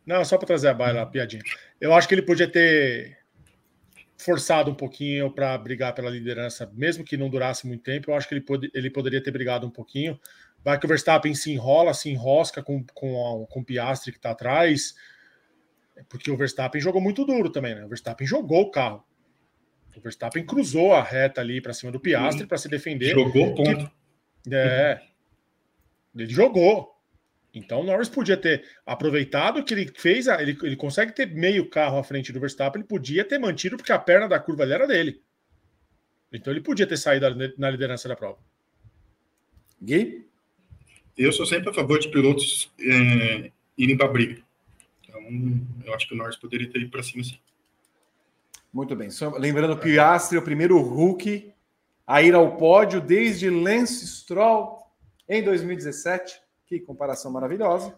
[0.06, 1.42] Não, só para trazer a baila, a piadinha.
[1.80, 3.18] Eu acho que ele podia ter
[4.22, 8.12] forçado um pouquinho para brigar pela liderança, mesmo que não durasse muito tempo.
[8.12, 10.20] Eu acho que ele, pod ele poderia ter brigado um pouquinho.
[10.64, 14.32] Vai que o Verstappen se enrola, se enrosca com, com, com o Piastri que está
[14.32, 14.96] atrás,
[16.08, 17.84] porque o Verstappen jogou muito duro também, né?
[17.84, 19.04] O Verstappen jogou o carro.
[19.96, 23.10] O Verstappen cruzou a reta ali para cima do Piastri para se defender.
[23.10, 23.92] Jogou ponto.
[24.44, 25.02] Que, é.
[26.16, 26.96] Ele jogou.
[27.54, 31.98] Então o Norris podia ter aproveitado que ele fez, ele, ele consegue ter meio carro
[31.98, 34.88] à frente do Verstappen, ele podia ter mantido, porque a perna da curva ali era
[34.88, 35.22] dele.
[36.32, 37.26] Então ele podia ter saído
[37.58, 38.38] na liderança da prova.
[39.82, 40.26] Gui?
[41.18, 44.42] Eu sou sempre a favor de pilotos é, irem para a briga.
[45.04, 45.22] Então
[45.86, 47.38] eu acho que o Norris poderia ter ido para cima sim.
[48.72, 49.10] Muito bem.
[49.38, 51.54] Lembrando que o Piastri é o primeiro Hulk
[52.08, 54.82] a ir ao pódio desde Lance Stroll
[55.28, 56.42] em 2017.
[56.72, 57.94] Que comparação maravilhosa.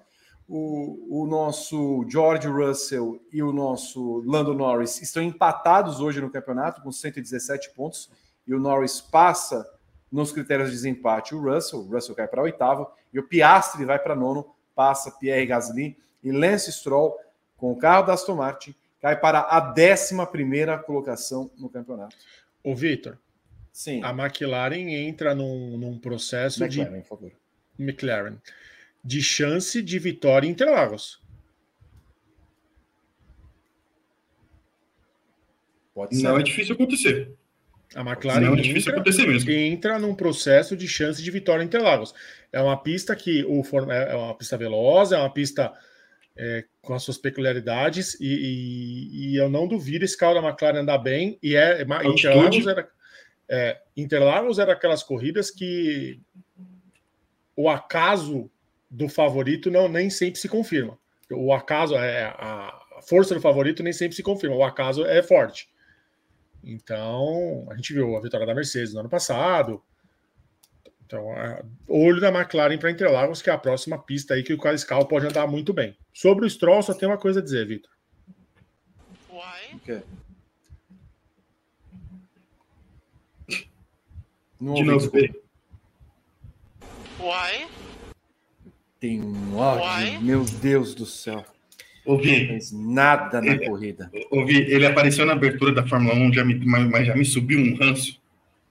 [0.50, 6.82] O, o, nosso George Russell e o nosso Lando Norris estão empatados hoje no campeonato
[6.82, 8.10] com 117 pontos
[8.48, 9.64] e o Norris passa
[10.12, 14.00] nos critérios de desempate o Russell, o Russell cai para oitavo e o Piastri vai
[14.00, 14.44] para nono,
[14.74, 17.16] passa Pierre Gasly e Lance Stroll
[17.56, 22.16] com o carro da Aston Martin cai para a décima primeira colocação no campeonato.
[22.64, 23.20] O Vitor,
[23.72, 27.43] sim, a McLaren entra num, num processo McLaren, de.
[27.80, 28.38] McLaren
[29.04, 31.22] de chance de vitória em Interlagos.
[35.94, 36.24] Pode ser.
[36.24, 37.32] Não é difícil acontecer.
[37.96, 39.52] A McLaren não é difícil entra, acontecer mesmo.
[39.52, 42.14] entra num processo de chance de vitória em Interlagos.
[42.52, 43.62] É uma pista que o
[43.92, 45.72] é, é uma pista veloz, é uma pista
[46.36, 50.80] é, com as suas peculiaridades e, e, e, eu não duvido esse carro da McLaren
[50.80, 52.90] andar bem e é Interlagos era,
[53.48, 56.20] é, Interlagos era aquelas corridas que
[57.56, 58.50] o acaso
[58.90, 60.98] do favorito não nem sempre se confirma.
[61.32, 64.56] O acaso é a força do favorito nem sempre se confirma.
[64.56, 65.70] O acaso é forte.
[66.64, 69.82] Então, a gente viu a vitória da Mercedes no ano passado.
[71.06, 74.58] Então, é, olho da McLaren para Interlagos, que é a próxima pista aí que o
[74.58, 75.98] Carlos pode andar muito bem.
[76.14, 77.92] Sobre o Stroll, só tem uma coisa a dizer, Vitor.
[79.30, 79.76] Why?
[79.76, 80.02] Okay.
[84.60, 85.12] De novo,
[87.24, 87.68] Why?
[89.04, 91.44] tem um ódio, meu Deus do céu.
[92.06, 92.40] Ouvi.
[92.40, 94.10] Não fez nada na ele, corrida.
[94.32, 97.76] Ouvi, ele apareceu na abertura da Fórmula 1, já me, mas já me subiu um
[97.76, 98.18] ranço.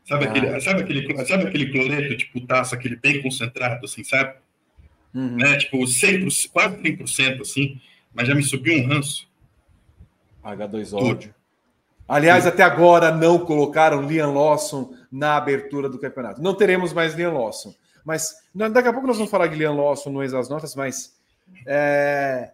[0.09, 0.31] Sabe, ah.
[0.31, 4.37] aquele, sabe, aquele, sabe aquele cloreto, tipo, taça, aquele bem concentrado, assim, sabe?
[5.13, 5.37] Uhum.
[5.37, 5.59] Né?
[5.59, 7.79] Tipo, 100%, quase 100%, assim,
[8.15, 9.29] mas já me subiu um ranço.
[10.43, 11.35] H2 ódio.
[12.09, 16.41] Aliás, até agora não colocaram Liam Lawson na abertura do campeonato.
[16.41, 17.75] Não teremos mais Liam Lawson.
[18.05, 21.17] Mas daqui a pouco nós vamos falar de Liam Lawson no Ex as Notas, mas
[21.67, 22.53] é,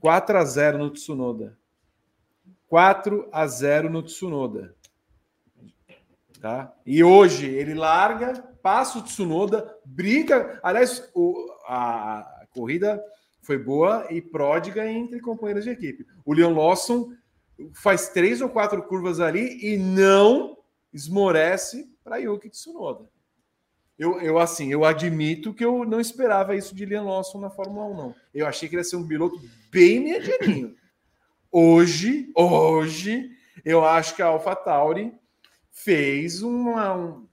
[0.00, 1.58] 4 a 0 no Tsunoda.
[2.68, 4.74] 4 a 0 no Tsunoda.
[6.40, 6.74] Tá?
[6.84, 10.58] E hoje ele larga, passa o Tsunoda, briga.
[10.62, 11.34] Aliás, o,
[11.66, 13.02] a corrida
[13.42, 16.06] foi boa e pródiga entre companheiros de equipe.
[16.24, 17.12] O Leon Lawson
[17.74, 20.58] faz três ou quatro curvas ali e não
[20.92, 23.08] esmorece para Yuki Tsunoda.
[24.02, 27.86] Eu, eu, assim, eu admito que eu não esperava isso de Liam Lawson na Fórmula
[27.86, 28.14] 1, não.
[28.34, 29.40] Eu achei que ele ia ser um piloto
[29.70, 30.74] bem medianinho.
[31.52, 33.30] Hoje, hoje,
[33.64, 35.14] eu acho que a AlphaTauri
[35.70, 37.28] fez uma, um,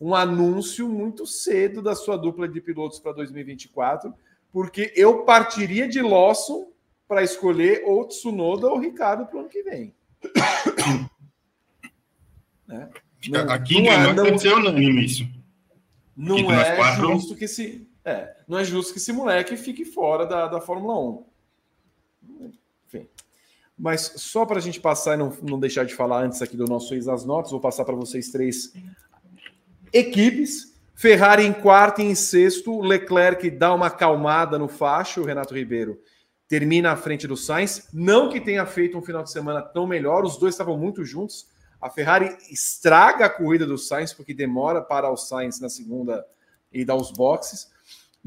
[0.00, 4.14] um anúncio muito cedo da sua dupla de pilotos para 2024,
[4.50, 6.72] porque eu partiria de Lawson
[7.06, 9.94] para escolher ou Tsunoda ou Ricardo para o ano que vem.
[12.66, 12.88] né?
[13.28, 15.35] Não, Aqui não, é, não deve ser unânime isso.
[16.16, 17.06] Não é quatro...
[17.06, 20.96] justo que se é, não é justo que esse moleque fique fora da, da Fórmula
[21.00, 21.24] 1.
[22.86, 23.08] Enfim.
[23.76, 26.66] Mas só para a gente passar e não, não deixar de falar antes aqui do
[26.66, 28.72] nosso ex as notas, vou passar para vocês três
[29.92, 30.76] equipes.
[30.94, 36.00] Ferrari em quarto e em sexto, Leclerc dá uma acalmada no facho, o Renato Ribeiro
[36.48, 37.88] termina à frente do Sainz.
[37.92, 41.48] Não que tenha feito um final de semana tão melhor, os dois estavam muito juntos.
[41.80, 46.26] A Ferrari estraga a corrida do Sainz, porque demora para o Sainz na segunda
[46.72, 47.70] e dá os boxes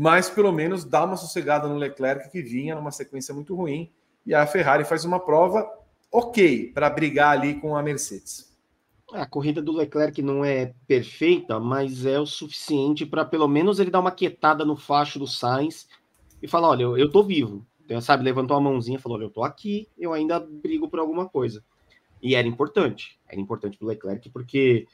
[0.01, 3.91] mas pelo menos dá uma sossegada no Leclerc que vinha numa sequência muito ruim
[4.25, 5.69] e a Ferrari faz uma prova
[6.09, 8.49] ok para brigar ali com a Mercedes.
[9.11, 13.91] A corrida do Leclerc não é perfeita, mas é o suficiente para pelo menos ele
[13.91, 15.89] dar uma quietada no facho do Sainz
[16.41, 17.67] e falar: olha, eu, eu tô vivo.
[17.83, 20.99] Então, sabe, levantou a mãozinha e falou: olha, eu tô aqui, eu ainda brigo por
[20.99, 21.61] alguma coisa.
[22.21, 24.87] E era importante, era importante para o Leclerc, porque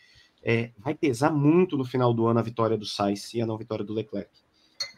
[0.43, 3.57] é, vai pesar muito no final do ano a vitória do Sainz e a não
[3.57, 4.29] vitória do Leclerc.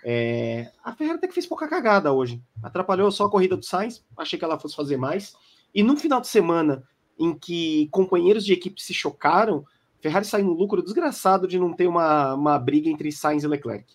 [0.04, 2.42] É, a Ferrari até que fez pouca cagada hoje.
[2.62, 5.36] Atrapalhou só a corrida do Sainz, achei que ela fosse fazer mais.
[5.74, 6.84] E no final de semana,
[7.20, 9.66] em que companheiros de equipe se chocaram,
[10.00, 13.94] Ferrari saiu no lucro desgraçado de não ter uma, uma briga entre Sainz e Leclerc.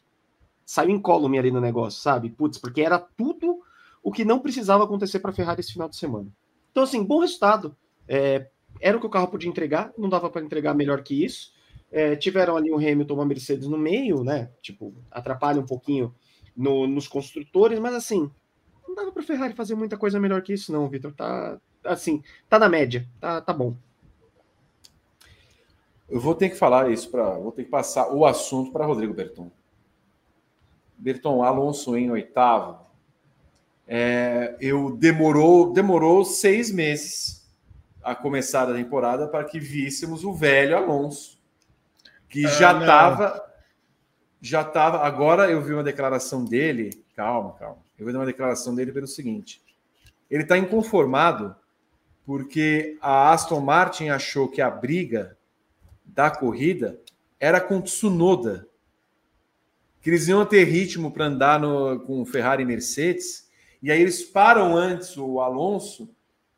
[0.65, 2.31] Saiu incólume ali no negócio, sabe?
[2.31, 3.61] Putz, porque era tudo
[4.03, 6.29] o que não precisava acontecer para Ferrari esse final de semana.
[6.71, 7.77] Então, assim, bom resultado.
[8.09, 8.47] É,
[8.81, 11.53] era o que o carro podia entregar, não dava para entregar melhor que isso.
[11.91, 14.51] É, tiveram ali o Hamilton, uma Mercedes no meio, né?
[14.61, 16.15] Tipo, atrapalha um pouquinho
[16.57, 18.31] no, nos construtores, mas assim,
[18.87, 21.13] não dava para Ferrari fazer muita coisa melhor que isso, não, Vitor.
[21.13, 23.77] Tá assim, tá na média, tá, tá bom.
[26.09, 29.15] Eu vou ter que falar isso para, vou ter que passar o assunto para Rodrigo
[29.15, 29.51] Berton.
[30.99, 32.85] Berton Alonso em oitavo.
[33.87, 37.42] É, eu demorou, demorou seis meses
[38.03, 41.43] a começar a temporada para que víssemos o velho Alonso
[42.33, 43.53] que ah, já estava.
[44.41, 45.07] Já estava.
[45.07, 47.05] Agora eu vi uma declaração dele.
[47.15, 47.83] Calma, calma.
[47.99, 49.63] Eu vi uma declaração dele pelo seguinte:
[50.31, 51.55] ele está inconformado
[52.25, 55.37] porque a Aston Martin achou que a briga
[56.05, 56.99] da corrida
[57.39, 58.67] era com Tsunoda.
[60.01, 63.49] Que eles iam ter ritmo para andar no, com Ferrari e Mercedes.
[63.81, 66.09] E aí eles param antes o Alonso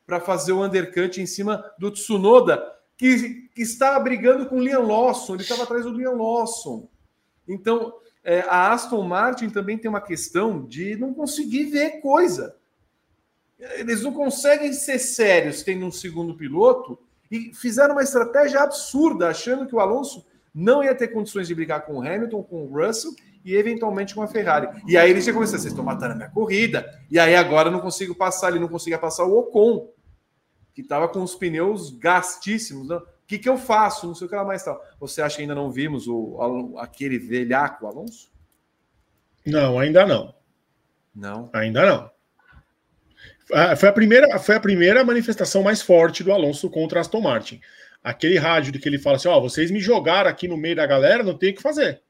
[0.06, 2.62] para fazer o undercut em cima do Tsunoda,
[2.96, 6.88] que, que estava brigando com o Liam Lawson, ele estava atrás do Liam Lawson.
[7.48, 12.56] Então, é, a Aston Martin também tem uma questão de não conseguir ver coisa.
[13.76, 16.98] Eles não conseguem ser sérios tendo um segundo piloto
[17.30, 20.24] e fizeram uma estratégia absurda, achando que o Alonso
[20.54, 23.12] não ia ter condições de brigar com o Hamilton, com o Russell
[23.44, 24.68] e eventualmente com a Ferrari.
[24.86, 27.72] E aí eles já começaram, vocês estão matando a minha corrida, e aí agora eu
[27.72, 29.90] não consigo passar, ele não conseguia passar o Ocon
[30.74, 32.88] que estava com os pneus gastíssimos.
[32.88, 32.96] Né?
[32.96, 34.06] O que, que eu faço?
[34.06, 34.82] Não sei o que lá mais tal.
[34.98, 38.30] Você acha que ainda não vimos o, aquele velhaco Alonso?
[39.46, 40.34] Não, ainda não.
[41.14, 41.48] Não.
[41.52, 42.14] Ainda não.
[43.76, 47.60] Foi a primeira, foi a primeira manifestação mais forte do Alonso contra Aston Martin.
[48.02, 50.76] Aquele rádio de que ele fala assim: ó, oh, vocês me jogaram aqui no meio
[50.76, 52.02] da galera, não tem o que fazer.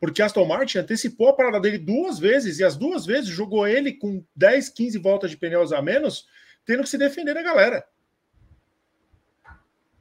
[0.00, 3.92] Porque Aston Martin antecipou a parada dele duas vezes, e as duas vezes jogou ele
[3.92, 6.26] com 10, 15 voltas de pneus a menos
[6.64, 7.86] tendo que se defender da galera.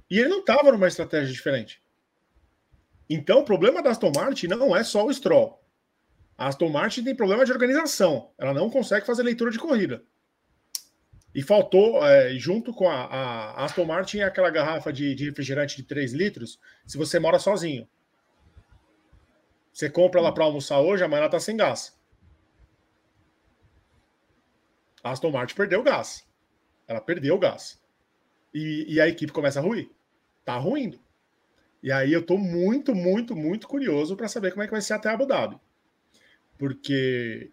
[0.09, 1.81] E ele não estava numa estratégia diferente.
[3.09, 5.61] Então, o problema da Aston Martin não é só o Stroll.
[6.37, 8.31] A Aston Martin tem problema de organização.
[8.37, 10.03] Ela não consegue fazer leitura de corrida.
[11.33, 15.83] E faltou, é, junto com a, a, Aston Martin, aquela garrafa de, de, refrigerante de
[15.83, 17.87] 3 litros, se você mora sozinho.
[19.71, 21.97] Você compra ela para almoçar hoje, amanhã ela está sem gás.
[25.03, 26.27] A Aston Martin perdeu gás.
[26.91, 27.81] Ela perdeu o gás.
[28.53, 29.89] E, e a equipe começa a ruir.
[30.43, 30.99] Tá ruindo.
[31.81, 34.93] E aí eu tô muito, muito, muito curioso para saber como é que vai ser
[34.93, 35.57] até Abu Dhabi.
[36.57, 37.49] Porque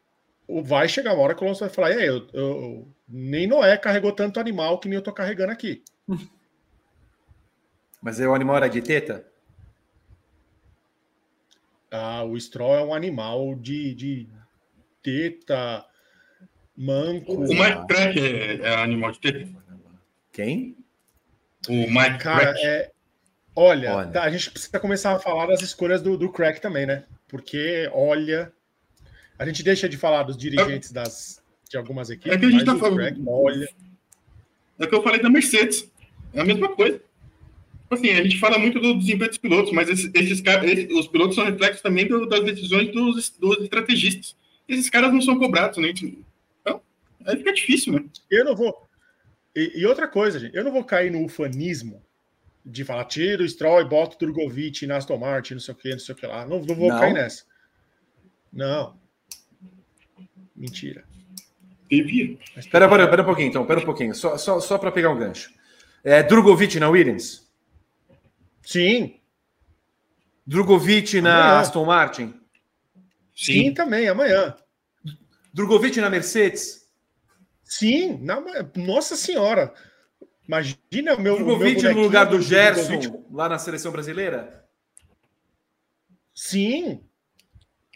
[0.65, 4.13] vai chegar uma hora que o Alonso vai falar: é, eu, eu, nem Noé carregou
[4.13, 5.85] tanto animal que nem eu tô carregando aqui.
[8.03, 9.25] Mas o animal era de teta?
[11.91, 14.29] Ah, o Stroll é um animal de, de
[15.03, 15.88] teta,
[16.79, 17.35] Manco.
[17.35, 19.49] O Mike Crack é, é animal de teta?
[20.33, 20.77] Quem?
[21.69, 22.65] O Mike Cara, Crack.
[22.65, 22.91] É...
[23.57, 24.09] Olha, olha.
[24.11, 27.03] Tá, a gente precisa começar a falar das escolhas do, do Crack também, né?
[27.27, 28.53] Porque, olha,
[29.37, 32.33] a gente deixa de falar dos dirigentes das, de algumas equipes.
[32.33, 32.97] É que a gente tá falando.
[32.97, 33.69] Crack, olha.
[34.79, 35.91] É que eu falei da Mercedes.
[36.33, 37.01] É a mesma coisa.
[37.91, 41.35] Assim, a gente fala muito do desempenho dos pilotos, mas esses, esses caras, os pilotos
[41.35, 44.37] são reflexos também do, das decisões dos, dos estrategistas.
[44.69, 45.93] Esses caras não são cobrados, né?
[47.27, 48.05] Aí fica difícil, né?
[48.31, 48.89] Eu não vou.
[49.55, 52.03] E, e outra coisa, gente, eu não vou cair no ufanismo
[52.65, 55.77] de falar, tira o Stroll e bota o Drogovic na Aston Martin, não sei o
[55.77, 56.47] que, não sei o que lá.
[56.47, 56.99] Não, não vou não.
[56.99, 57.45] cair nessa.
[58.53, 58.99] Não.
[60.55, 61.05] Mentira.
[61.89, 62.39] Devia.
[62.57, 64.15] Espera, espera, espera um pouquinho, então, espera um pouquinho.
[64.15, 65.51] Só, só, só para pegar um gancho.
[66.05, 67.49] É, Drogovic na Williams?
[68.63, 69.19] Sim.
[70.47, 71.61] Drogovic na amanhã.
[71.61, 72.35] Aston Martin?
[73.35, 73.53] Sim.
[73.53, 74.55] Sim, também, amanhã.
[75.55, 76.78] Drogovic na Mercedes?
[77.69, 78.43] Sim, na,
[78.75, 79.75] nossa senhora.
[80.49, 81.37] Imagina o meu.
[81.37, 83.27] Drogovic no lugar do Gerson, Drogovic.
[83.31, 84.65] lá na seleção brasileira?
[86.35, 87.05] Sim.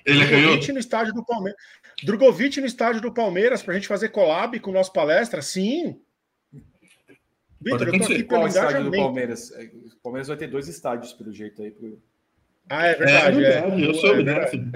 [0.05, 1.59] Ele Drogovic no estádio do Palmeiras.
[2.05, 5.41] Drogovic no estádio do Palmeiras para a gente fazer collab com o nosso palestra?
[5.41, 5.99] Sim.
[7.59, 9.53] Vitor, eu tô aqui pelo estádio do Palmeiras?
[9.53, 11.71] É, o Palmeiras vai ter dois estádios, pelo jeito aí.
[11.71, 12.03] Pro...
[12.69, 13.45] Ah, é verdade.
[13.45, 13.89] É, verdade, é.
[13.89, 14.71] Eu soube, é verdade.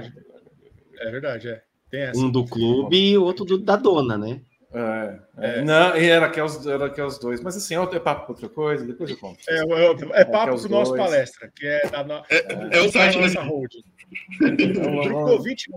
[0.98, 1.48] É verdade,
[1.92, 2.12] é.
[2.16, 4.40] Um do clube e o outro do, da dona, né?
[4.72, 5.62] É, é.
[5.62, 8.84] Não, era que, os, era que os dois, mas assim, é, é papo outra coisa,
[8.84, 9.38] depois eu conto.
[9.48, 12.14] É, é, é papo é do nosso palestra, que é da no...
[12.28, 13.84] é, é, o site nossa holding.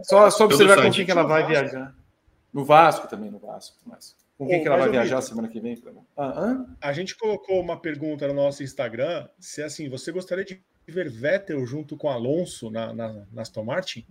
[0.04, 1.96] Só, só observar com quem que ela vai viajar.
[2.52, 3.78] No Vasco também, no Vasco.
[3.86, 5.78] Mas com quem que ela vai viajar semana que vem?
[6.18, 11.10] Ah, a gente colocou uma pergunta no nosso Instagram, se assim, você gostaria de ver
[11.10, 14.06] Vettel junto com Alonso na, na, na Aston Martin?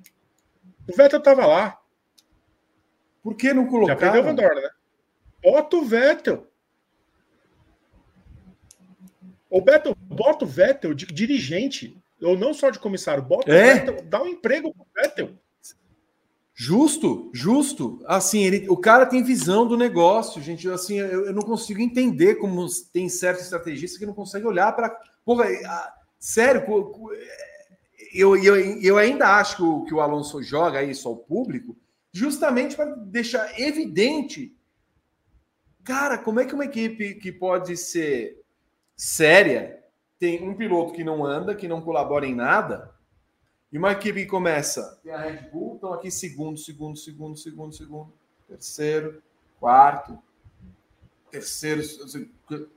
[0.88, 1.78] O Vettel estava lá.
[3.28, 3.92] Por que não colocar?
[3.92, 4.70] Já perdeu o Van Dorn, né?
[5.42, 6.46] Bota o Vettel.
[9.50, 13.54] O Vettel, bota o Vettel de dirigente, ou não só de comissário, bota é?
[13.54, 15.32] o Vettel, dá um emprego pro Vettel.
[16.54, 18.02] Justo, justo.
[18.06, 20.66] Assim, ele, o cara tem visão do negócio, gente.
[20.70, 24.98] Assim, eu, eu não consigo entender como tem certos estrategistas que não conseguem olhar para.
[26.18, 26.64] Sério,
[28.14, 31.76] eu, eu, eu ainda acho que o, que o Alonso joga isso ao público
[32.12, 34.56] justamente para deixar evidente
[35.88, 38.42] Cara, como é que uma equipe que pode ser
[38.94, 39.82] séria
[40.18, 42.94] tem um piloto que não anda, que não colabora em nada,
[43.72, 45.00] e uma equipe que começa.
[45.02, 48.12] Tem a Red Bull, estão aqui segundo, segundo, segundo, segundo, segundo,
[48.46, 49.22] terceiro,
[49.58, 50.18] quarto,
[51.30, 51.82] terceiro,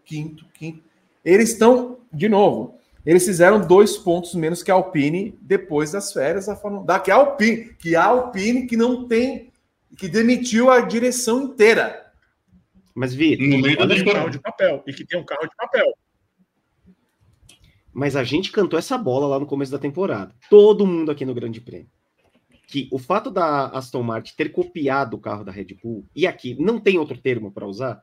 [0.05, 0.81] quinto, quinto.
[1.25, 6.45] Eles estão, de novo, eles fizeram dois pontos menos que a Alpine depois das férias
[6.45, 9.51] da Fórmula da que a Alpine, que a Alpine que não tem,
[9.97, 12.11] que demitiu a direção inteira.
[12.93, 13.47] Mas, Vitor.
[13.47, 14.83] No meio do carro de papel.
[14.85, 15.93] E que tem um carro de papel.
[17.93, 20.33] Mas a gente cantou essa bola lá no começo da temporada.
[20.49, 21.89] Todo mundo aqui no Grande Prêmio.
[22.67, 26.55] Que o fato da Aston Martin ter copiado o carro da Red Bull, e aqui
[26.57, 28.01] não tem outro termo para usar,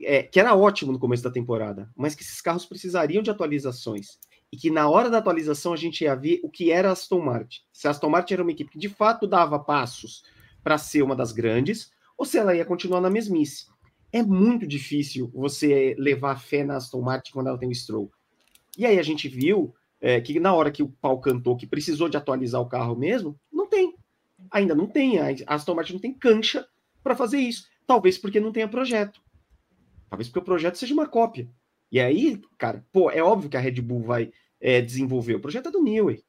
[0.00, 4.18] é, que era ótimo no começo da temporada, mas que esses carros precisariam de atualizações.
[4.52, 7.20] E que na hora da atualização a gente ia ver o que era a Aston
[7.20, 7.60] Martin.
[7.72, 10.22] Se a Aston Martin era uma equipe que de fato dava passos
[10.62, 13.66] para ser uma das grandes, ou se ela ia continuar na mesmice
[14.12, 18.10] é muito difícil você levar fé na Aston Martin quando ela tem o Stroll.
[18.76, 22.08] E aí a gente viu é, que na hora que o pau cantou que precisou
[22.08, 23.94] de atualizar o carro mesmo, não tem.
[24.50, 25.18] Ainda não tem.
[25.18, 26.66] A Aston Martin não tem cancha
[27.02, 27.66] para fazer isso.
[27.86, 29.20] Talvez porque não tenha projeto.
[30.08, 31.48] Talvez porque o projeto seja uma cópia.
[31.90, 35.34] E aí, cara, pô, é óbvio que a Red Bull vai é, desenvolver.
[35.34, 36.22] O projeto é do Newey.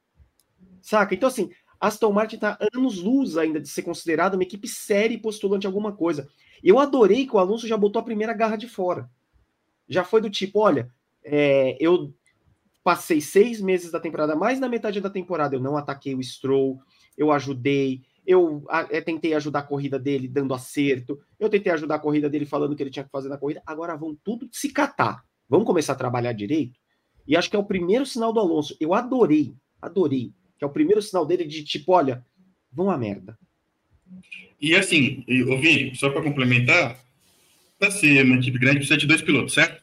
[0.80, 1.14] Saca?
[1.14, 1.50] Então, assim,
[1.80, 6.28] Aston Martin está anos-luz ainda de ser considerada uma equipe séria e postulante alguma coisa.
[6.62, 9.10] Eu adorei que o Alonso já botou a primeira garra de fora.
[9.88, 10.90] Já foi do tipo, olha,
[11.24, 12.14] é, eu
[12.82, 16.80] passei seis meses da temporada, mais na metade da temporada, eu não ataquei o Stroll,
[17.16, 22.00] eu ajudei, eu é, tentei ajudar a corrida dele dando acerto, eu tentei ajudar a
[22.00, 24.70] corrida dele falando o que ele tinha que fazer na corrida, agora vão tudo se
[24.70, 25.24] catar.
[25.50, 26.78] Vamos começar a trabalhar direito?
[27.26, 28.76] E acho que é o primeiro sinal do Alonso.
[28.78, 29.52] Eu adorei,
[29.82, 32.24] adorei, que é o primeiro sinal dele de tipo, olha,
[32.72, 33.36] vão a merda.
[34.60, 36.96] E assim, ouvi, só para complementar,
[37.78, 39.82] para ser uma equipe grande precisa de dois pilotos, certo?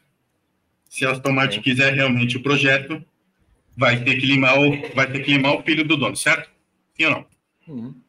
[0.90, 1.62] Se a Aston Martin é.
[1.62, 3.04] quiser realmente o projeto,
[3.76, 6.50] vai ter que limar o, vai ter que limar o filho do dono, certo?
[6.96, 7.26] Sim ou não?
[7.68, 8.02] Uhum.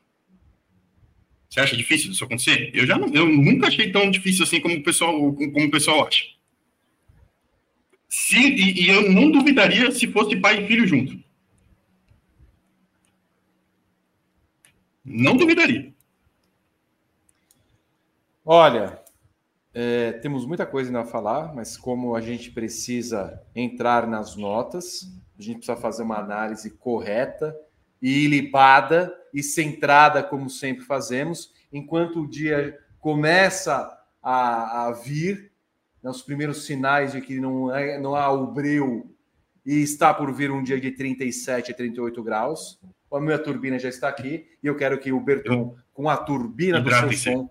[1.50, 2.70] Você acha difícil isso acontecer?
[2.72, 6.06] Eu já não, eu nunca achei tão difícil assim como o pessoal, como o pessoal
[6.06, 6.37] acha.
[8.08, 11.22] Se, e, e eu não duvidaria se fosse pai e filho junto.
[15.04, 15.92] Não duvidaria.
[18.44, 19.02] Olha,
[19.74, 25.06] é, temos muita coisa ainda a falar, mas como a gente precisa entrar nas notas,
[25.38, 27.54] a gente precisa fazer uma análise correta
[28.00, 35.47] e ilipada e centrada, como sempre fazemos, enquanto o dia começa a, a vir,
[36.08, 39.14] né, os primeiros sinais de que não, é, não há o breu
[39.64, 42.80] e está por vir um dia de 37 a 38 graus.
[43.12, 46.80] A minha turbina já está aqui e eu quero que o Berton, com a turbina
[46.80, 47.50] do seu som,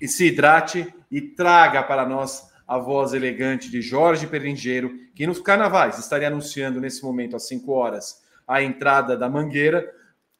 [0.00, 5.40] e se hidrate e traga para nós a voz elegante de Jorge Perlingeiro, que nos
[5.40, 9.92] carnavais estaria anunciando nesse momento, às 5 horas, a entrada da Mangueira.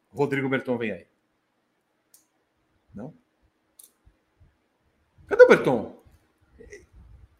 [0.09, 1.07] Rodrigo Berton vem aí.
[2.95, 3.13] Não?
[5.27, 6.00] Cadê o Berton?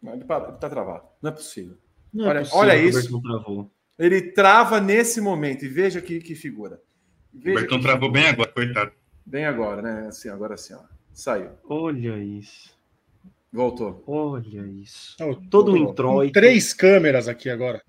[0.03, 1.03] Ele está travado.
[1.21, 1.77] Não é possível.
[2.13, 3.71] Não é olha, é possível olha isso.
[3.99, 5.63] Ele trava nesse momento.
[5.63, 6.81] E veja que, que figura.
[7.33, 7.83] Veja o Berton que...
[7.83, 8.91] travou bem agora, coitado.
[9.25, 10.07] Bem agora, né?
[10.07, 10.79] Assim, agora assim, ó.
[11.13, 11.51] Saiu.
[11.69, 12.75] Olha isso.
[13.53, 14.03] Voltou.
[14.07, 15.15] Olha isso.
[15.21, 16.33] Oh, Todo um introito.
[16.33, 17.83] Três câmeras aqui agora.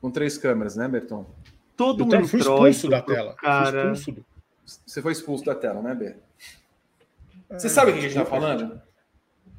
[0.00, 1.26] Com três câmeras, né, Berton?
[1.76, 3.34] Todo Eu um fui expulso da tela.
[3.34, 3.92] Cara...
[3.92, 4.24] Expulso.
[4.86, 6.18] Você foi expulso da tela, né, Ber?
[7.50, 8.80] Você sabe o que a gente está falando?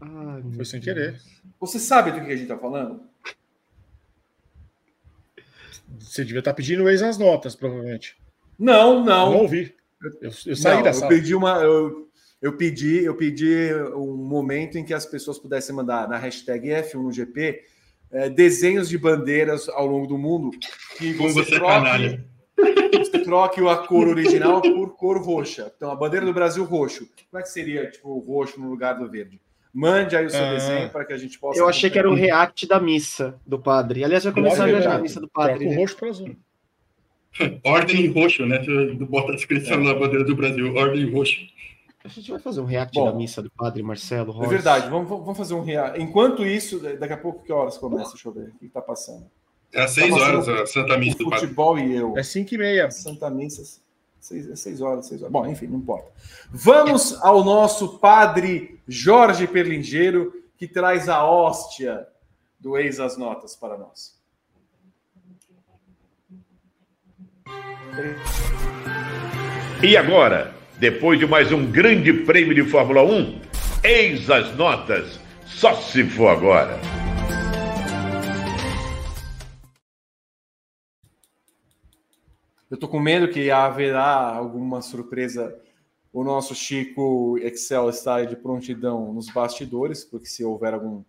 [0.03, 1.21] Ai, foi sem querer.
[1.59, 3.01] Você sabe do que a gente está falando?
[5.99, 8.17] Você devia estar tá pedindo ex as notas, provavelmente.
[8.57, 9.31] Não, não.
[9.31, 9.75] Não ouvi.
[10.21, 11.11] Eu, eu saí não, da sala.
[11.11, 11.57] Eu pedi uma.
[11.61, 12.09] Eu,
[12.41, 16.95] eu, pedi, eu pedi um momento em que as pessoas pudessem mandar na hashtag F1
[16.95, 17.63] no GP
[18.11, 20.51] é, desenhos de bandeiras ao longo do mundo
[20.97, 22.19] que você, você troque,
[22.97, 25.71] você troque a cor original por cor roxa.
[25.75, 27.07] Então, a bandeira do Brasil roxo.
[27.30, 29.41] Como é que seria tipo o roxo no lugar do verde?
[29.73, 30.53] Mande aí o seu ah.
[30.53, 31.59] desenho para que a gente possa.
[31.59, 34.03] Eu achei que era o react da missa do padre.
[34.03, 35.65] Aliás, vai começar já a missa do padre.
[35.65, 35.75] O né?
[35.75, 36.35] roxo para azul.
[37.65, 38.59] Ordem em roxo, né?
[39.09, 39.83] Bota a descrição é.
[39.83, 41.39] na bandeira do Brasil, ordem em roxo.
[42.03, 44.45] A gente vai fazer um react Bom, da missa do padre Marcelo Rocha.
[44.45, 45.99] É verdade, vamos, vamos fazer um react.
[46.01, 48.11] Enquanto isso, daqui a pouco, que horas começa?
[48.11, 48.49] Deixa eu ver.
[48.49, 49.25] O que está passando?
[49.73, 51.47] É às seis tá horas a Santa Missa do padre.
[51.47, 52.17] Futebol e eu.
[52.17, 52.91] É cinco e meia.
[52.91, 53.81] Santa Missa,
[54.23, 55.31] seis, é seis horas, seis horas.
[55.31, 56.09] Bom, enfim, não importa.
[56.49, 62.07] Vamos ao nosso padre Jorge Perlingeiro, que traz a hóstia
[62.59, 64.17] do Ex as Notas para nós.
[69.83, 73.41] E agora, depois de mais um grande prêmio de Fórmula 1,
[73.83, 77.02] eis as notas, só se for agora.
[82.73, 85.55] Eu tô com medo que haverá alguma surpresa.
[86.11, 91.03] O nosso Chico Excel está de prontidão nos bastidores, porque se houver algum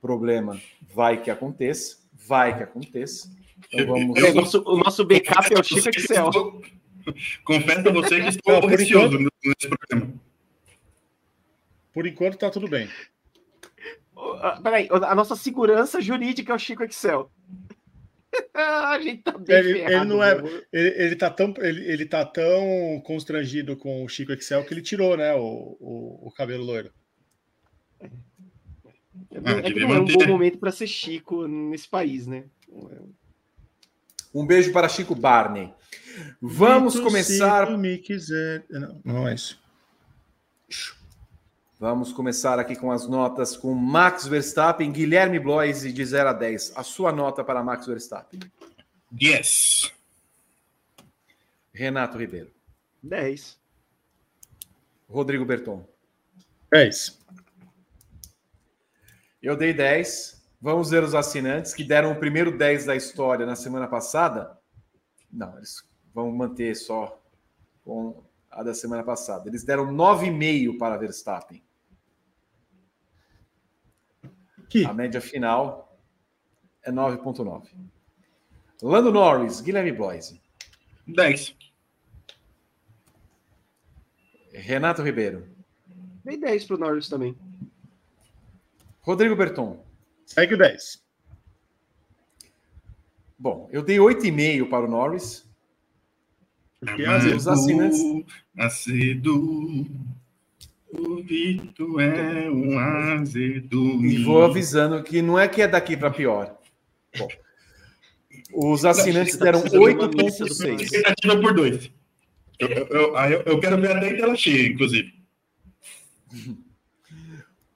[0.00, 0.58] problema,
[0.94, 1.98] vai que aconteça.
[2.10, 3.30] Vai que aconteça.
[3.70, 4.18] Então vamos...
[4.18, 6.30] o, nosso, o nosso backup é o Chico Excel.
[7.44, 9.18] Confesso a você que estou enquanto...
[9.18, 10.14] nesse programa.
[11.92, 12.88] Por enquanto está tudo bem.
[14.16, 17.30] Uh, peraí, a nossa segurança jurídica é o Chico Excel.
[18.54, 22.06] a gente tá bem ele, ferrado, ele não é, ele, ele, tá tão, ele, ele
[22.06, 26.64] tá tão constrangido com o Chico Excel que ele tirou, né, o, o, o cabelo
[26.64, 26.92] loiro.
[28.00, 28.08] É,
[29.44, 32.44] ah, é não é um bom momento para ser Chico nesse país, né?
[34.34, 35.72] Um beijo para Chico Barney.
[36.40, 37.76] Vamos começar.
[37.78, 38.64] Me quiser.
[38.68, 39.62] Não, não é isso.
[41.84, 46.72] Vamos começar aqui com as notas com Max Verstappen, Guilherme Bloise de 0 a 10.
[46.76, 48.40] A sua nota para Max Verstappen?
[49.10, 49.92] 10.
[51.74, 52.50] Renato Ribeiro.
[53.02, 53.58] 10.
[55.06, 55.86] Rodrigo Berton.
[56.72, 57.20] 10.
[59.42, 60.42] Eu dei 10.
[60.62, 64.58] Vamos ver os assinantes que deram o primeiro 10 da história na semana passada.
[65.30, 67.22] Não, eles vão manter só
[67.84, 69.50] com a da semana passada.
[69.50, 71.62] Eles deram 9,5 para Verstappen.
[74.68, 74.84] Que?
[74.84, 75.98] A média final
[76.82, 77.68] é 9,9.
[78.82, 80.40] Lando Norris, Guilherme Bloise.
[81.06, 81.56] 10.
[84.52, 85.48] Renato Ribeiro.
[86.24, 87.36] Dei 10 para o Norris também.
[89.00, 89.84] Rodrigo Berton.
[90.26, 91.04] Segue o 10.
[93.38, 95.46] Bom, eu dei 8,5 para o Norris.
[96.80, 98.00] Porque os assinantes.
[98.56, 99.86] Azedo.
[100.96, 104.04] O é um azedo.
[104.04, 106.56] E vou avisando que não é que é daqui para pior.
[107.18, 107.28] Bom,
[108.54, 110.80] os assinantes deram 8,6.
[110.80, 111.90] Expectativa por dois.
[112.58, 115.12] Eu, eu, eu, eu, quero ver até que ela cheia, inclusive.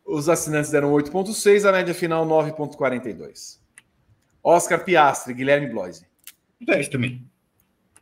[0.05, 3.59] Os assinantes deram 8,6, a média final 9,42.
[4.43, 6.07] Oscar Piastri, Guilherme Bloise.
[6.61, 7.29] 10 também.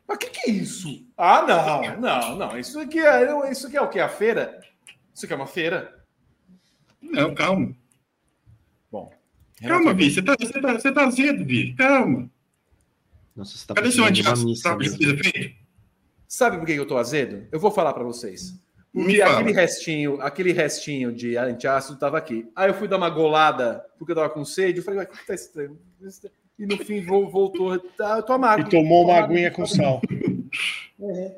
[0.07, 1.05] Mas o que, que, é isso?
[1.17, 2.57] Ah, não, não, não.
[2.57, 3.99] Isso aqui é, isso aqui é o que?
[3.99, 4.56] A feira?
[5.17, 6.05] Isso aqui é uma feira?
[7.01, 7.75] Não, calma.
[8.91, 9.11] Bom.
[9.67, 10.11] Calma, Vi.
[10.11, 11.73] Você tá, você, tá, você tá azedo, Vi.
[11.73, 12.29] Calma.
[13.35, 14.55] Nossa, você tá Cadê seu antiaço?
[14.57, 14.85] Sabe,
[16.27, 17.47] Sabe por que eu tô azedo?
[17.51, 18.53] Eu vou falar para vocês.
[18.93, 22.47] Porque aquele restinho, aquele restinho de antiácido estava aqui.
[22.55, 24.77] Aí eu fui dar uma golada porque eu tava com sede.
[24.77, 25.79] Eu falei, o que tá estranho?
[26.59, 27.79] E no fim voltou.
[27.79, 28.59] Tá, tua água.
[28.59, 29.99] E tomou uma aguinha com sal.
[30.99, 31.35] É.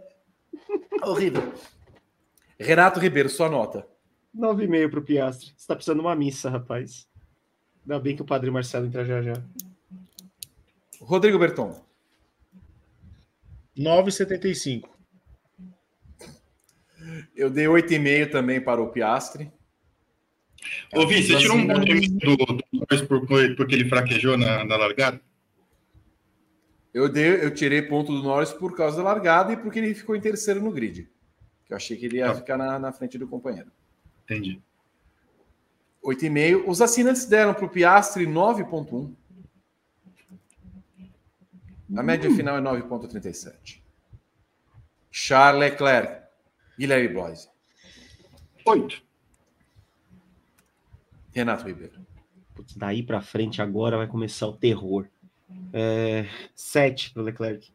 [1.02, 1.54] Horrível.
[2.60, 3.88] Renato Ribeiro, sua nota.
[4.36, 5.54] 9,5 para o Piastre.
[5.56, 7.08] Você tá precisando de uma missa, rapaz.
[7.82, 9.34] Ainda bem que o padre Marcelo entra já já.
[11.00, 11.82] Rodrigo Berton.
[13.78, 14.90] 9,75.
[17.36, 19.52] Eu dei 8,5 também para o Piastre.
[20.94, 25.22] Ô, Vi, você tirou um ponto do, do por, porque ele fraquejou na, na largada?
[26.94, 30.16] Eu, dei, eu tirei ponto do Norris por causa da largada e porque ele ficou
[30.16, 31.10] em terceiro no grid.
[31.70, 32.36] Que eu achei que ele ia ah.
[32.36, 33.72] ficar na, na frente do companheiro.
[34.24, 34.60] Entendi.
[36.04, 36.64] 8,5.
[36.68, 39.14] Os assinantes deram para o Piastre 9,1.
[41.96, 43.84] A média final é 9,37.
[45.12, 46.24] Charles Leclerc.
[46.78, 47.48] Guilherme Bloise.
[48.66, 49.04] 8.
[51.32, 52.04] Renato Ribeiro.
[52.56, 55.08] Putz, daí para frente agora vai começar o terror.
[55.72, 57.72] É, 7 para o Leclerc.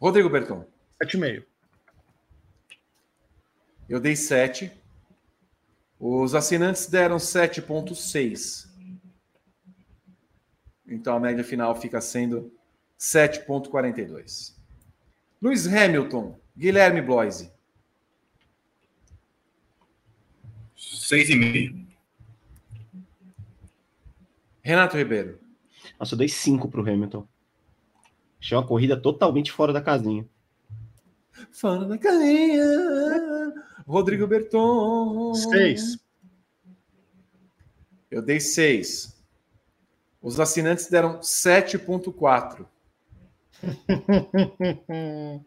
[0.00, 0.64] Rodrigo Berton.
[1.02, 1.51] 7,5.
[3.92, 4.72] Eu dei 7.
[6.00, 8.66] Os assinantes deram 7,6.
[10.86, 12.50] Então a média final fica sendo
[12.98, 14.56] 7,42.
[15.42, 17.52] Luiz Hamilton, Guilherme Bloise.
[20.74, 21.86] 6,5.
[24.62, 25.38] Renato Ribeiro.
[26.00, 27.28] Nossa, eu dei 5 para o Hamilton.
[28.40, 30.26] Achei uma corrida totalmente fora da casinha.
[31.50, 32.62] Fora da casinha.
[33.86, 35.34] Rodrigo Berton.
[35.34, 35.98] 6.
[38.10, 39.22] Eu dei 6.
[40.20, 42.66] Os assinantes deram 7,4.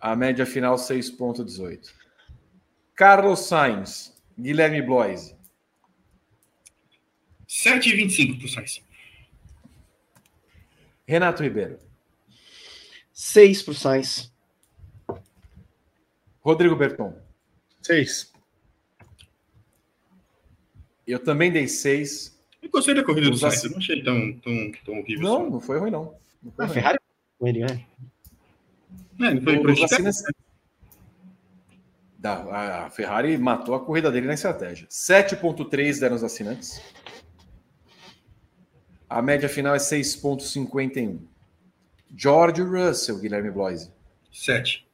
[0.00, 1.92] A média final 6,18.
[2.94, 5.36] Carlos Sainz, Guilherme Bloise.
[7.48, 8.82] 7,25 para o Sainz.
[11.06, 11.78] Renato Ribeiro.
[13.12, 14.32] 6 para o Sainz.
[16.40, 17.21] Rodrigo Berton.
[17.82, 18.32] 6.
[21.06, 22.38] Eu também dei 6.
[22.62, 25.22] Eu gostei da corrida do Sainz, eu não achei tão, tão, tão horrível.
[25.22, 25.50] Não, assim.
[25.50, 26.14] não foi ruim, não.
[26.42, 26.74] não foi a ruim.
[26.74, 26.98] Ferrari
[27.38, 27.84] com ele, né?
[29.20, 30.22] É, não foi Os
[32.22, 34.86] da, a Ferrari matou a corrida dele na estratégia.
[34.86, 36.80] 7,3 deram os assinantes.
[39.10, 41.18] A média final é 6,51.
[42.16, 43.90] George Russell, Guilherme Bloise.
[44.32, 44.86] 7.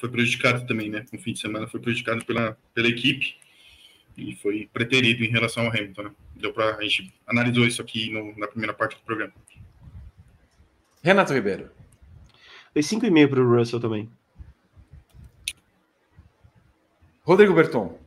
[0.00, 1.04] Foi prejudicado também, né?
[1.12, 3.36] No fim de semana foi prejudicado pela, pela equipe
[4.16, 6.04] e foi preterido em relação ao Hamilton.
[6.04, 6.10] Né?
[6.36, 9.34] Deu para a gente analisou isso aqui no, na primeira parte do programa.
[11.02, 11.70] Renato Ribeiro.
[12.72, 14.08] Dei 5,5 para o Russell também.
[17.22, 17.98] Rodrigo Berton.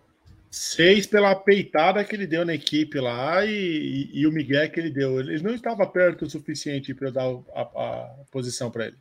[0.50, 4.80] Seis pela peitada que ele deu na equipe lá e, e, e o Miguel que
[4.80, 5.20] ele deu.
[5.20, 7.26] Ele não estava perto o suficiente para eu dar
[7.56, 8.98] a, a posição para ele.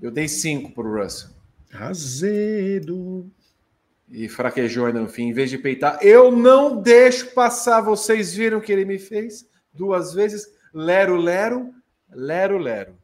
[0.00, 1.41] Eu dei cinco para o Russell.
[1.72, 3.30] Azedo
[4.12, 5.98] e fraquejou ainda no fim, em vez de peitar.
[6.02, 7.80] Eu não deixo passar.
[7.80, 10.46] Vocês viram o que ele me fez duas vezes?
[10.72, 11.74] Lero, lero,
[12.10, 12.94] lero, lero.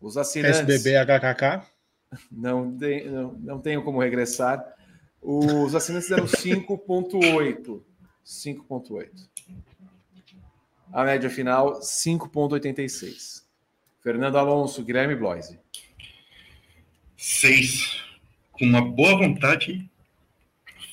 [0.00, 0.60] Os assinantes.
[0.60, 1.66] SBB HKK?
[2.28, 4.74] Não, tem, não, não tenho como regressar.
[5.22, 7.80] Os assinantes deram 5,8.
[8.26, 9.08] 5,8.
[10.92, 13.44] A média final, 5,86.
[14.00, 15.60] Fernando Alonso, Guilherme Bloise.
[17.20, 18.02] 6
[18.52, 19.86] com uma boa vontade,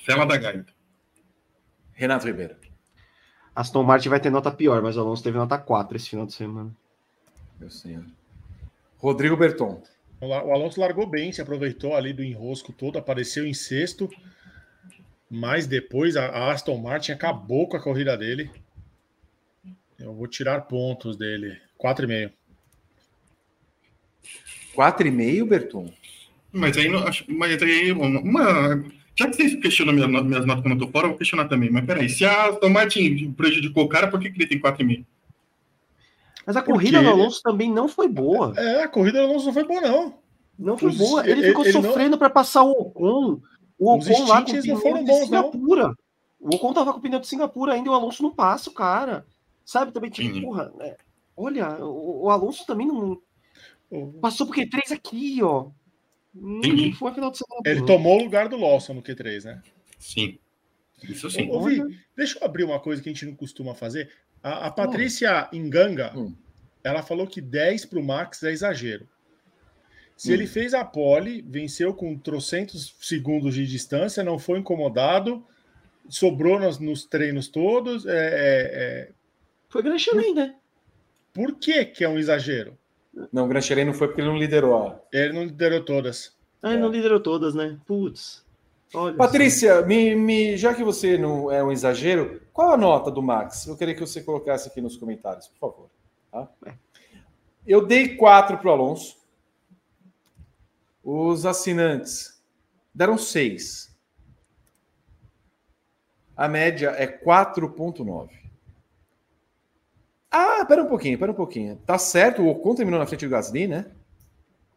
[0.03, 0.73] Fela da Gaita.
[1.93, 2.57] Renato Ribeiro.
[3.55, 6.33] Aston Martin vai ter nota pior, mas o Alonso teve nota 4 esse final de
[6.33, 6.75] semana.
[7.57, 8.03] Meu senhor.
[8.97, 9.81] Rodrigo Berton.
[10.19, 14.09] O Alonso largou bem, se aproveitou ali do enrosco todo, apareceu em sexto,
[15.29, 18.51] mas depois a Aston Martin acabou com a corrida dele.
[19.97, 21.57] Eu vou tirar pontos dele.
[21.81, 22.33] 4,5.
[24.75, 25.93] 4,5, Berton?
[26.52, 26.90] Mas aí,
[27.28, 28.84] mas aí uma,
[29.15, 31.69] já que vocês questionam minhas, minhas notas quando eu tô fora, eu vou questionar também.
[31.69, 35.06] Mas peraí, se a Aston Martin prejudicou o cara, por que, que ele tem 4,5?
[36.45, 38.53] Mas a corrida do Alonso também não foi boa.
[38.56, 40.14] É, a corrida do Alonso não foi boa, não.
[40.57, 41.22] Não foi boa.
[41.22, 42.18] Ele, ele ficou ele sofrendo não...
[42.18, 43.41] para passar o Ocon.
[43.78, 45.88] O Ocon lá com o pneu foram bons, Singapura.
[45.88, 45.95] Não.
[46.40, 49.26] O Ocon tava com o pneu de Singapura ainda e o Alonso não passa, cara.
[49.65, 50.95] Sabe, também, tipo, porra, né?
[51.36, 53.22] olha, o, o, Alonso também não.
[54.22, 55.68] Passou por Q3 aqui, ó.
[56.41, 56.93] Entendi.
[56.93, 57.61] foi final de semana.
[57.65, 59.61] Ele tomou o lugar do Lawson no Q3, né?
[59.99, 60.38] Sim.
[61.03, 61.49] Isso sim.
[61.49, 61.65] Ô,
[62.15, 64.09] deixa eu abrir uma coisa que a gente não costuma fazer.
[64.41, 65.57] A, a Patrícia hum.
[65.57, 66.34] Enganga, hum.
[66.84, 69.07] ela falou que 10 para o Max é exagero.
[70.15, 70.34] Se hum.
[70.34, 75.45] ele fez a pole, venceu com trocentos segundos de distância, não foi incomodado,
[76.09, 78.05] sobrou nos, nos treinos todos.
[78.05, 79.09] É, é, é...
[79.69, 80.55] Foi Gran Chelem, né?
[81.34, 82.77] Por que, que é um exagero?
[83.31, 85.03] Não, o Gran Chelem não foi porque ele não liderou.
[85.11, 86.35] Ele não liderou todas.
[86.61, 87.77] Ah, ele não liderou todas, né?
[87.85, 88.45] Putz.
[89.18, 93.68] Patrícia, me, me, já que você não é um exagero, qual a nota do Max?
[93.68, 95.89] Eu queria que você colocasse aqui nos comentários, por favor.
[96.31, 96.48] Tá?
[96.65, 96.73] É.
[97.65, 99.18] Eu dei 4 para o Alonso.
[101.03, 102.41] Os assinantes
[102.94, 103.94] deram 6.
[106.35, 108.30] A média é 4,9.
[110.31, 111.77] Ah, pera um pouquinho, pera um pouquinho.
[111.85, 113.85] Tá certo, o Ocon terminou na frente do Gasly, né?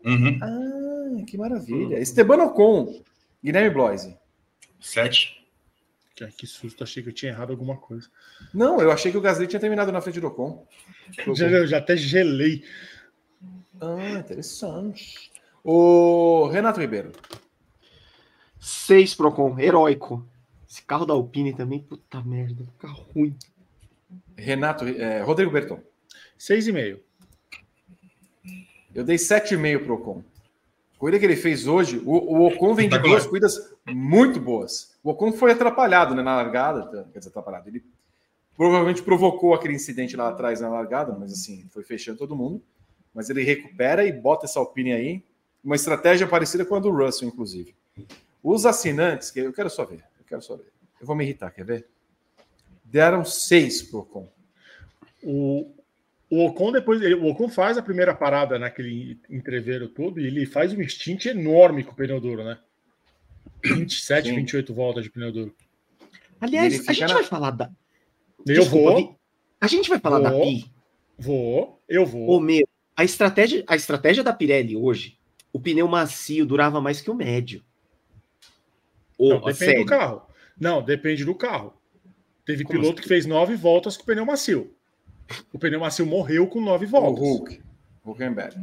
[0.05, 0.39] Uhum.
[0.43, 1.97] Ah, que maravilha.
[1.97, 2.03] Uhum.
[2.03, 3.03] Esteban Ocon,
[3.43, 4.17] Guilherme Bloise.
[4.81, 5.41] 7.
[6.37, 8.07] Que susto, achei que eu tinha errado alguma coisa.
[8.53, 10.67] Não, eu achei que o Gasly tinha terminado na frente do Ocon.
[11.35, 12.63] Já, eu já até gelei.
[13.81, 15.33] Ah, interessante.
[15.65, 17.13] O Renato Ribeiro.
[18.61, 20.27] 6 Procon, heróico.
[20.69, 23.35] Esse carro da Alpine também, puta merda, carro ruim.
[24.37, 25.81] Renato, é, Rodrigo Berton.
[26.39, 26.99] 6,5.
[28.95, 30.25] Eu dei 7,5 pro Ocon.
[30.99, 34.99] Corrida que ele fez hoje, o, o Ocon vem de duas corridas muito boas.
[35.03, 37.69] O Ocon foi atrapalhado né, na largada, quer dizer, atrapalhado.
[37.69, 37.83] Ele
[38.57, 42.63] provavelmente provocou aquele incidente lá atrás na largada, mas assim, foi fechando todo mundo.
[43.15, 45.25] Mas ele recupera e bota essa Alpine aí.
[45.65, 47.75] Uma estratégia parecida com a do Russell, inclusive.
[48.43, 50.71] Os assinantes, que eu quero só ver, eu quero só ver.
[51.01, 51.87] Eu vou me irritar, quer ver?
[52.91, 54.29] Deram seis pro Ocon.
[55.23, 55.73] O,
[56.29, 60.45] o Ocon depois, ele, o Ocon faz a primeira parada naquele entreveiro todo e ele
[60.47, 62.59] faz um stint enorme com o pneu duro, né?
[63.65, 64.37] 27, Sim.
[64.37, 65.55] 28 voltas de pneu duro.
[66.41, 67.15] Aliás, a gente na...
[67.15, 67.71] vai falar da.
[68.47, 69.21] Eu Desculpa, vou.
[69.61, 70.73] A gente vai falar vou, da Pi.
[71.19, 72.31] Vou, eu vou.
[72.31, 75.19] Ô, meu, a estratégia, a estratégia da Pirelli hoje,
[75.53, 77.63] o pneu macio durava mais que o médio.
[79.19, 79.85] Não, depende sério.
[79.85, 80.23] do carro.
[80.59, 81.80] Não, depende do carro.
[82.51, 83.03] Teve Como piloto assim?
[83.03, 84.75] que fez nove voltas com o pneu macio.
[85.53, 87.23] O pneu macio morreu com nove voltas.
[87.23, 87.63] O Hulk.
[88.05, 88.57] Huckenberg.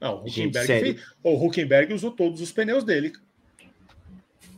[0.00, 1.02] Não, o Huckenberg, fez...
[1.24, 3.12] o Huckenberg usou todos os pneus dele.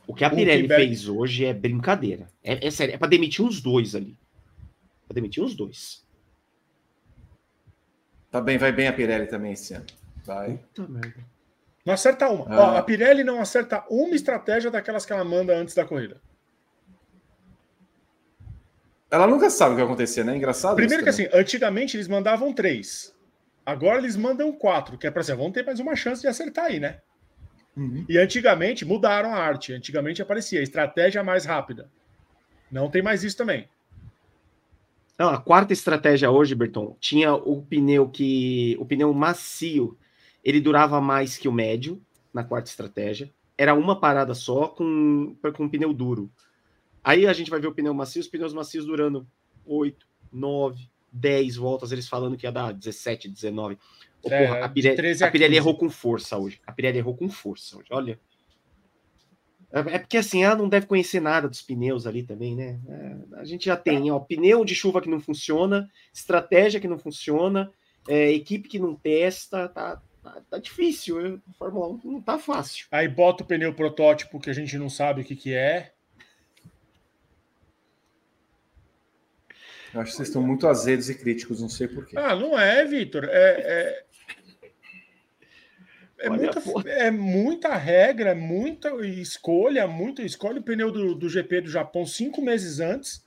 [0.07, 0.87] O que a Pirelli Huckenberg...
[0.87, 2.29] fez hoje é brincadeira.
[2.45, 4.19] É, é sério, é para demitir uns dois ali.
[5.09, 6.05] Para demitir uns dois.
[8.31, 9.87] Tá bem, vai bem a Pirelli também esse ano.
[10.27, 10.59] Vai.
[10.75, 11.25] Puta merda.
[11.87, 12.45] Não acerta uma.
[12.55, 12.61] Ah.
[12.61, 16.21] Ó, a Pirelli não acerta uma estratégia daquelas que ela manda antes da corrida.
[19.13, 20.35] Ela nunca sabe o que vai acontecer, né?
[20.35, 20.75] Engraçado.
[20.75, 23.15] Primeiro que assim, antigamente eles mandavam três.
[23.65, 26.65] Agora eles mandam quatro, que é para assim, vamos ter mais uma chance de acertar
[26.65, 26.99] aí, né?
[27.77, 28.07] Uhum.
[28.09, 29.75] E antigamente mudaram a arte.
[29.75, 31.91] Antigamente aparecia estratégia mais rápida.
[32.71, 33.69] Não tem mais isso também.
[35.19, 38.79] Não, a quarta estratégia hoje, Berton, tinha o pneu que.
[38.81, 39.95] O pneu macio,
[40.43, 42.01] ele durava mais que o médio
[42.33, 43.31] na quarta estratégia.
[43.59, 46.31] Era uma parada só com, com um pneu duro.
[47.03, 49.27] Aí a gente vai ver o pneu macio, os pneus macios durando
[49.67, 53.77] 8, 9, 10 voltas, eles falando que ia dar 17, 19.
[54.23, 56.61] Oh, é, porra, a Pirelli, a Pirelli errou com força hoje.
[56.67, 58.21] A Pirelli errou com força hoje, olha.
[59.73, 62.79] É, é porque assim, ela não deve conhecer nada dos pneus ali também, né?
[62.89, 66.99] É, a gente já tem, ó, pneu de chuva que não funciona, estratégia que não
[66.99, 67.73] funciona,
[68.07, 71.41] é, equipe que não testa, tá, tá, tá difícil.
[71.59, 72.87] Fórmula 1 não tá fácil.
[72.93, 75.93] Aí bota o pneu protótipo que a gente não sabe o que, que é.
[79.95, 82.17] Eu acho que vocês estão muito azedos e críticos, não sei porquê.
[82.19, 83.25] Ah, não é, Vitor.
[83.25, 84.05] É, é,
[86.21, 91.71] é, muita, é muita regra, muita escolha, muita escolha o pneu do, do GP do
[91.71, 93.25] Japão cinco meses antes.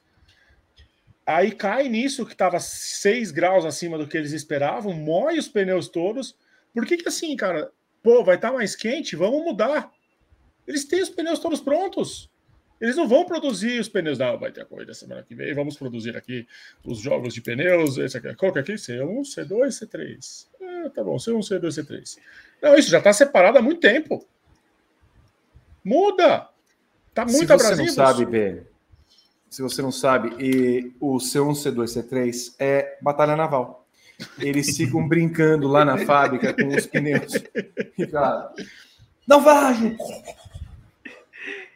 [1.26, 5.88] Aí cai nisso que estava 6 graus acima do que eles esperavam, moe os pneus
[5.88, 6.38] todos.
[6.74, 7.72] Por que, que assim, cara?
[8.04, 9.92] Pô, vai estar tá mais quente, vamos mudar.
[10.68, 12.30] Eles têm os pneus todos prontos.
[12.86, 14.20] Eles não vão produzir os pneus.
[14.20, 15.56] Não, vai ter a corrida semana que vem.
[15.56, 16.48] Vamos produzir aqui
[16.86, 17.98] os jogos de pneus.
[17.98, 18.74] Esse aqui, qual que é aqui?
[18.74, 20.45] C1, C2, C3.
[20.62, 22.20] Ah, tá bom, C1, C2, C3.
[22.62, 24.24] Não, isso já está separado há muito tempo.
[25.84, 26.48] Muda!
[27.12, 27.90] Tá muito abrasivo.
[27.90, 28.64] Se você não sabe, B,
[29.49, 33.88] se você não sabe, e o C1, C2, C3 é batalha naval.
[34.38, 37.34] Eles ficam brincando lá na fábrica com os pneus.
[38.12, 38.53] Cara,
[39.28, 39.98] não vai!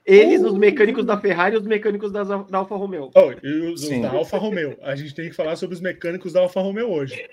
[0.10, 3.11] Eles, os mecânicos da Ferrari e os mecânicos da, da Alfa Romeo.
[3.14, 4.76] Oh, e os, os da Alfa Romeo.
[4.81, 7.30] A gente tem que falar sobre os mecânicos da Alfa Romeo hoje.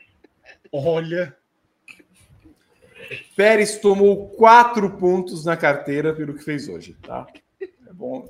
[0.70, 1.34] Olha.
[3.34, 7.26] Pérez tomou quatro pontos na carteira pelo que fez hoje, tá?
[7.60, 8.28] É bom,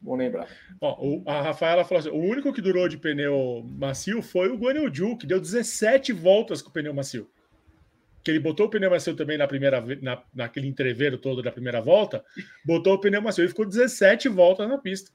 [0.00, 0.48] bom lembrar.
[0.80, 4.92] Ó, a Rafaela falou assim: o único que durou de pneu macio foi o Guanyu
[4.94, 7.28] Ju, que deu 17 voltas com o pneu macio.
[8.26, 11.80] Que ele botou o pneu macio também na primeira na, naquele entreveiro todo da primeira
[11.80, 12.24] volta,
[12.64, 15.12] botou o pneu macio e ficou 17 voltas na pista.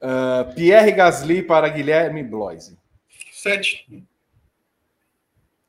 [0.00, 2.78] Uh, Pierre Gasly para Guilherme Bloise.
[3.32, 4.06] Sete.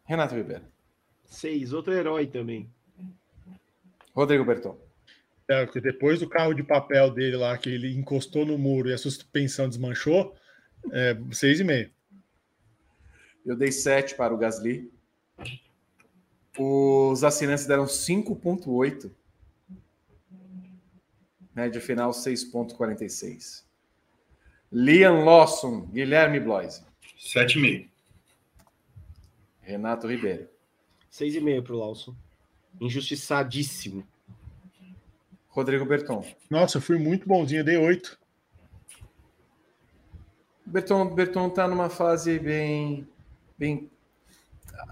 [0.05, 0.65] Renato Ribeiro.
[1.25, 1.73] Seis.
[1.73, 2.69] Outro herói também.
[4.13, 4.79] Rodrigo Berton.
[5.47, 8.93] É, porque depois do carro de papel dele lá, que ele encostou no muro e
[8.93, 10.35] a suspensão desmanchou,
[10.91, 11.89] é, seis e meio.
[13.49, 14.93] Eu dei 7 para o Gasly.
[16.55, 19.09] Os assinantes deram 5,8.
[21.55, 23.63] Média final 6,46.
[24.71, 26.83] Liam Lawson, Guilherme Bloise.
[27.17, 27.89] 7,5.
[29.61, 30.47] Renato Ribeiro.
[31.11, 32.15] 6,5 para o Lawson.
[32.79, 34.07] Injustiçadíssimo.
[35.47, 36.23] Rodrigo Berton.
[36.51, 38.15] Nossa, eu fui muito bonzinho, dei 8.
[40.67, 43.09] Berton, Berton tá numa fase bem
[43.59, 43.89] bem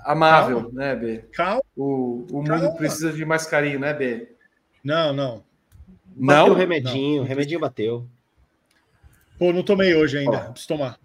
[0.06, 0.73] amável, Calma.
[0.80, 1.18] né, B?
[1.31, 1.61] Calma.
[1.76, 2.76] O, o mundo Calma.
[2.76, 4.27] precisa de mais carinho, né, B?
[4.84, 5.44] Não, não.
[6.06, 6.53] Bateu Não?
[6.53, 8.06] o remedinho, o remedinho bateu.
[9.39, 10.31] Pô, não tomei hoje ainda.
[10.31, 10.52] Ó.
[10.52, 10.99] Preciso tomar.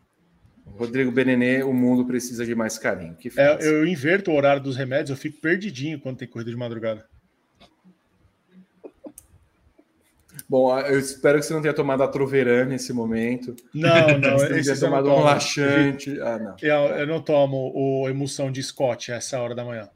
[0.79, 3.15] Rodrigo Benenê, o mundo precisa de mais carinho.
[3.15, 6.57] Que É, eu inverto o horário dos remédios, eu fico perdidinho quando tem corrida de
[6.57, 7.07] madrugada.
[10.53, 13.57] Bom, eu espero que você não tenha tomado a Troveran nesse momento.
[13.73, 13.89] Não,
[14.21, 14.39] não.
[14.39, 15.25] Você tenha esses eu não tomado um tomo.
[15.25, 16.21] laxante.
[16.21, 16.57] Ah, não.
[16.61, 19.89] Eu, eu não tomo o emulsão de Scott a essa hora da manhã.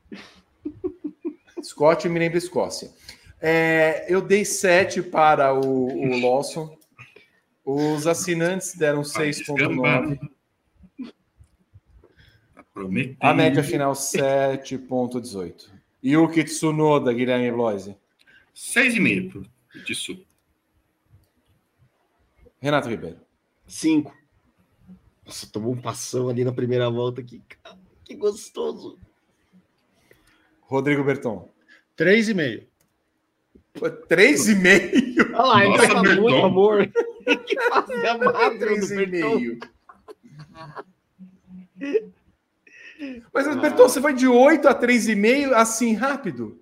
[1.62, 2.90] Scott me lembra Escócia.
[3.38, 6.74] É, eu dei 7 para o, o Lawson.
[7.62, 10.18] Os assinantes deram 6,9.
[12.54, 13.18] Tá prometendo.
[13.20, 15.68] A média final 7,18.
[16.02, 17.94] Yuki Tsunoda, Guilherme Bloise.
[18.54, 20.25] 6,5 pro Tissu.
[22.60, 23.18] Renato Ribeiro.
[23.66, 24.14] Cinco.
[25.24, 27.22] Nossa, tomou um passão ali na primeira volta.
[27.22, 27.42] Que,
[28.04, 28.98] que gostoso.
[30.62, 31.48] Rodrigo Berton.
[31.96, 32.66] 3,5.
[33.74, 35.34] 3,5?
[35.34, 36.86] Olha lá, ele Nossa, tá muito amor.
[37.46, 39.40] que fase amada do Berton.
[39.40, 39.68] 3,5.
[43.32, 46.60] Mas, Berton, você foi de 8 a 3,5 assim rápido?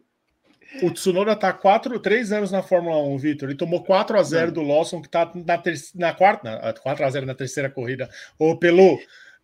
[0.82, 3.48] O Tsunoda tá 4, 3 anos na Fórmula 1, Vitor.
[3.48, 7.04] Ele tomou 4 a 0 do Lawson, que tá na, ter, na quarta, na, 4
[7.04, 8.08] a 0 na terceira corrida.
[8.38, 8.98] O Pelu,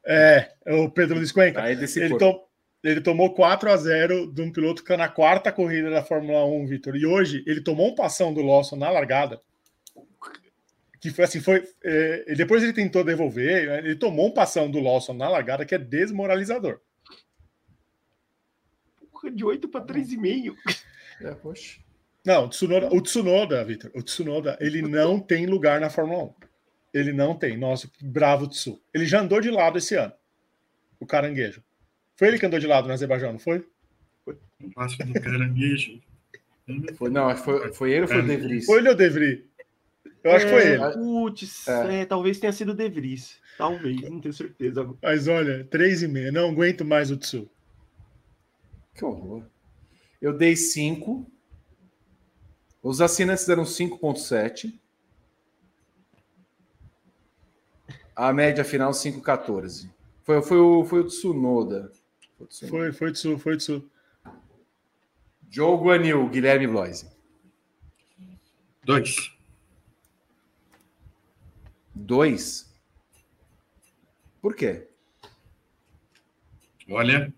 [0.04, 1.62] é, o Pedro Descuenca.
[1.62, 2.42] Aí desse Ele, to-
[2.82, 6.44] ele tomou 4 a 0 de um piloto que tá na quarta corrida da Fórmula
[6.44, 6.96] 1, Vitor.
[6.96, 9.40] E hoje ele tomou um passão do Lawson na largada.
[11.00, 11.64] Que foi assim, foi.
[11.82, 15.74] é, depois ele tentou devolver, né, ele tomou um passão do Lawson na largada que
[15.74, 16.78] é desmoralizador.
[19.10, 20.54] Porra, De 8 para 3,5.
[21.20, 21.80] É, poxa.
[22.24, 26.34] Não, o Tsunoda, o Tsunoda, Vitor, o Tsunoda, ele não tem lugar na Fórmula 1.
[26.92, 27.56] Ele não tem.
[27.56, 28.80] Nossa, que bravo Tsu.
[28.92, 30.12] Ele já andou de lado esse ano.
[30.98, 31.62] O caranguejo.
[32.16, 33.66] Foi ele que andou de lado no Azerbaijão, não foi?
[34.60, 36.00] Um passo do caranguejo.
[36.96, 38.66] Foi, não, foi, foi ele ou foi o De Vries?
[38.66, 39.44] Foi ele ou o De Vries?
[40.22, 40.92] Eu acho que foi ele.
[40.92, 42.00] Putz, É.
[42.02, 43.38] é, talvez tenha sido o De Vries.
[43.56, 44.94] Talvez, não tenho certeza.
[45.02, 46.30] Mas olha, 3,5.
[46.30, 47.48] Não aguento mais o Tsu.
[48.94, 49.44] Que horror.
[50.20, 51.26] Eu dei 5.
[52.82, 54.78] Os assinantes deram 5,7.
[58.14, 59.90] A média final 5,14.
[60.22, 61.92] Foi, foi, o, foi o Tsunoda.
[62.36, 62.78] Foi o Tsunoda.
[62.78, 63.90] Foi, foi Tsu, foi Tsu.
[65.48, 67.10] Joe Guanil, Guilherme Bloise.
[68.84, 69.32] 2.
[71.94, 72.72] 2.
[74.40, 74.86] Por quê?
[76.88, 77.32] Olha,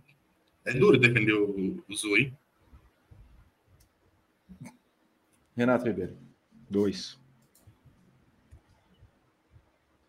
[0.65, 2.33] é duro defender o, o Zui.
[5.57, 6.17] Renato Ribeiro.
[6.69, 7.19] Dois.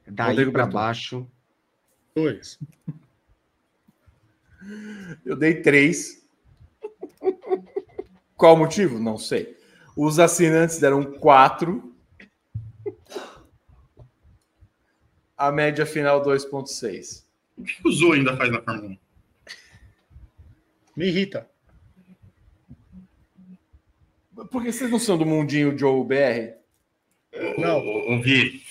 [0.07, 1.27] Daí Rodrigo para baixo.
[2.15, 2.59] Dois.
[5.25, 6.23] Eu dei 3.
[8.35, 8.99] Qual o motivo?
[8.99, 9.57] Não sei.
[9.95, 11.93] Os assinantes deram 4.
[15.37, 17.25] A média final 2,6.
[17.57, 18.97] O que o Zui ainda faz na Fórmula 1?
[20.95, 21.49] Me irrita.
[24.35, 26.63] Por que vocês não são do mundinho Joe BR?
[27.57, 27.79] Não.
[27.79, 28.63] O, o, Vi,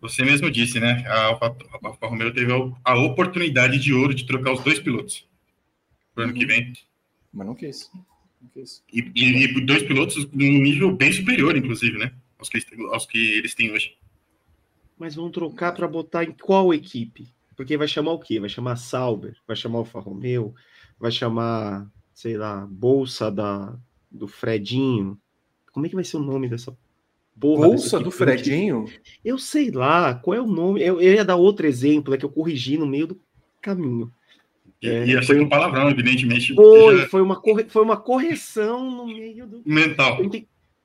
[0.00, 1.04] você mesmo disse, né?
[1.06, 2.52] A Alfa, a Alfa Romeo teve
[2.84, 5.26] a oportunidade de ouro de trocar os dois pilotos
[6.14, 6.72] pro ano que vem.
[7.32, 7.90] Mas não quis.
[8.40, 8.82] Não quis.
[8.92, 12.12] E, e, e dois pilotos num nível bem superior, inclusive, né?
[12.38, 12.58] Aos que,
[12.92, 13.96] aos que eles têm hoje.
[14.96, 17.28] Mas vão trocar para botar em qual equipe?
[17.56, 18.38] Porque vai chamar o quê?
[18.38, 19.36] Vai chamar Sauber?
[19.46, 20.54] Vai chamar Alfa Romeo?
[20.98, 23.76] Vai chamar, sei lá, Bolsa da,
[24.10, 25.18] do Fredinho?
[25.72, 26.76] Como é que vai ser o nome dessa
[27.38, 27.68] porra?
[27.68, 28.86] Bolsa do Fredinho?
[29.24, 30.82] Eu sei lá, qual é o nome?
[30.82, 33.20] Eu, eu ia dar outro exemplo, é que eu corrigi no meio do
[33.60, 34.12] caminho.
[34.82, 36.54] É, ia ser um palavrão, evidentemente.
[36.54, 37.08] Foi, já...
[37.08, 37.64] foi, uma corre...
[37.68, 39.62] foi uma correção no meio do.
[39.64, 40.18] Mental.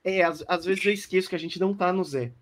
[0.02, 2.32] É, às, às vezes eu esqueço que a gente não tá no Zé.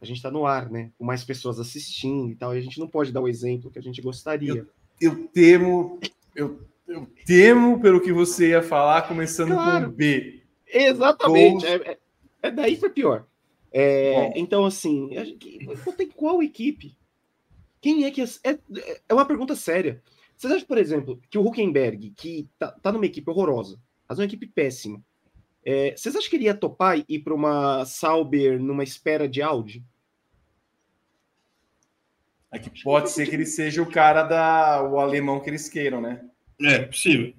[0.00, 0.90] A gente tá no ar, né?
[0.98, 2.54] Com mais pessoas assistindo e tal.
[2.54, 4.54] E a gente não pode dar o exemplo que a gente gostaria.
[4.54, 4.66] Eu,
[5.00, 5.98] eu temo,
[6.34, 9.86] eu, eu, temo pelo que você ia falar, começando claro.
[9.86, 10.42] com B.
[10.66, 11.66] Exatamente.
[11.66, 11.98] É, é,
[12.42, 13.26] é, daí foi pior.
[13.72, 15.10] É, então, assim,
[15.96, 16.96] tem qual equipe?
[17.80, 18.22] Quem é que.
[18.22, 18.58] É,
[19.08, 20.02] é, uma pergunta séria.
[20.36, 24.24] Vocês acham, por exemplo, que o Huckenberg, que tá, tá numa equipe horrorosa, faz uma
[24.24, 25.02] equipe péssima,
[25.64, 29.40] é, vocês acham que ele ia topar e ir para uma Sauber numa espera de
[29.40, 29.82] Audi?
[32.52, 36.00] É que pode ser que ele seja o cara da o alemão que eles queiram,
[36.00, 36.24] né?
[36.60, 37.34] É, possível.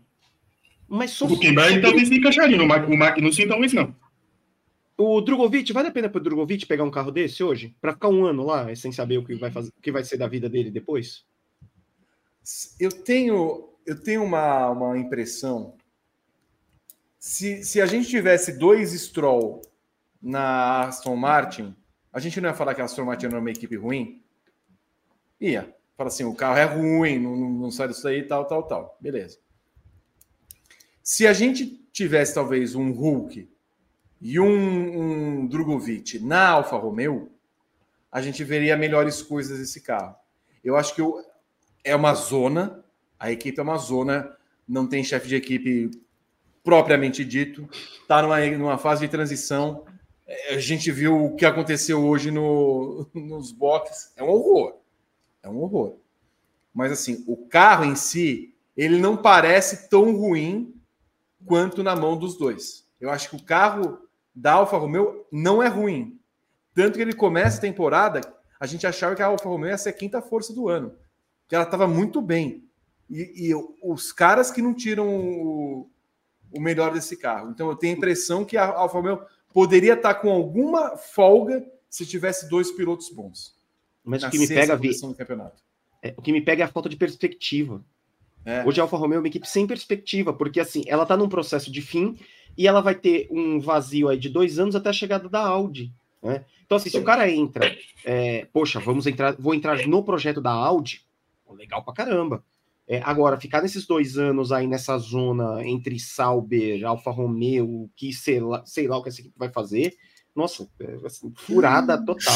[0.87, 3.95] Mas o Huckenberg talvez se encaixaria, no Magnussen talvez não.
[4.97, 7.75] O Drogovic, vale a pena para o Drogovic pegar um carro desse hoje?
[7.81, 10.17] Para ficar um ano lá, sem saber o que vai, fazer, o que vai ser
[10.17, 11.25] da vida dele depois?
[12.79, 15.75] Eu tenho, eu tenho uma, uma impressão.
[17.19, 19.61] Se, se a gente tivesse dois Stroll
[20.21, 21.75] na Aston Martin,
[22.13, 24.23] a gente não ia falar que a Aston Martin era uma equipe ruim?
[25.41, 25.74] Ia.
[25.97, 28.97] Fala assim, o carro é ruim, não, não sai disso aí, tal, tal, tal.
[28.99, 29.39] Beleza.
[31.01, 33.49] Se a gente tivesse talvez um Hulk
[34.19, 37.31] e um, um Drogovic na Alfa Romeo,
[38.11, 40.15] a gente veria melhores coisas desse carro.
[40.63, 41.23] Eu acho que eu,
[41.83, 42.83] é uma zona,
[43.19, 44.35] a equipe é uma zona,
[44.67, 45.91] não tem chefe de equipe
[46.63, 47.69] propriamente dito,
[48.01, 49.85] está numa, numa fase de transição.
[50.27, 54.84] É, a gente viu o que aconteceu hoje no, nos boxes, é um horror.
[55.45, 55.97] É um horror.
[56.73, 60.75] Mas assim, o carro em si, ele não parece tão ruim
[61.45, 62.85] quanto na mão dos dois.
[62.99, 63.99] Eu acho que o carro
[64.33, 66.19] da Alfa Romeo não é ruim.
[66.73, 68.21] Tanto que ele começa a temporada,
[68.59, 70.93] a gente achava que a Alfa Romeo ia ser a quinta força do ano.
[71.47, 72.67] Que ela estava muito bem.
[73.09, 75.89] E, e, os caras que não tiram o,
[76.51, 77.51] o, melhor desse carro.
[77.51, 79.21] Então eu tenho a impressão que a Alfa Romeo
[79.53, 83.55] poderia estar com alguma folga se tivesse dois pilotos bons.
[84.05, 84.91] Mas o que me pega vi...
[86.01, 87.83] é, o que me pega é a falta de perspectiva.
[88.45, 88.63] É.
[88.63, 91.71] Hoje a Alfa Romeo é uma equipe sem perspectiva, porque assim, ela está num processo
[91.71, 92.15] de fim
[92.55, 95.91] e ela vai ter um vazio aí de dois anos até a chegada da Audi.
[96.21, 96.45] Né?
[96.63, 97.75] Então, assim, se o cara entra,
[98.05, 101.01] é, poxa, vamos entrar, vou entrar no projeto da Audi,
[101.49, 102.43] legal pra caramba.
[102.87, 108.39] É, agora, ficar nesses dois anos aí nessa zona entre Sauber, Alfa Romeo, que sei
[108.39, 109.95] lá, sei lá o que essa equipe vai fazer,
[110.35, 112.33] nossa, é, assim, furada total.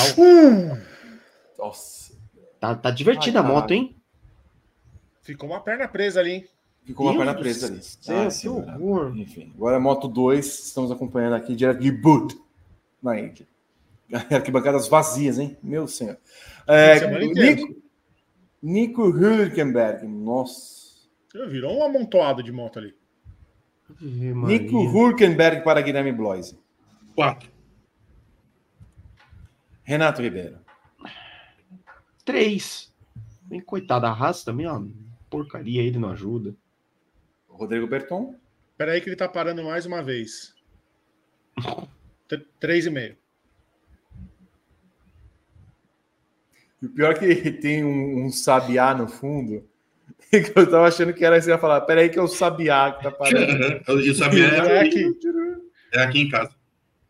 [1.59, 2.13] Nossa.
[2.59, 3.95] Tá, tá divertida Ai, a moto, hein?
[5.21, 6.45] Ficou uma perna presa ali, hein?
[6.85, 7.83] Ficou uma perna presa ali.
[7.83, 9.15] Céu, ah, que horror.
[9.17, 12.35] Enfim, agora é Moto 2, estamos acompanhando aqui direto de Bud,
[13.03, 13.47] na Índia.
[14.31, 15.55] Arquibancadas vazias, hein?
[15.61, 16.17] Meu senhor.
[16.65, 17.75] É, Nico,
[18.61, 20.79] Nico Hülkenberg, nossa.
[21.47, 22.95] Virou um amontoado de moto ali.
[24.01, 26.57] Nico Hülkenberg para Guilherme Bloise.
[27.15, 27.51] Quatro.
[29.83, 30.57] Renato Ribeiro.
[32.29, 32.93] Três.
[33.41, 34.79] Bem, coitada, a Haas também, ó.
[35.31, 36.55] Porcaria, ele não ajuda.
[37.47, 38.35] Rodrigo Berton.
[38.69, 40.53] Espera aí que ele está parando mais uma vez.
[42.59, 43.17] Três e meio.
[46.79, 49.67] E o pior é que tem um, um sabiá no fundo.
[50.29, 51.81] Que eu tava achando que era você ia falar.
[51.81, 53.81] Peraí, que é o sabiá que tá parando.
[53.89, 55.19] o sabiá é, é aqui.
[55.91, 56.53] É aqui em casa.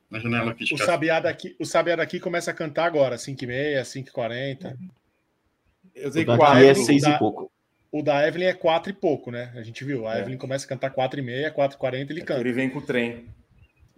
[0.10, 4.78] Na janela aqui o sabiá daqui O sabiá daqui começa a cantar agora, 5h30, 5h40.
[6.02, 6.64] Eu sei quatro.
[6.64, 7.52] é 6 e pouco.
[7.92, 9.52] O da Evelyn é 4 e pouco, né?
[9.56, 10.08] A gente viu.
[10.08, 10.22] A é.
[10.22, 12.40] Evelyn começa a cantar 4 e meia, 4 e 40 ele é canta.
[12.40, 13.26] Ele vem com o trem.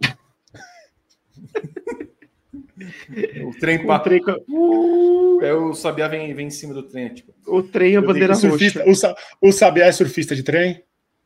[3.46, 4.02] o trem para.
[4.02, 4.20] Trem...
[4.48, 7.14] Uh, é o Sabiá vem, vem em cima do trem.
[7.14, 7.34] Tipo.
[7.46, 9.14] O trem é a bandeira surfista, roxa.
[9.40, 10.82] O, o Sabiá é surfista de trem?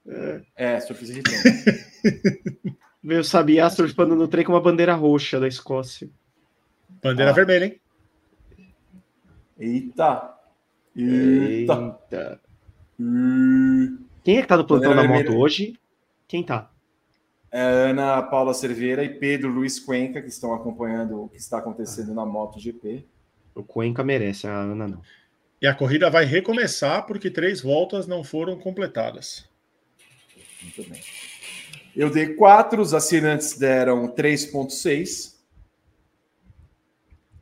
[0.07, 1.41] É, é surfista de trem.
[3.03, 6.11] Veio o Sabiá surfando no trem com uma bandeira roxa da Escócia.
[7.01, 7.35] Bandeira ah.
[7.35, 7.81] vermelha, hein?
[9.59, 10.36] Eita!
[10.97, 12.01] Eita!
[12.11, 12.41] Eita.
[14.25, 15.79] Quem é que tá no plantão da moto hoje?
[16.27, 16.71] Quem tá?
[17.53, 22.13] É Ana Paula Cerveira e Pedro Luiz Cuenca, que estão acompanhando o que está acontecendo
[22.13, 23.07] na MotoGP.
[23.55, 25.03] O Cuenca merece, a Ana não.
[25.61, 29.49] E a corrida vai recomeçar porque três voltas não foram completadas.
[30.63, 31.01] Muito bem.
[31.95, 35.37] Eu dei quatro, os assinantes deram 3,6.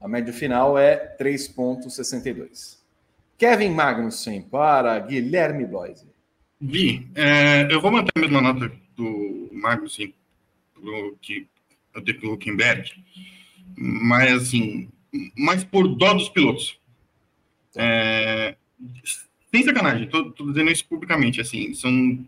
[0.00, 2.83] A média final é 3,62.
[3.38, 6.06] Kevin Magnussen para Guilherme Bloise.
[6.62, 10.14] Gui, é, eu vou manter a mesma nota do Magnussen
[10.80, 11.46] do, que
[11.94, 12.90] eu dei pelo Huckenberg,
[13.76, 14.88] mas assim,
[15.36, 16.78] mais por dó dos pilotos.
[17.76, 18.56] É,
[19.52, 22.26] sem sacanagem, tô, tô dizendo isso publicamente, assim, são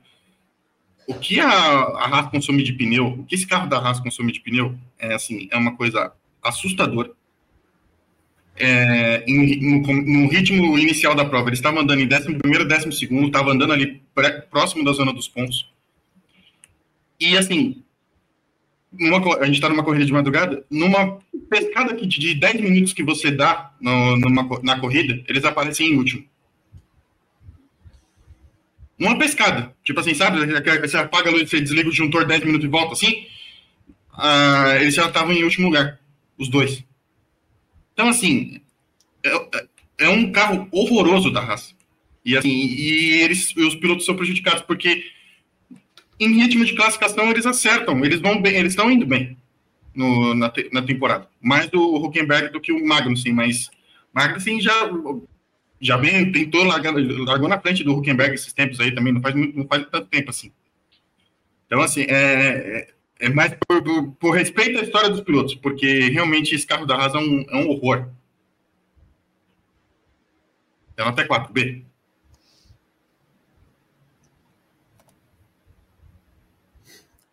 [1.07, 4.33] o que a, a Haas consome de pneu, o que esse carro da Haas consome
[4.33, 6.13] de pneu, é assim, é uma coisa
[6.43, 7.13] assustadora.
[8.59, 12.93] É, em, no, no, ritmo inicial da prova, ele estava andando em 11 primeiro, 12
[12.93, 15.71] segundo, estava andando ali pré, próximo da zona dos pontos.
[17.21, 17.83] E assim,
[18.93, 21.19] numa, a gente está numa corrida de madrugada, numa
[21.51, 26.25] pescada de 10 minutos que você dá no, numa, na corrida, eles aparecem em último.
[28.99, 29.75] Uma pescada.
[29.85, 30.41] Tipo assim, sabe?
[30.81, 33.27] Você apaga a luz, você desliga o disjuntor 10 minutos e volta assim.
[34.15, 36.01] Uh, eles já estavam em último lugar,
[36.39, 36.83] os dois.
[37.97, 38.61] Então, assim,
[39.25, 39.67] é,
[40.05, 41.75] é um carro horroroso da raça.
[42.23, 45.03] E, assim, e eles, os pilotos são prejudicados, porque
[46.21, 49.35] em ritmo de classificação eles acertam, eles vão bem, eles estão indo bem
[49.95, 51.27] no, na, te, na temporada.
[51.41, 53.71] Mais do Huckenberg do que o Magnussen, mas
[54.13, 54.75] Magnussen já
[55.81, 59.67] já tentou largar, largou na frente do Huckenberg esses tempos aí também, não faz, não
[59.67, 60.53] faz tanto tempo assim.
[61.67, 66.55] Então, assim, é, é, mais por, por, por, respeito à história dos pilotos, porque realmente
[66.55, 68.09] esse carro da Haas é um, é um horror.
[70.97, 71.85] É até 4B.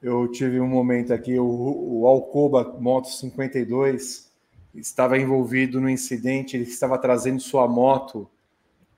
[0.01, 4.30] Eu tive um momento aqui, o, o Alcoba Moto 52
[4.76, 8.30] estava envolvido no incidente, ele estava trazendo sua moto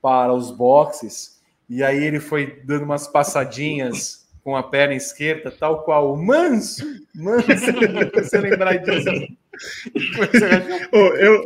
[0.02, 5.82] para os boxes, e aí ele foi dando umas passadinhas com a perna esquerda, tal
[5.82, 7.48] qual o Manso, Manso,
[8.14, 9.10] você lembrar disso.
[10.92, 11.44] oh, eu,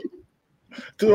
[0.98, 1.09] tu,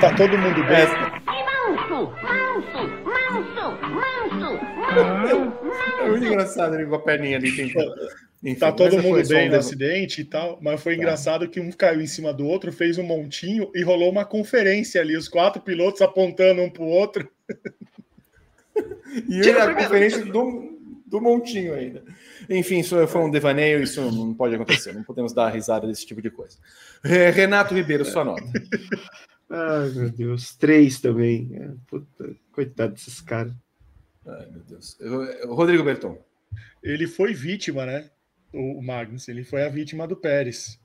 [0.00, 0.76] tá todo mundo bem.
[0.76, 0.86] É.
[1.26, 4.60] Manso, manso, manso, manso,
[4.94, 5.42] manso.
[6.00, 7.92] É muito engraçado ele com a perninha ali tentando.
[8.44, 11.02] Enfim, tá todo mundo bem no acidente e tal, mas foi tá.
[11.02, 15.00] engraçado que um caiu em cima do outro, fez um montinho e rolou uma conferência
[15.00, 17.28] ali, os quatro pilotos apontando um pro outro.
[19.28, 22.02] E a conferência do, do montinho ainda.
[22.48, 26.22] Enfim, isso foi um devaneio, isso não pode acontecer, não podemos dar risada desse tipo
[26.22, 26.56] de coisa.
[27.02, 28.44] Renato Ribeiro, sua nota.
[29.48, 31.50] Ai, meu Deus, três também.
[31.52, 33.52] É, puta, coitado desses caras.
[34.26, 34.98] Ai, meu Deus.
[35.46, 36.18] Rodrigo Berton.
[36.82, 38.10] Ele foi vítima, né?
[38.56, 40.78] o Magnus, ele foi a vítima do Pérez.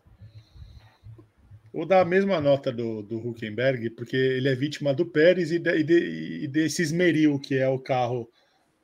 [1.74, 5.60] Vou dar a mesma nota do, do Huckenberg, porque ele é vítima do Pérez e,
[5.60, 8.30] de, e, de, e desse esmeril, que é o carro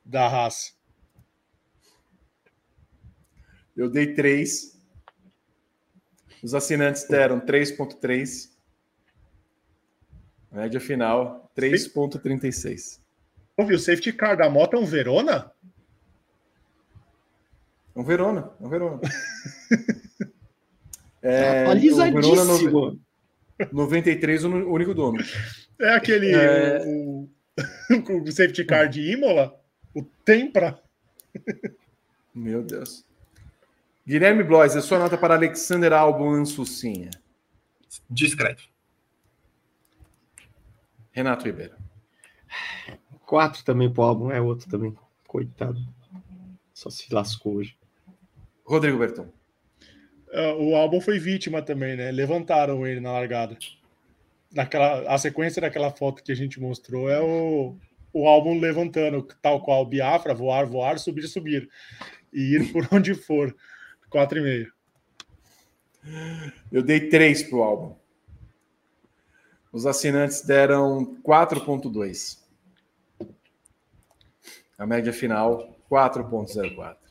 [0.02, 0.74] da Haas.
[3.76, 4.78] Eu dei 3.
[6.42, 8.50] Os assinantes deram 3.3.
[10.50, 13.00] Média final, 3.36.
[13.54, 15.52] Ouviu, o safety car da moto é um Verona?
[17.94, 19.00] É um Verona, é um Verona.
[21.22, 22.88] é, Atualizadíssimo.
[22.88, 22.98] Um
[23.72, 25.18] 93, o único dono.
[25.80, 26.32] É aquele.
[26.32, 26.80] É...
[26.84, 27.28] O,
[28.24, 29.60] o, safety car de Imola?
[29.94, 30.80] O Tempra?
[32.34, 33.04] Meu Deus.
[34.06, 37.10] Guilherme Blois, a sua nota para Alexander Albon Ansucinha?
[38.08, 38.62] Discreto.
[41.10, 41.74] Renato Ribeiro.
[43.26, 44.96] Quatro também pro álbum, é outro também.
[45.26, 45.78] Coitado.
[46.72, 47.76] Só se lascou hoje.
[48.64, 49.28] Rodrigo Berton.
[50.32, 52.10] Uh, o álbum foi vítima também, né?
[52.10, 53.56] Levantaram ele na largada.
[54.52, 57.76] Naquela, a sequência daquela foto que a gente mostrou é o,
[58.12, 61.68] o álbum levantando, tal qual Biafra, voar, voar, subir, subir.
[62.32, 63.54] E ir por onde for.
[64.10, 64.66] 4,5.
[66.72, 67.96] Eu dei 3 pro álbum.
[69.72, 72.38] Os assinantes deram 4,2.
[74.78, 77.07] A média final, 4,04.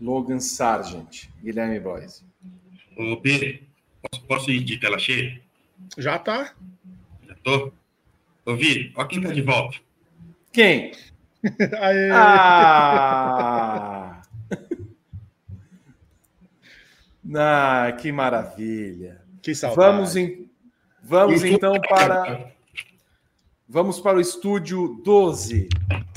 [0.00, 2.24] Logan Sargent, Guilherme Boys.
[2.96, 3.60] Ô, Pedro,
[4.02, 5.40] posso, posso, ir de tela cheia?
[5.96, 6.52] Já tá.
[7.26, 7.72] Já tô.
[8.44, 9.78] Ô, Vi, ó quem tá de volta.
[10.52, 10.92] Quem?
[11.80, 12.10] Aê.
[12.12, 14.22] Ah!
[17.36, 19.22] ah, que maravilha.
[19.40, 19.92] Que saudade.
[19.92, 20.50] Vamos, em,
[21.02, 22.50] vamos então para
[23.68, 25.68] vamos para o estúdio 12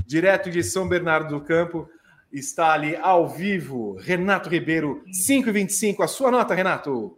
[0.06, 1.90] direto de São Bernardo do Campo.
[2.32, 6.04] Está ali ao vivo, Renato Ribeiro, 5,25.
[6.04, 7.18] A sua nota, Renato?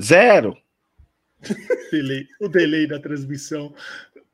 [0.00, 0.56] Zero.
[2.40, 3.74] o delay da transmissão.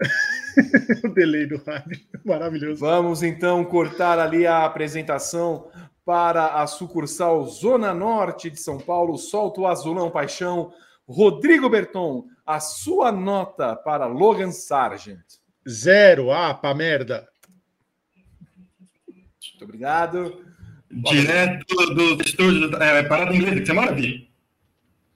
[1.04, 2.00] o delay do rádio.
[2.24, 2.80] Maravilhoso.
[2.80, 5.70] Vamos então cortar ali a apresentação
[6.04, 9.16] para a sucursal Zona Norte de São Paulo.
[9.16, 10.72] Solta o azulão paixão.
[11.08, 15.24] Rodrigo Berton, a sua nota para Logan Sargent?
[15.68, 16.30] Zero.
[16.30, 17.28] Ah, pra merda.
[19.08, 20.44] Muito obrigado.
[20.90, 22.72] Direto dos estúdios.
[22.80, 24.30] É, Parada Inglesa, que você mora, Vi?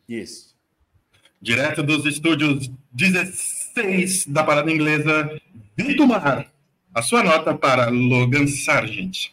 [0.09, 0.57] Isso.
[1.41, 5.41] Direto dos estúdios 16 da Parada Inglesa,
[5.77, 6.51] Vitor Mar.
[6.95, 9.31] A sua nota para Logan Sargent.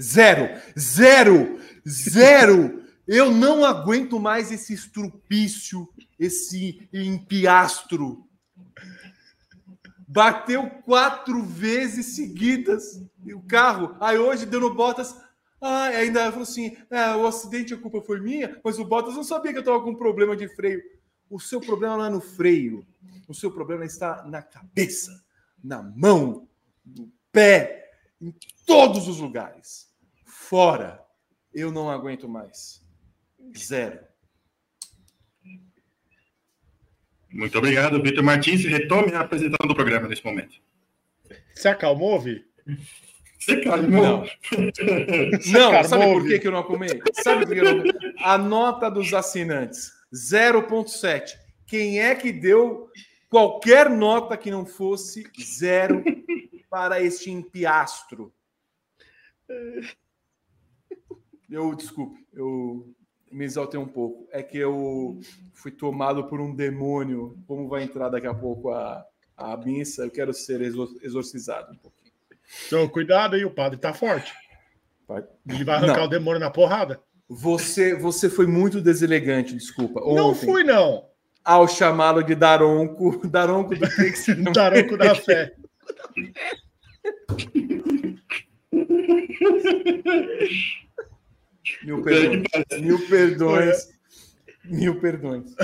[0.00, 0.48] Zero,
[0.78, 2.82] zero, zero.
[3.06, 5.88] Eu não aguento mais esse estrupício,
[6.18, 8.26] esse empiastro.
[10.06, 13.96] Bateu quatro vezes seguidas o carro.
[14.00, 15.14] Aí hoje deu no Bottas.
[15.60, 19.24] Ah, ainda falou assim: é, o acidente, a culpa foi minha, mas o Bottas não
[19.24, 20.82] sabia que eu estava com problema de freio.
[21.28, 22.86] O seu problema não é no freio.
[23.28, 25.22] O seu problema está na cabeça,
[25.62, 26.48] na mão,
[26.84, 27.90] no pé,
[28.20, 28.34] em
[28.64, 29.92] todos os lugares.
[30.24, 31.04] Fora.
[31.52, 32.82] Eu não aguento mais.
[33.56, 34.07] Zero.
[37.30, 38.64] Muito obrigado, Vitor Martins.
[38.64, 40.60] Retome a apresentação do programa nesse momento.
[41.54, 42.44] Se acalmou, Vi?
[43.38, 44.26] Você calmou?
[45.52, 47.00] Não, não sabe por que, que eu não acomei?
[47.12, 47.84] Sabe por que eu não
[48.20, 51.36] A nota dos assinantes, 0,7.
[51.66, 52.90] Quem é que deu
[53.28, 56.02] qualquer nota que não fosse zero
[56.70, 58.32] para este empiastro?
[61.48, 62.94] Eu, desculpe, eu
[63.30, 64.28] me exaltei um pouco.
[64.32, 65.20] É que eu
[65.54, 67.36] fui tomado por um demônio.
[67.46, 69.04] Como vai entrar daqui a pouco a,
[69.36, 72.12] a missa, eu quero ser exorcizado um pouquinho.
[72.66, 74.32] Então, cuidado aí, o padre tá forte.
[75.48, 76.04] Ele vai arrancar não.
[76.04, 77.00] o demônio na porrada.
[77.28, 80.00] Você, você foi muito deselegante, desculpa.
[80.00, 81.06] Ontem, não fui, não.
[81.44, 83.20] Ao chamá-lo de Daronco.
[83.28, 85.54] Daronco do que, que Daronco da fé.
[91.82, 92.80] Mil perdões.
[92.80, 93.98] Mil perdões.
[94.64, 95.54] Mil perdões.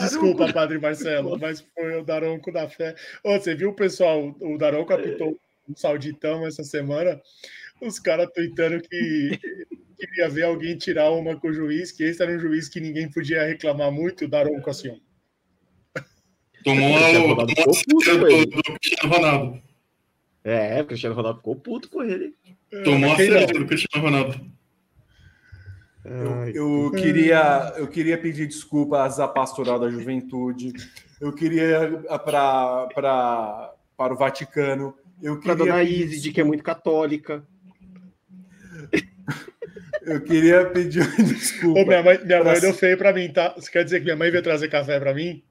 [0.00, 2.94] Desculpa, Padre Marcelo, mas foi o Daronco da fé.
[3.22, 5.38] Ô, você viu o pessoal, o Daronco apitou
[5.68, 7.20] um sauditão essa semana,
[7.80, 9.38] os caras tweetando que
[9.96, 13.10] queria ver alguém tirar uma com o juiz, que esse era um juiz que ninguém
[13.10, 15.00] podia reclamar muito, o Daronco assim.
[16.64, 19.62] Tomou o do, do Cristiano Ronaldo.
[20.42, 22.34] É, o Cristiano Ronaldo ficou puto com ele.
[22.84, 24.55] Tomou a série do Cristiano Ronaldo.
[26.06, 30.72] Eu, eu, queria, eu queria pedir desculpas à pastoral da juventude.
[31.20, 34.94] Eu queria para para o Vaticano.
[35.22, 37.42] Eu queria para Dona Isid, que é muito católica.
[40.02, 41.80] Eu queria pedir desculpa.
[41.80, 43.54] Ô, minha mãe, minha mãe deu feio para mim, tá?
[43.56, 45.42] Você quer dizer que minha mãe veio trazer café para mim?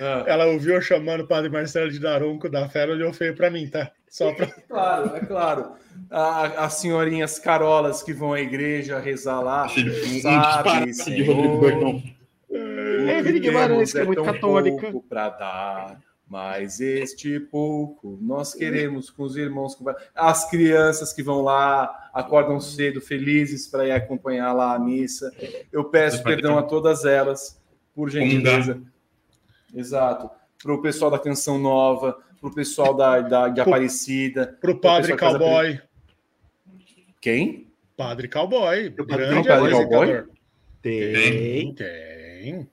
[0.00, 0.24] Ah.
[0.26, 3.50] Ela ouviu eu chamando o padre Marcelo de Daronco da Fé, ela olhou feio para
[3.50, 3.90] mim, tá?
[4.08, 4.46] Só pra...
[4.46, 5.72] É claro, é claro.
[6.10, 9.68] A, as senhorinhas carolas que vão à igreja rezar lá,
[10.20, 12.02] sabe, Senhor,
[12.50, 14.92] é, Vini Guimarães, que é muito católica.
[15.08, 19.76] para dar, mas este pouco nós queremos com os irmãos,
[20.14, 25.32] as crianças que vão lá, acordam cedo, felizes para ir acompanhar lá a missa.
[25.72, 27.60] Eu peço perdão a todas elas,
[27.94, 28.80] por gentileza.
[29.74, 30.30] Exato.
[30.62, 34.56] Para o pessoal da Canção Nova, para o pessoal da, da, de Aparecida.
[34.60, 35.80] Para o Padre Cowboy.
[37.20, 37.68] Quem?
[37.96, 38.94] Padre Cowboy.
[38.98, 40.24] O Grande Padre Cowboy?
[40.82, 41.74] Tem.
[41.74, 42.68] Tem.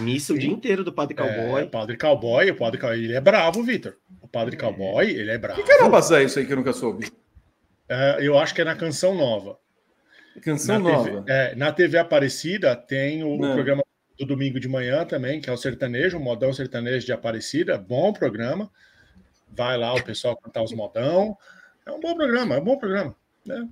[0.00, 1.62] Missa o dia inteiro do Padre Cowboy.
[1.62, 3.96] É, Padre Cowboy, o Padre Cowboy, ele é bravo, Vitor.
[4.20, 5.62] O Padre Cowboy, ele é bravo.
[5.62, 7.10] Que caramba é isso aí que eu nunca soube?
[7.88, 9.58] É, eu acho que é na Canção Nova.
[10.42, 11.04] Canção na Nova.
[11.04, 13.82] TV, é, na TV Aparecida tem o, o programa
[14.18, 18.12] do domingo de manhã também, que é o sertanejo, o modão sertanejo de Aparecida, bom
[18.12, 18.70] programa.
[19.50, 21.36] Vai lá o pessoal cantar os modão.
[21.84, 23.14] É um bom programa, é um bom programa.
[23.44, 23.68] Né?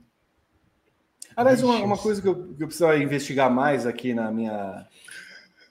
[1.36, 4.86] Aliás, uma, uma coisa que eu, que eu preciso investigar mais aqui na minha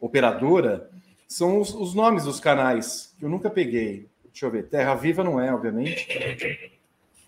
[0.01, 0.89] operadora
[1.27, 4.09] são os, os, nomes dos canais, que eu nunca peguei.
[4.25, 4.67] Deixa eu ver.
[4.67, 6.07] Terra Viva não é, obviamente.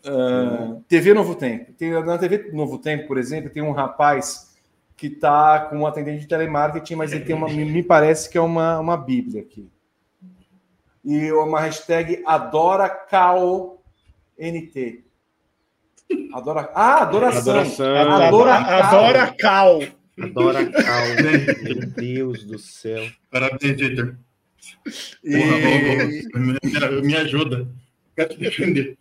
[0.06, 1.72] Uh, ah, TV Novo Tempo.
[1.74, 4.55] Tem, na TV Novo Tempo, por exemplo, tem um rapaz
[4.96, 8.42] que está com um atendente de telemarketing, mas ele tem uma, me parece que é
[8.42, 9.70] uma, uma bíblia aqui.
[11.04, 12.90] E uma hashtag adora
[14.40, 15.04] NT.
[16.34, 16.72] Adora.
[16.74, 17.54] Ah, adoração.
[17.54, 17.96] Adoração.
[17.96, 19.80] Adora, adora cal.
[20.20, 21.04] Adora cal.
[21.64, 23.06] Meu Deus do céu.
[23.30, 24.16] Parabéns, Vitor.
[25.24, 26.24] E...
[27.04, 27.68] Me ajuda.
[28.16, 28.98] Quero te defender.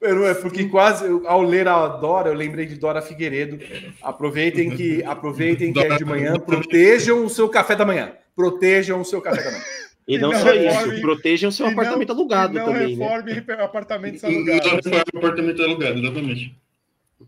[0.00, 3.58] É porque quase ao ler a Dora, eu lembrei de Dora Figueiredo.
[4.00, 8.12] Aproveitem que aproveitem que é de manhã, protejam o seu café da manhã.
[8.36, 9.64] Protejam o seu café da manhã.
[10.06, 12.96] E não, não só reforme, isso, protejam o seu apartamento não, alugado não também.
[12.96, 13.62] Não reforme né?
[13.62, 14.66] apartamentos alugados.
[14.66, 16.56] Não reforme apartamento alugado, exatamente.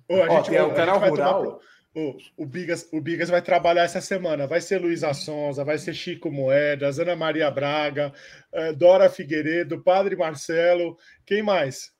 [0.08, 1.60] Oh, a gente, Ó, o canal rural.
[1.92, 4.46] O, o, Bigas, o Bigas vai trabalhar essa semana.
[4.46, 8.12] Vai ser Luísa Sonza, vai ser Chico Moedas, Ana Maria Braga,
[8.52, 10.96] eh, Dora Figueiredo, Padre Marcelo.
[11.26, 11.92] Quem mais?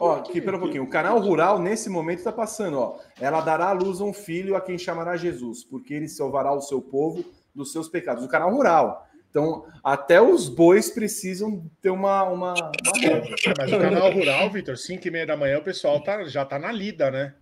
[0.00, 0.84] Ó, aqui, pera um pouquinho.
[0.84, 2.98] O canal rural, nesse momento, está passando, ó.
[3.20, 6.62] Ela dará à luz a um filho a quem chamará Jesus, porque ele salvará o
[6.62, 7.22] seu povo
[7.54, 8.24] dos seus pecados.
[8.24, 9.06] O canal rural.
[9.28, 12.54] Então, até os bois precisam ter uma, uma,
[13.58, 16.58] Mas o canal rural, Vitor, 5 e meia da manhã, o pessoal tá, já tá
[16.58, 17.34] na lida, né?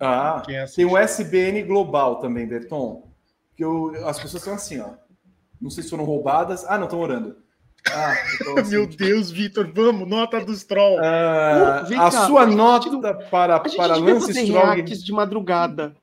[0.00, 0.42] Ah,
[0.74, 3.06] tem o SBN Global também, Berton.
[3.54, 4.94] Que eu, as pessoas estão assim, ó.
[5.60, 6.64] Não sei se foram roubadas.
[6.66, 7.36] Ah, não, estão orando.
[7.88, 8.12] Ah,
[8.58, 8.70] assim.
[8.70, 10.98] Meu Deus, Vitor, vamos, nota dos Stroll.
[11.00, 14.82] Ah, a cá, sua a nota para, para Lance Stroll.
[14.82, 15.96] de madrugada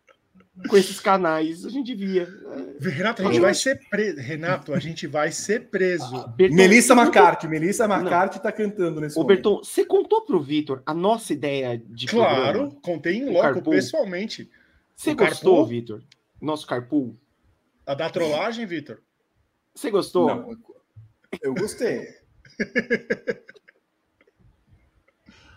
[0.67, 1.65] com esses canais.
[1.65, 2.27] A gente via.
[2.81, 4.19] Renato, a gente vai ser preso.
[4.19, 6.15] Renato, a gente vai ser preso.
[6.15, 7.47] Ah, Berton, Melissa McCarthy.
[7.47, 9.35] Melissa McCarthy está cantando nesse Ô, momento.
[9.35, 12.81] Berton, você contou pro Vitor a nossa ideia de Claro, programa?
[12.81, 14.49] contei em loco, pessoalmente.
[14.95, 16.01] Você gostou, Vitor?
[16.41, 17.15] Nosso carpool?
[17.85, 18.99] A da trollagem, Vitor?
[19.73, 20.27] Você gostou?
[20.27, 20.57] Não,
[21.41, 22.07] eu gostei.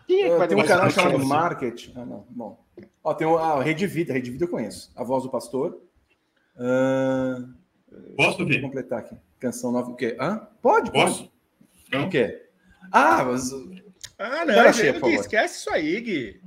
[0.06, 1.90] Quem é que tem um canal chamado Market.
[1.94, 2.26] Ah, não.
[2.30, 2.64] Bom.
[3.02, 4.12] Ó, tem a Rede Vida.
[4.12, 4.92] A Rede Vida eu conheço.
[4.96, 5.80] A Voz do Pastor.
[6.56, 7.54] Uh...
[8.16, 8.60] Posso ver?
[8.60, 9.16] Vou completar aqui.
[9.38, 9.90] Canção nova.
[9.90, 10.16] O quê?
[10.20, 10.48] Hã?
[10.60, 11.30] Pode, Posso?
[11.90, 12.06] Pode.
[12.06, 12.48] O quê?
[12.90, 13.52] Ah, mas...
[14.18, 14.60] Ah, não.
[14.60, 16.40] Achei, Gui, esquece isso aí, Gui.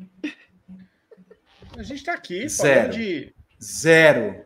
[1.78, 2.92] A gente tá aqui Zero.
[2.92, 3.34] de...
[3.62, 4.46] Zero.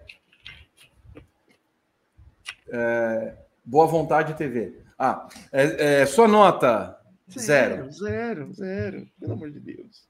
[2.69, 3.35] É...
[3.68, 4.81] Boa Vontade TV.
[4.98, 6.98] Ah, é, é, sua nota.
[7.30, 7.91] Zero.
[7.91, 9.07] Zero, zero.
[9.19, 10.07] Pelo amor de Deus.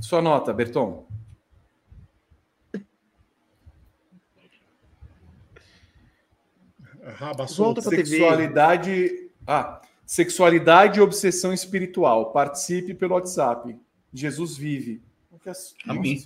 [0.00, 1.06] Sua nota, Berton.
[7.14, 9.30] Raba solta Sexualidade.
[9.46, 12.32] Ah, sexualidade e obsessão espiritual.
[12.32, 13.78] Participe pelo WhatsApp.
[14.12, 15.00] Jesus vive.
[15.86, 16.24] Amém.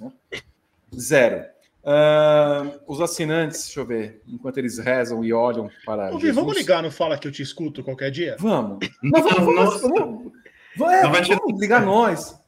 [0.98, 1.44] Zero.
[1.84, 6.10] Uh, os assinantes, deixa eu ver, enquanto eles rezam e olham para.
[6.12, 6.34] Jesus...
[6.34, 8.36] Vamos ligar no Fala que eu te escuto qualquer dia?
[8.38, 8.78] Vamos.
[9.02, 10.32] Não, vamos, vamos, vamos,
[10.76, 12.38] vamos, vamos ligar nós.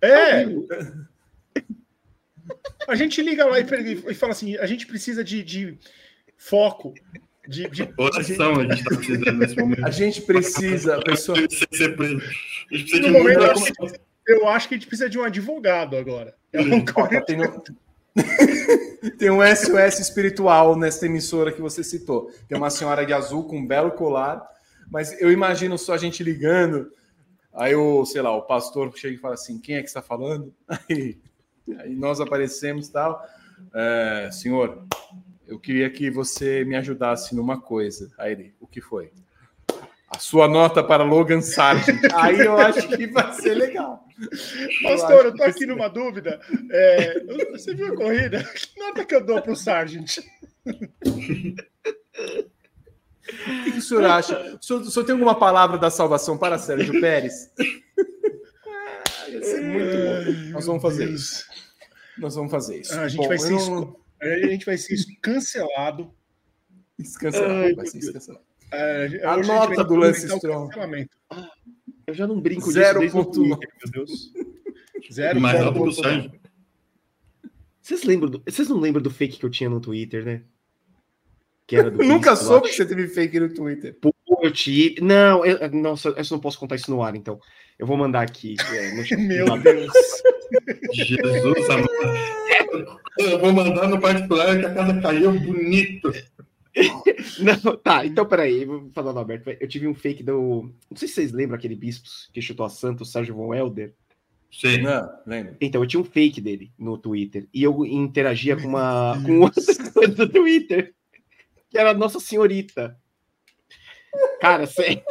[0.00, 0.44] É.
[2.88, 5.78] A gente liga lá e, fala assim: a gente precisa de, de
[6.36, 6.92] foco.
[7.46, 7.82] De, de...
[7.96, 9.86] Oração a gente está precisando nesse momento.
[9.86, 10.96] A gente precisa.
[10.96, 11.36] A pessoa...
[11.36, 11.54] preso.
[11.54, 15.18] A gente precisa de momento, eu acho, que, eu acho que a gente precisa de
[15.18, 16.34] um advogado agora.
[16.52, 16.84] É um no,
[19.18, 22.30] tem um SOS espiritual nessa emissora que você citou.
[22.48, 24.46] Tem uma senhora de azul com um belo colar,
[24.90, 26.90] mas eu imagino só a gente ligando.
[27.52, 30.52] Aí o, sei lá, o pastor chega e fala assim: quem é que está falando?
[30.88, 31.18] Aí,
[31.78, 33.24] aí nós aparecemos e tal.
[33.72, 34.84] É, senhor,
[35.46, 38.10] eu queria que você me ajudasse numa coisa.
[38.18, 39.12] Aí ele, o que foi?
[40.14, 42.00] A sua nota para Logan Sargent.
[42.14, 44.06] Aí eu acho que vai ser legal.
[44.82, 46.40] Pastor, eu, eu tô aqui numa dúvida.
[46.70, 48.44] É, você viu a corrida?
[48.44, 50.18] Que nota que eu dou para o Sargent?
[53.46, 54.58] O que, o senhor acha?
[54.60, 57.50] O senhor, o senhor tem alguma palavra da salvação para Sérgio Pérez?
[58.66, 59.02] Ah,
[59.42, 60.50] ser muito bom.
[60.52, 61.46] Nós vamos fazer isso.
[62.18, 62.92] Nós vamos fazer isso.
[62.92, 63.96] Ah, a, gente bom, vai ser não...
[64.20, 66.12] a gente vai ser cancelado.
[67.18, 68.51] Cancelado, vai ser cancelado.
[68.72, 70.74] É, a nota do Lance Strong.
[72.06, 73.60] Eu já não brinco Zero disso desde meu
[73.92, 74.32] Deus.
[75.12, 76.40] Zero Mais alto do sangue.
[77.80, 78.42] Vocês lembram do...
[78.46, 80.42] Vocês não lembram do fake que eu tinha no Twitter, né?
[81.66, 83.96] Que era do Nunca soube que você teve fake no Twitter.
[84.00, 85.00] Pô, eu tive.
[85.00, 85.70] Não, eu...
[85.70, 87.40] nossa, eu não posso contar isso no ar, então.
[87.78, 88.56] Eu vou mandar aqui.
[88.72, 89.02] É, no...
[89.26, 89.92] Meu Deus.
[90.92, 93.00] Jesus amado.
[93.18, 96.12] Eu vou mandar no particular que a casa caiu bonito.
[97.38, 99.50] Não, tá, então peraí, vou falar no aberto.
[99.60, 100.72] Eu tive um fake do.
[100.90, 103.94] Não sei se vocês lembram aquele bispos que chutou a Santos, Sérgio Von Helder.
[104.50, 105.56] Sim, não, lembro.
[105.60, 107.46] Então, eu tinha um fake dele no Twitter.
[107.54, 109.62] E eu interagia com uma com outra
[109.92, 110.94] coisa do Twitter,
[111.70, 112.98] que era Nossa Senhorita.
[114.40, 115.02] Cara, sério.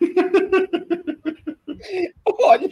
[2.24, 2.70] Olha.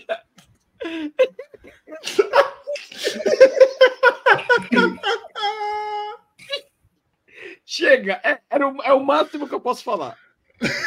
[7.70, 10.16] Chega, é, era o, é o máximo que eu posso falar.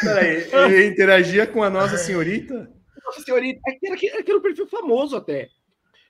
[0.01, 2.73] Peraí, ele interagia com a Nossa Senhorita?
[3.05, 3.95] Nossa Senhorita, era,
[4.27, 5.49] era um perfil famoso até.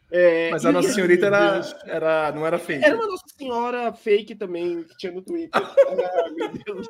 [0.10, 2.85] É, Mas a Nossa Senhorita era, era, não era fake.
[2.85, 5.52] Era uma Nossa Senhora fake também, que tinha no Twitter.
[5.61, 6.88] ah, meu Deus.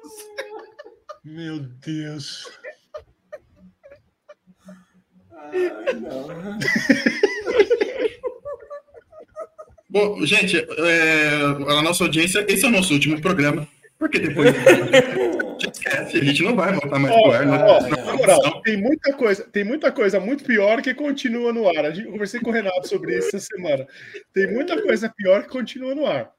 [1.23, 2.51] Meu Deus.
[5.31, 6.27] Ai, não.
[9.91, 11.31] Bom, gente, é,
[11.67, 13.67] a nossa audiência, esse é o nosso último programa,
[13.99, 14.55] porque depois
[15.61, 17.45] esquece, a gente não vai voltar mais oh, pro ar.
[17.45, 21.97] Oh, moral, tem muita coisa, tem muita coisa muito pior que continua no ar.
[21.97, 23.85] Eu conversei com o Renato sobre isso essa semana.
[24.33, 26.31] Tem muita coisa pior que continua no ar.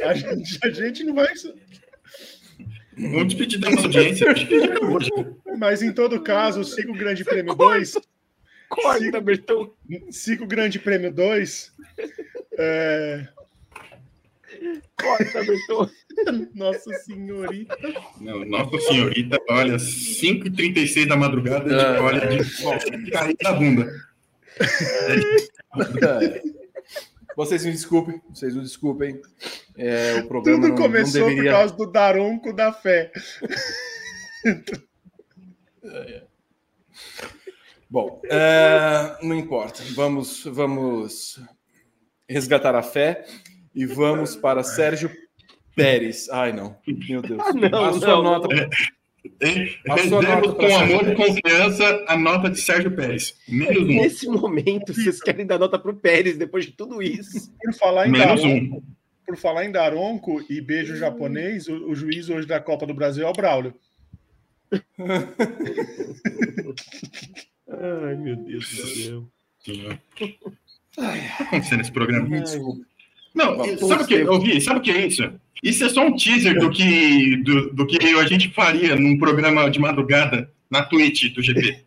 [0.00, 1.28] A gente, a gente não vai.
[2.96, 4.26] Vamos despedir da nossa audiência.
[5.58, 7.96] Mas em todo caso, siga o Grande Prêmio 2
[8.70, 9.72] Corta, Bertão.
[10.10, 11.72] Cinco Grande Prêmio 2.
[12.62, 13.26] É...
[15.00, 15.90] Corta, Bertão.
[16.54, 17.76] Nossa Senhorita.
[18.20, 22.02] Não, Nossa Senhorita, olha, 5h36 da madrugada, Ah.
[22.02, 23.90] olha, de cair da bunda.
[27.36, 29.22] Vocês me desculpem, vocês me desculpem.
[29.78, 31.52] É, o programa Tudo não, não começou deveria.
[31.52, 33.10] por causa do Daronco da fé.
[37.88, 39.82] Bom, é, não importa.
[39.94, 41.40] Vamos, vamos
[42.30, 43.24] resgatar a fé
[43.74, 45.10] e vamos para Sérgio
[45.74, 46.28] Pérez.
[46.30, 46.76] Ai, não.
[46.86, 47.40] Meu Deus.
[47.40, 48.48] Ah, não, a sua não, nota.
[48.48, 48.70] Nota
[49.82, 53.36] pra com amor e confiança a nota de Sérgio Pérez.
[53.48, 53.86] Menos um.
[53.86, 57.52] Nesse momento, vocês querem dar nota pro Pérez depois de tudo isso.
[57.60, 58.82] Por falar em Menos Daronco, um.
[59.26, 63.26] por falar em Daronco e beijo japonês, o, o juiz hoje da Copa do Brasil
[63.26, 63.74] é o Braulio.
[67.68, 69.26] Ai, meu Deus do céu.
[70.98, 72.28] O que tá acontecendo nesse programa?
[72.28, 72.82] Me desculpe.
[73.34, 73.56] Não,
[73.88, 74.60] sabe o que, eu vi?
[74.60, 75.32] Sabe o que é isso?
[75.62, 79.70] Isso é só um teaser do que, do, do que a gente faria num programa
[79.70, 81.84] de madrugada na Twitch do GP.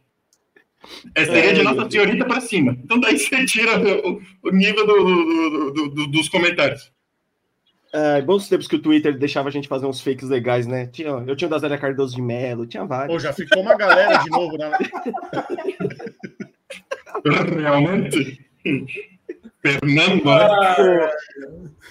[1.16, 1.90] É, seria É, de Nossa.
[1.90, 2.78] Senhorita para cima.
[2.84, 3.78] Então daí você tira
[4.08, 6.92] o, o nível do- do- do- do- dos comentários.
[8.26, 10.88] Bons tempos que o Twitter deixava a gente fazer uns fakes legais, né?
[10.88, 13.14] Tinha, eu tinha o da Zélia Cardoso de Mello, tinha vários.
[13.14, 14.78] Pô, já ficou uma galera de novo na.
[17.62, 18.40] Realmente.
[19.62, 20.22] Fernando?
[20.24, 20.30] Pô,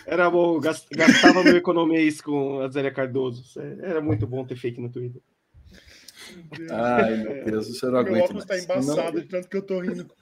[0.07, 3.45] era bom, gas- gastava meu economês com a Zélia Cardoso.
[3.81, 5.21] Era muito bom ter fake no Twitter.
[6.71, 8.65] Ai, meu Deus, isso eu não Meu aguento óculos tá mais.
[8.65, 10.07] embaçado de tanto que eu tô rindo.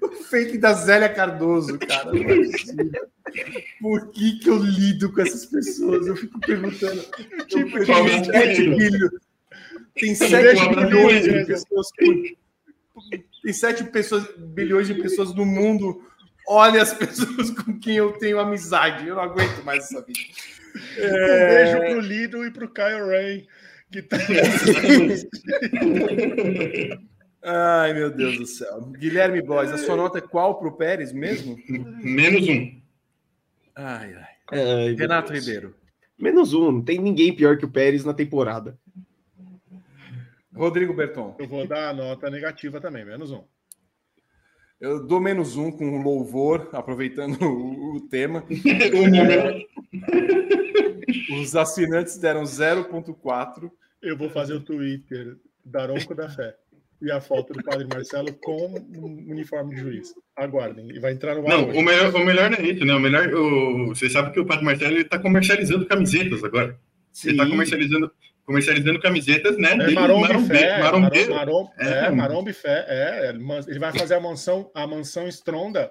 [0.00, 2.12] Não- Fake da Zélia Cardoso, cara.
[2.12, 3.06] Não é.
[3.80, 6.06] Por que, que eu lido com essas pessoas?
[6.06, 7.02] Eu fico perguntando.
[7.46, 8.76] Tipo, Tem 7 querido.
[8.76, 9.10] bilhões.
[9.94, 11.46] Tem Deixa 7 eu abrir bilhões o de olho.
[11.46, 11.88] pessoas.
[11.96, 12.36] por-
[13.46, 16.02] Tem 7 pessoas, bilhões de pessoas no mundo.
[16.48, 19.06] Olha as pessoas com quem eu tenho amizade.
[19.06, 20.18] Eu não aguento mais essa vida.
[20.98, 23.46] Um beijo pro Lido e pro Kyle Ray.
[23.92, 24.16] Que tá...
[27.44, 28.80] Ai, meu Deus do céu.
[28.98, 31.56] Guilherme Blois, a sua nota é qual pro Pérez mesmo?
[32.02, 32.80] Menos um.
[33.76, 34.26] Ai, ai.
[34.50, 35.32] Ai, Renato.
[35.32, 35.72] Ribeiro.
[36.18, 38.76] Menos um, não tem ninguém pior que o Pérez na temporada.
[40.56, 41.36] Rodrigo Berton.
[41.38, 43.44] Eu vou dar a nota negativa também, menos um.
[44.80, 48.44] Eu dou menos um com louvor, aproveitando o, o tema.
[51.40, 53.70] Os assinantes deram 0,4.
[54.02, 56.54] Eu vou fazer o Twitter Daronco da Fé.
[57.00, 60.14] E a foto do Padre Marcelo com um uniforme de juiz.
[60.34, 60.90] Aguardem.
[60.90, 61.78] E vai entrar no ar Não, hoje.
[61.78, 62.94] o melhor, o melhor não é isso, né?
[62.94, 66.78] O melhor, o, você sabe que o Padre Marcelo está comercializando camisetas agora.
[67.24, 68.10] Ele está comercializando,
[68.46, 69.72] comercializando camisetas, né?
[69.72, 71.34] É dele, Marombe Marombe- Fé, Marombeiro.
[71.34, 71.88] Marom, É.
[71.88, 73.34] é, Marombe Fé, é,
[73.66, 75.90] ele vai fazer a mansão, a mansão Stronda,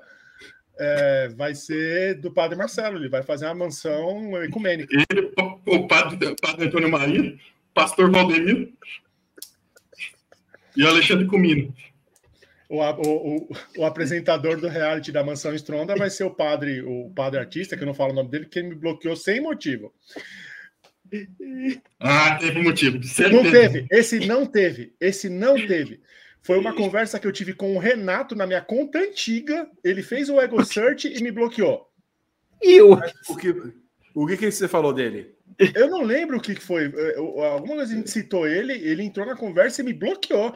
[0.79, 4.93] é, vai ser do Padre Marcelo, ele vai fazer a mansão ecumênica.
[4.93, 5.31] Ele,
[5.67, 7.35] o, padre, o padre Antônio Maria,
[7.73, 8.71] pastor Valdemiro
[10.77, 11.73] e Alexandre Comino.
[12.67, 17.39] O, o, o, apresentador do reality da mansão Stronda vai ser o padre, o padre
[17.39, 19.93] artista, que eu não falo o nome dele, que ele me bloqueou sem motivo.
[21.99, 22.97] Ah, teve motivo.
[22.97, 23.51] Não Certeza.
[23.51, 25.99] teve, esse não teve, esse não teve.
[26.41, 29.67] Foi uma conversa que eu tive com o Renato na minha conta antiga.
[29.83, 31.89] Ele fez o Ego Search e me bloqueou.
[32.61, 32.93] E o
[33.29, 33.55] O que,
[34.13, 35.33] o que, que você falou dele?
[35.73, 36.85] Eu não lembro o que que foi.
[36.95, 40.55] eh, Alguma vez a gente citou ele, ele entrou na conversa e me bloqueou.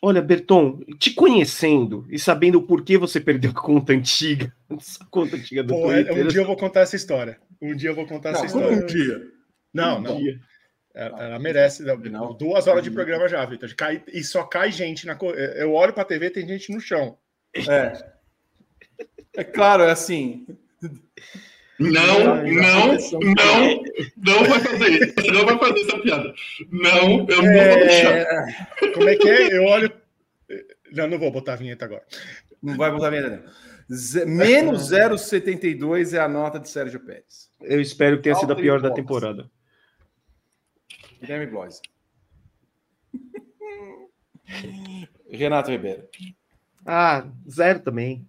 [0.00, 5.36] Olha, Berton, te conhecendo e sabendo o porquê você perdeu a conta antiga, essa conta
[5.36, 6.24] antiga do Pô, é- Twitter.
[6.24, 7.38] um dia eu vou contar essa história.
[7.60, 8.78] Um dia eu vou contar essa como história.
[8.82, 9.26] um dia.
[9.78, 10.16] Não, Um não.
[10.18, 10.38] dia.
[10.94, 11.82] Ela, ela merece.
[11.82, 12.34] Não.
[12.34, 13.72] Duas horas de programa já, Vitor.
[13.76, 15.14] Cai- E só cai gente na.
[15.14, 17.16] co- Eu olho pra TV tem gente no chão.
[17.54, 17.92] É.
[19.36, 20.46] É claro, é assim.
[21.78, 22.42] Não, não,
[22.96, 23.82] não,
[24.16, 25.14] não vai fazer isso.
[25.16, 26.34] Você não vai fazer essa piada.
[26.72, 28.16] Não, eu não vou deixar.
[28.16, 29.56] É, Como é que é?
[29.56, 29.92] Eu olho.
[30.92, 32.02] Não, não vou botar a vinheta agora.
[32.60, 33.42] não vai mudar a minha não.
[33.94, 37.48] Ze- Menos 0,72 é a nota de Sérgio Pérez.
[37.62, 39.48] Eu espero que tenha sido a pior da temporada.
[41.20, 41.80] Guilherme Blois.
[45.30, 46.08] Renato Ribeiro.
[46.84, 48.26] Ah, zero também.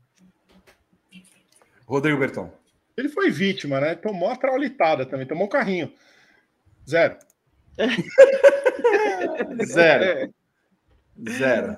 [1.86, 2.52] Rodrigo Berton.
[2.98, 3.95] Ele foi vítima, né?
[3.95, 5.94] Tomou a traulitada também, tomou o carrinho.
[6.88, 7.18] Zero.
[9.66, 10.34] Zero.
[11.30, 11.78] Zero.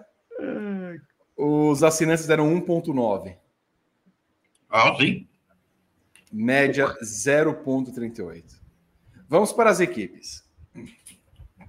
[1.38, 3.38] Os assinantes deram 1,9.
[4.70, 5.28] Ah, sim.
[6.32, 8.60] Média 0,38.
[9.28, 10.41] Vamos para as equipes.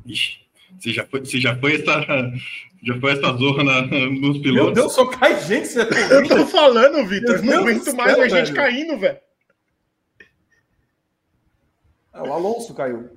[0.07, 0.41] Ixi.
[0.79, 2.01] Você já foi, você já foi essa,
[2.83, 4.53] já foi essa zorra na, nos pilotos?
[4.55, 5.69] Meu Deus, só cai gente.
[5.69, 5.81] Você
[6.11, 7.43] Eu tô falando, Vitor.
[7.43, 8.55] Não aguento mais céu, a gente velho.
[8.57, 9.19] caindo, velho.
[12.13, 13.11] Ah, o Alonso caiu.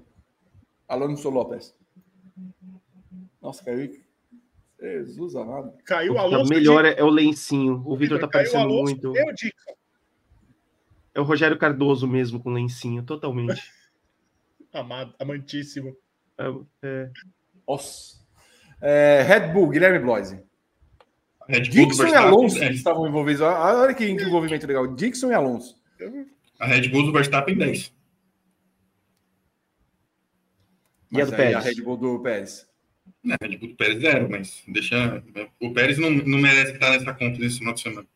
[0.87, 1.73] Alonso Lopes.
[3.41, 3.91] Nossa, caiu.
[4.79, 5.73] Jesus amado.
[5.85, 6.49] Caiu o O Alonso.
[6.49, 7.81] melhor é, é o lencinho.
[7.85, 9.11] O Vitor tá o parecendo muito.
[9.11, 9.15] o.
[11.13, 13.63] É o Rogério Cardoso mesmo com lencinho, totalmente.
[14.73, 15.95] Amado, amantíssimo.
[16.37, 16.53] É,
[16.83, 17.09] é.
[17.67, 18.25] Nossa.
[18.81, 20.39] É, Red Bull, Guilherme Bloise.
[21.47, 22.71] Red Bull Dixon e Alonso é.
[22.71, 23.41] estavam envolvidos.
[23.41, 24.87] Olha olha que envolvimento legal.
[24.95, 25.75] Dixon e Alonso.
[26.59, 27.93] A Red Bull do Verstappen 10.
[31.11, 31.55] E a Mas do Pérez?
[31.55, 32.67] A Red Bull do Pérez.
[33.23, 35.23] Não, a Red Bull do Pérez zero, mas deixa.
[35.59, 38.07] O Pérez não, não merece estar nessa conta nesse final de semana.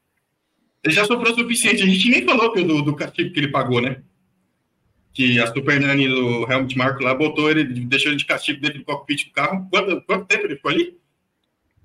[0.84, 1.84] Ele já sofreu o suficiente.
[1.84, 4.02] A gente nem falou do, do castigo que ele pagou, né?
[5.14, 8.80] Que a Super Nani do Helmut Marko lá botou ele, deixou ele de castigo dentro
[8.80, 9.68] do cockpit do carro.
[9.70, 10.98] Quanto, quanto tempo ele ficou ali?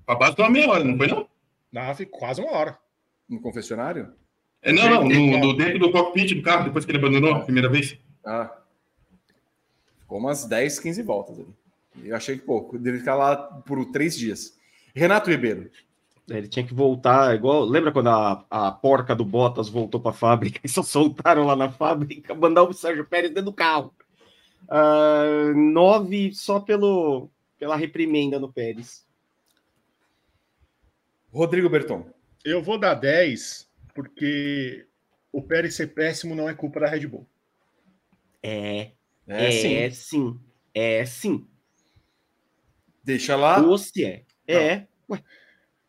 [0.05, 1.27] Pra base de uma meia hora, não foi não?
[1.71, 2.77] Nave, quase uma hora.
[3.27, 4.13] No confessionário?
[4.61, 7.39] É, não, não, no, no- dentro do cockpit do carro, depois que ele abandonou a
[7.41, 7.97] primeira vez.
[8.25, 8.55] Ah.
[9.99, 11.47] Ficou umas 10, 15 voltas ali.
[12.03, 12.77] Eu achei que pouco.
[12.77, 14.57] Deve ficar lá por três dias.
[14.93, 15.69] Renato Ribeiro.
[16.27, 17.63] Ele tinha que voltar, igual.
[17.63, 21.55] Lembra quando a, a porca do Bottas voltou para a fábrica e só soltaram lá
[21.55, 23.93] na fábrica, mandar o Sérgio Pérez dentro do carro?
[24.67, 27.29] Ah, nove só pelo,
[27.59, 29.05] pela reprimenda no Pérez.
[31.31, 32.09] Rodrigo Berton.
[32.43, 34.87] Eu vou dar 10, porque
[35.31, 37.27] o Pérez ser péssimo não é culpa da Red Bull.
[38.41, 38.91] É,
[39.27, 39.91] É, é, sim.
[39.91, 40.39] sim.
[40.73, 41.47] É sim.
[43.03, 43.61] Deixa lá.
[43.61, 44.23] Ou se é.
[44.47, 44.87] É.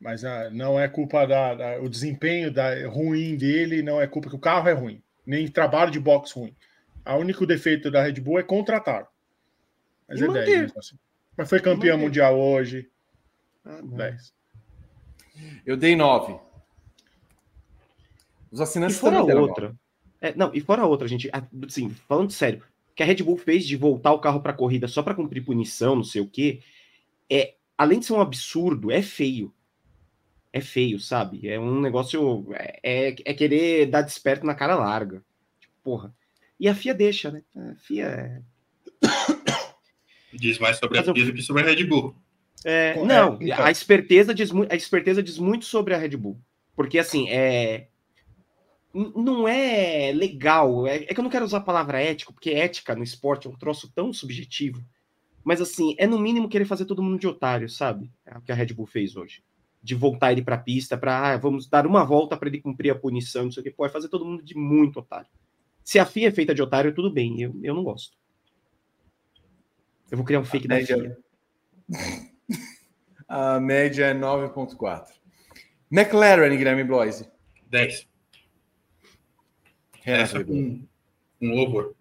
[0.07, 4.29] Mas ah, não é culpa da, da- O desempenho da, ruim dele não é culpa
[4.31, 5.03] que o carro é ruim.
[5.27, 6.55] Nem trabalho de boxe ruim.
[7.05, 9.09] O único defeito da Red Bull é contratar.
[10.07, 10.45] Mas E é manter.
[10.45, 10.97] 10 mesmo assim.
[11.37, 12.89] Mas foi campeão mundial hoje.
[13.65, 13.97] Ah, não.
[13.97, 14.33] 10.
[15.67, 16.39] Eu dei 9.
[18.53, 19.75] Os E assinantes fora também deram outra.
[20.21, 21.29] É, não, e fora outra, gente.
[21.67, 22.63] Assim, falando sério,
[22.93, 25.45] o que a Red Bull fez de voltar o carro para corrida só para cumprir
[25.45, 26.61] punição, não sei o quê,
[27.29, 29.53] é, além de ser um absurdo, é feio.
[30.53, 31.49] É feio, sabe?
[31.49, 32.47] É um negócio.
[32.55, 35.23] É, é, é querer dar desperto na cara larga.
[35.61, 36.15] Tipo, porra.
[36.59, 37.43] E a FIA deixa, né?
[37.55, 38.43] A FIA é.
[40.33, 42.15] Diz mais sobre a Mas eu- FIA do que sobre a Red Bull.
[42.65, 43.65] É, Correto, não, então.
[43.65, 46.41] a esperteza, diz, a esperteza diz muito sobre a Red Bull.
[46.75, 47.89] Porque, assim, é.
[48.93, 50.87] Não é legal.
[50.87, 53.51] É, é que eu não quero usar a palavra ético, porque ética no esporte é
[53.51, 54.83] um troço tão subjetivo.
[55.45, 58.11] Mas, assim, é no mínimo querer fazer todo mundo de otário, sabe?
[58.25, 59.43] É o que a Red Bull fez hoje.
[59.87, 61.35] De voltar ele pra pista, pra.
[61.35, 63.71] Ah, vamos dar uma volta para ele cumprir a punição, não sei o que.
[63.71, 65.29] Pode fazer todo mundo de muito otário.
[65.85, 67.41] Se a FIA é feita de otário, tudo bem.
[67.41, 68.17] Eu, eu não gosto.
[70.11, 71.17] Eu vou criar um fake da média- FIA.
[73.29, 75.07] A média é 9,4.
[75.91, 77.29] McLaren, Guilherme Bloise.
[77.69, 78.09] 10.
[80.03, 80.89] Renato Essa Ribeiro.
[81.41, 81.95] com um louvor.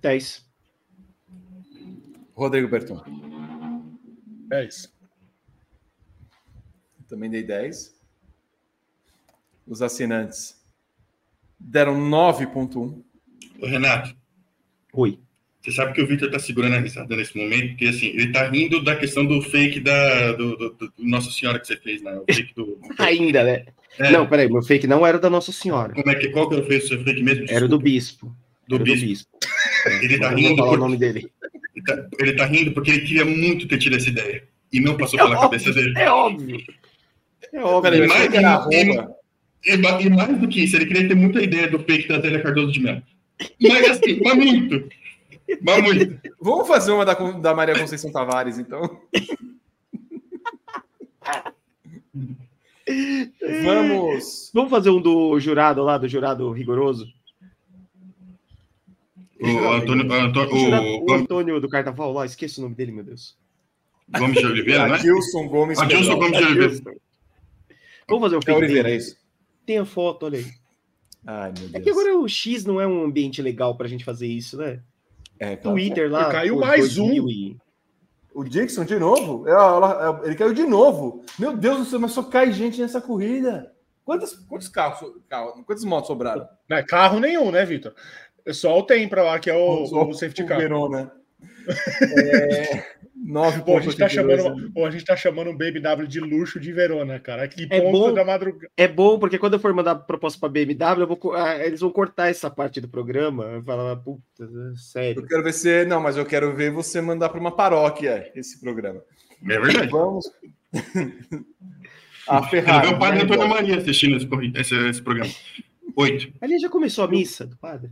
[0.00, 0.50] 10.
[2.34, 3.02] Rodrigo Berton.
[4.48, 4.92] 10.
[7.12, 7.94] Também dei 10.
[9.66, 10.56] Os assinantes
[11.60, 13.02] deram 9,1.
[13.60, 14.16] Ô, Renato,
[14.94, 15.18] Oi.
[15.60, 18.48] você sabe que o Victor tá segurando a risada nesse momento, porque assim, ele tá
[18.48, 22.14] rindo da questão do fake da do, do- do Nossa Senhora que você fez, né?
[22.18, 22.80] O fake do.
[22.98, 23.66] Ainda, né?
[23.98, 25.92] É, Não, peraí, meu fake não era o da Nossa Senhora.
[25.92, 27.44] Como é que qual que era o fake, seu fake mesmo?
[27.50, 27.84] Era o do Desculpa.
[27.84, 28.36] bispo.
[28.66, 29.28] Do Era bispo.
[30.00, 31.30] Ele tá Mas eu não vou rindo falar o nome dele.
[31.76, 34.96] ele tá, ele tá rindo porque ele queria muito ter tido essa ideia e não
[34.96, 35.50] passou É pela óbvio.
[35.50, 35.98] cabeça dele.
[35.98, 36.64] É óbvio.
[37.52, 37.82] É óbvio.
[37.82, 38.08] Peraí, E
[38.40, 39.22] mais- e-.
[39.64, 39.74] E,
[40.06, 42.72] e mais do que isso, ele queria ter muita ideia do fake da Zélia Cardoso
[42.72, 43.02] de Mello.
[43.60, 44.88] Mas assim, mas muito.
[45.62, 46.18] Mas muito.
[46.40, 48.98] Vamos fazer uma da, da Maria Conceição Tavares, então.
[53.64, 54.50] Vamos.
[54.52, 57.06] Vamos fazer um do jurado lá, do jurado rigoroso?
[59.40, 62.92] O Antônio, o Antônio, O, jurado- o Antônio do Carnaval lá, esqueça o nome dele,
[62.92, 63.36] meu Deus.
[64.16, 64.94] Gomes de Oliveira, né?
[64.96, 65.78] Adilson Gomes.
[65.78, 66.16] Adilson.
[66.16, 66.96] Gomes de Oliveira.
[68.08, 68.96] Vamos fazer um É Oliveira, é dele.
[69.02, 69.16] isso?
[69.66, 70.46] Tem a foto, olha aí.
[71.26, 71.96] Ai, meu É que Deus.
[71.98, 74.80] agora o X não é um ambiente legal pra gente fazer isso, né?
[75.38, 75.76] É, claro.
[75.76, 76.30] Twitter lá.
[76.30, 77.06] Caiu pô, mais um.
[77.06, 77.56] 2000 e-
[78.34, 79.46] O Dixon de novo?
[79.48, 81.22] É, é, Ele caiu de novo.
[81.38, 83.72] Meu Deus do céu, mas só cai gente nessa corrida.
[84.04, 86.48] Quantos, quantos carros, carro, quantas motos sobraram?
[86.68, 87.94] Não é carro nenhum, né, Vitor?
[88.44, 90.58] É só o Tempra lá, que é o, o safety o car.
[90.58, 91.12] Verona.
[92.16, 92.84] É,
[93.14, 96.58] 9 Pô, a gente tá chamando, pô, a gente tá chamando um BMW de luxo
[96.58, 97.46] de Verona, cara.
[97.46, 98.12] Que É ponto bom.
[98.12, 98.68] da madrugada.
[98.76, 101.90] É bom, porque quando eu for mandar proposta pra BMW, eu vou ah, eles vão
[101.90, 103.44] cortar essa parte do programa.
[103.44, 105.22] Eu falar, puta, é sério.
[105.22, 105.84] Eu quero ver se.
[105.84, 109.00] Não, mas eu quero ver você mandar para uma paróquia esse programa.
[109.48, 109.90] É verdade.
[109.90, 110.30] Vamos.
[112.28, 112.88] A Ferrari.
[112.88, 113.60] o padre né, Antônio igual.
[113.60, 114.28] Maria assistindo esse,
[114.60, 115.30] esse, esse programa.
[115.96, 116.32] Oito.
[116.40, 117.90] Ali já começou a missa do padre?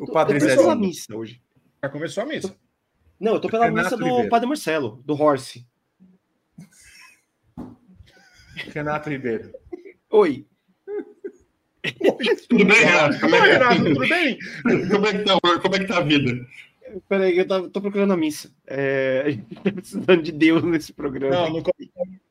[0.00, 0.76] O padre pela Zinho.
[0.76, 1.40] missa hoje.
[1.82, 2.56] Já começou a missa.
[3.20, 4.28] Não, eu tô pela Renato missa do Oliveira.
[4.28, 5.66] padre Marcelo, do Horse.
[8.72, 9.52] Renato Ribeiro.
[10.10, 10.46] Oi.
[12.48, 13.20] Tudo bem, Renato?
[13.20, 14.38] Como é, que- Renato, tudo bem?
[14.90, 16.46] como é que tá, como é que tá a vida?
[17.08, 18.50] Peraí, eu tava- tô procurando a missa.
[18.66, 21.34] É, a gente tá precisando de Deus nesse programa.
[21.34, 21.62] Não, não,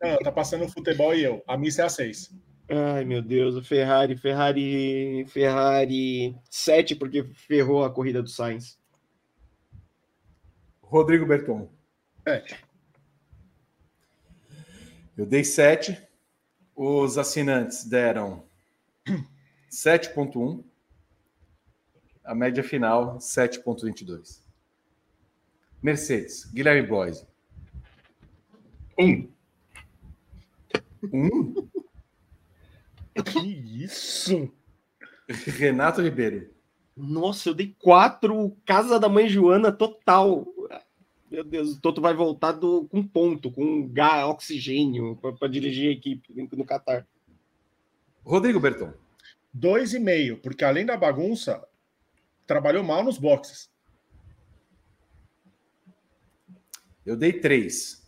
[0.04, 1.44] não, tá passando futebol e eu.
[1.48, 2.36] A missa é às seis.
[2.70, 8.78] Ai, meu Deus, o Ferrari, Ferrari, Ferrari 7, porque ferrou a corrida do Sainz.
[10.90, 11.70] Rodrigo Berton.
[12.26, 12.44] É.
[15.18, 16.02] Eu dei 7.
[16.74, 18.46] Os assinantes deram
[19.70, 20.64] 7,1.
[22.24, 24.42] A média final, 7,22.
[25.82, 27.28] Mercedes, Guilherme Bloise.
[28.98, 29.30] Um.
[31.12, 31.54] 1.
[33.26, 33.40] Que
[33.84, 34.52] isso?
[35.28, 36.50] Renato Ribeiro.
[36.96, 40.48] Nossa, eu dei 4, casa da mãe Joana total.
[41.30, 45.92] Meu Deus, o Toto vai voltar do, com ponto, com gás, oxigênio, para dirigir a
[45.92, 47.06] equipe no Qatar.
[48.24, 48.94] Rodrigo Berton.
[49.54, 51.66] Dois e meio, porque além da bagunça,
[52.46, 53.70] trabalhou mal nos boxes.
[57.06, 58.06] Eu dei 3.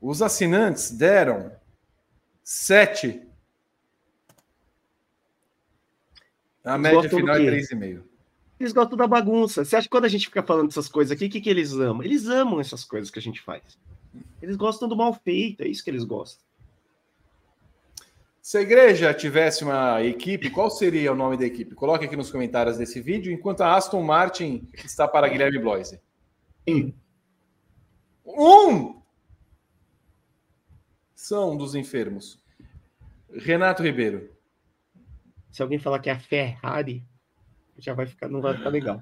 [0.00, 1.54] Os assinantes deram
[2.42, 3.22] 7.
[6.62, 7.66] A média final é quê?
[7.74, 8.13] 3,5.
[8.58, 9.64] Eles gostam da bagunça.
[9.64, 11.72] Você acha que quando a gente fica falando dessas coisas aqui, o que, que eles
[11.72, 12.02] amam?
[12.02, 13.62] Eles amam essas coisas que a gente faz.
[14.40, 16.44] Eles gostam do mal feito, é isso que eles gostam.
[18.40, 21.74] Se a igreja tivesse uma equipe, qual seria o nome da equipe?
[21.74, 25.98] Coloque aqui nos comentários desse vídeo, enquanto a Aston Martin está para Guilherme Bloise.
[26.68, 26.92] Um.
[28.26, 29.02] Um!
[31.14, 32.38] São dos enfermos.
[33.32, 34.30] Renato Ribeiro.
[35.50, 37.02] Se alguém falar que é a Ferrari,
[37.78, 39.00] já vai ficar, não vai ficar legal.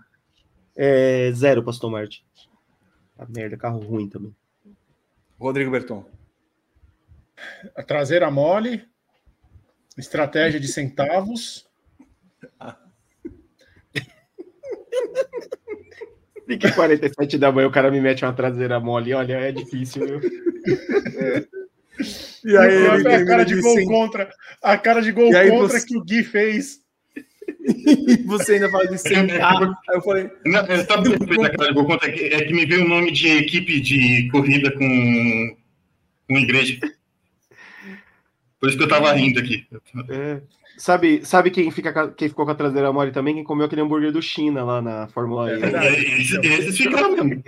[0.76, 2.22] É, zero, Pastor Martin.
[3.18, 4.34] A merda, carro ruim também.
[5.38, 6.04] Rodrigo Berton.
[7.76, 8.84] A traseira mole,
[9.98, 11.68] estratégia de centavos.
[16.46, 19.14] Fica 47 da manhã, o cara me mete uma traseira mole.
[19.14, 20.20] Olha, é difícil, viu?
[22.44, 24.32] E a cara de gol cem- contra,
[24.62, 26.81] a cara de gol aí contra você- que o Gui fez.
[27.64, 29.62] E você ainda fala de sentar.
[29.62, 32.09] Aí eu falei, Não, é, sabe o que a cara gol contra?
[32.09, 35.56] É que, é que me veio o nome de equipe de corrida com,
[36.28, 36.78] com igreja.
[38.59, 39.66] Por isso que eu tava rindo aqui.
[40.09, 40.40] É.
[40.76, 43.34] Sabe, sabe quem, fica, quem ficou com a traseira mole também?
[43.34, 45.59] Quem comeu aquele hambúrguer do China lá na Fórmula É E.
[45.59, 45.86] verdade.
[45.86, 47.44] Esses, esses ficaram mesmo.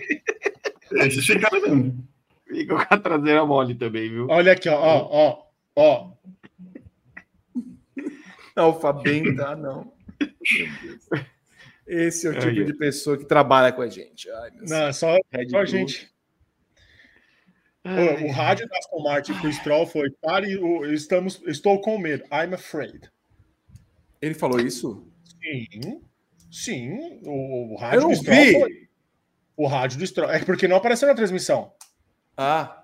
[0.93, 2.09] Esses ficaram mesmo.
[2.47, 4.27] Ficou com a traseira mole também, viu?
[4.29, 5.43] Olha aqui, ó, ó, ó,
[5.77, 6.13] ó.
[8.57, 9.94] alfabenta, não.
[11.87, 14.31] Esse é o tipo de pessoa que trabalha com a gente.
[14.31, 15.17] Ai, Não, só,
[15.51, 16.11] só a gente.
[17.85, 20.59] Ai, O, rádio da Aston Martin pro Stroll foi: pare,
[20.95, 22.25] estamos, estou com medo.
[22.33, 23.11] I'm afraid.
[24.23, 25.07] Ele falou isso?
[25.43, 26.01] Sim,
[26.51, 27.21] sim.
[27.27, 28.53] O, o Eu rádio não do Stroll vi.
[28.53, 28.89] foi.
[29.57, 30.31] O rádio do Stroll.
[30.31, 31.75] É porque não apareceu na transmissão.
[32.35, 32.83] Ah,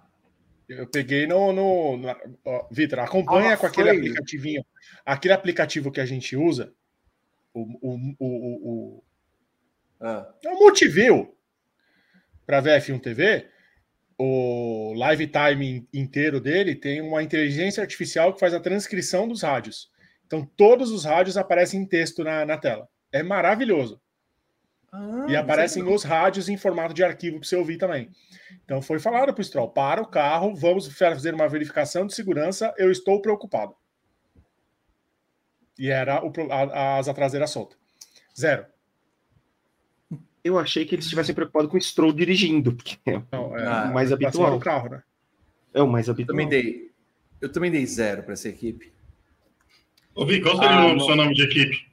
[0.69, 1.53] Eu peguei no.
[1.55, 3.97] no ó, Vitor, acompanha Ah, com aquele foi.
[3.99, 4.65] aplicativinho.
[5.07, 6.75] Aquele aplicativo que a gente usa.
[7.53, 9.05] O, o, o, o, o,
[10.01, 10.33] ah.
[10.45, 11.35] é o Multiview
[12.47, 13.49] para ver F1 TV.
[14.19, 19.91] O live time inteiro dele tem uma inteligência artificial que faz a transcrição dos rádios.
[20.27, 22.89] Então, todos os rádios aparecem em texto na, na tela.
[23.13, 24.01] É maravilhoso.
[24.93, 28.11] Ah, e aparecem os rádios em formato de arquivo para você ouvir também.
[28.65, 32.75] Então, foi falado para o Stroll: para o carro, vamos fazer uma verificação de segurança.
[32.77, 33.75] Eu estou preocupado.
[35.81, 37.75] E era o, a, a asa traseira solta.
[38.39, 38.67] Zero.
[40.45, 43.89] Eu achei que eles estivessem preocupados com o Stroll dirigindo, porque é Não, é, Ah,
[43.91, 44.59] o mais cima habitual.
[44.59, 45.03] do carro, né?
[45.73, 46.35] É o mais Eu habitual.
[46.37, 46.91] também dei.
[47.41, 48.93] Eu também dei zero para essa equipe.
[50.15, 51.89] Ô, Vi, qual seria Ah, o seu nome de equipe?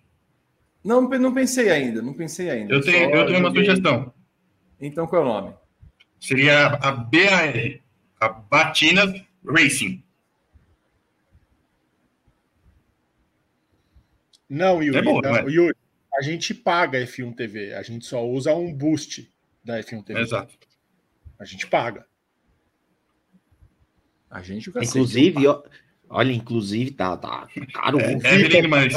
[0.84, 2.74] Não, não pensei ainda, não pensei ainda.
[2.74, 4.14] Eu tenho, Só eu tenho uma sugestão.
[4.82, 5.56] Então qual é o nome?
[6.20, 7.80] Seria a BAR,
[8.20, 9.04] a Batina
[9.46, 10.04] Racing.
[14.50, 15.44] Não, Yuri, É bom, não, não é?
[15.44, 15.76] Yuri,
[16.18, 19.32] a gente paga F1 TV, a gente só usa um boost
[19.64, 20.20] da F1 TV.
[20.22, 20.56] Exato.
[21.40, 22.06] A gente paga.
[24.30, 25.64] A gente Inclusive, ó,
[26.10, 28.00] olha, inclusive, tá, tá caro.
[28.00, 28.94] É, o é menino mais.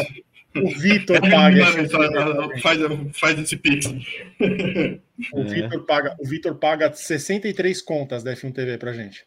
[0.56, 1.64] O Vitor É paga.
[1.64, 2.62] mais.
[2.62, 2.78] Faz,
[3.14, 3.86] faz esse pix.
[3.86, 5.44] O É.
[5.44, 9.24] Vitor paga, o Vitor paga 63 contas da F1 TV pra gente.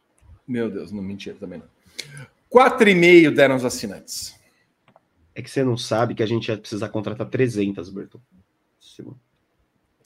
[0.47, 1.67] Meu Deus, não mentira também não.
[2.51, 4.35] 4,5 deram os assinantes.
[5.35, 8.19] É que você não sabe que a gente ia precisar contratar 300, Berton.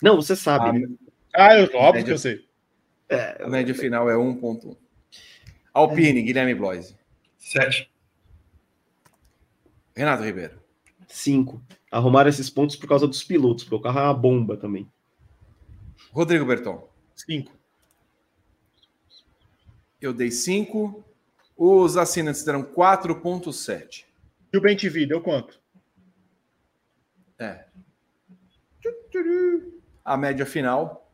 [0.02, 0.80] Não, você sabe.
[0.80, 0.88] né?
[1.36, 2.04] Ah, eu, óbvio Média.
[2.06, 2.48] que eu sei.
[3.40, 4.76] A média final é 1,1.
[5.74, 6.96] Alpine, Guilherme Bloise.
[7.38, 7.92] Sete.
[9.96, 10.60] Renato Ribeiro.
[11.08, 11.62] Cinco.
[11.92, 14.90] Arrumaram esses pontos por causa dos pilotos, porque o carro é uma bomba também.
[16.12, 16.88] Rodrigo Berton.
[17.16, 17.52] 5.
[20.02, 21.04] Eu dei 5.
[21.56, 24.07] Os assinantes deram 4,7.
[24.58, 25.62] E o Bem TV deu quanto?
[27.38, 27.64] É.
[30.04, 31.12] A média final.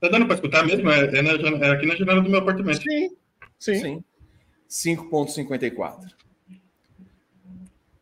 [0.00, 0.90] Tá dando pra escutar mesmo?
[0.90, 1.30] É, é na
[1.64, 2.82] é aqui na janela do meu apartamento.
[2.82, 3.16] Sim.
[3.56, 4.02] Sim.
[4.68, 4.96] Sim.
[4.96, 6.12] 5,54.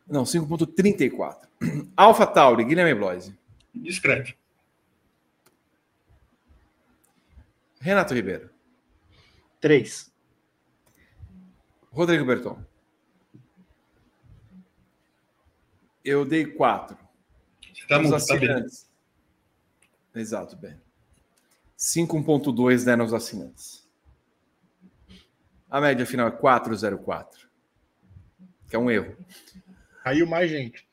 [0.07, 1.47] Não, 5,34.
[1.95, 3.37] Alpha Tauri, Guilherme Bloise.
[3.71, 4.33] Discreto.
[7.79, 8.49] Renato Ribeiro.
[9.59, 10.11] Três.
[11.91, 12.70] Rodrigo Berton.
[16.03, 16.97] Eu dei 4.
[17.73, 18.49] Você tá Os muito, tá bem.
[18.49, 18.89] assinantes.
[20.15, 20.75] Exato, bem.
[21.77, 23.87] 5,2 deram os assinantes.
[25.69, 27.25] A média final é 4,04.
[28.69, 29.15] Que é um erro.
[30.03, 30.85] Caiu mais gente.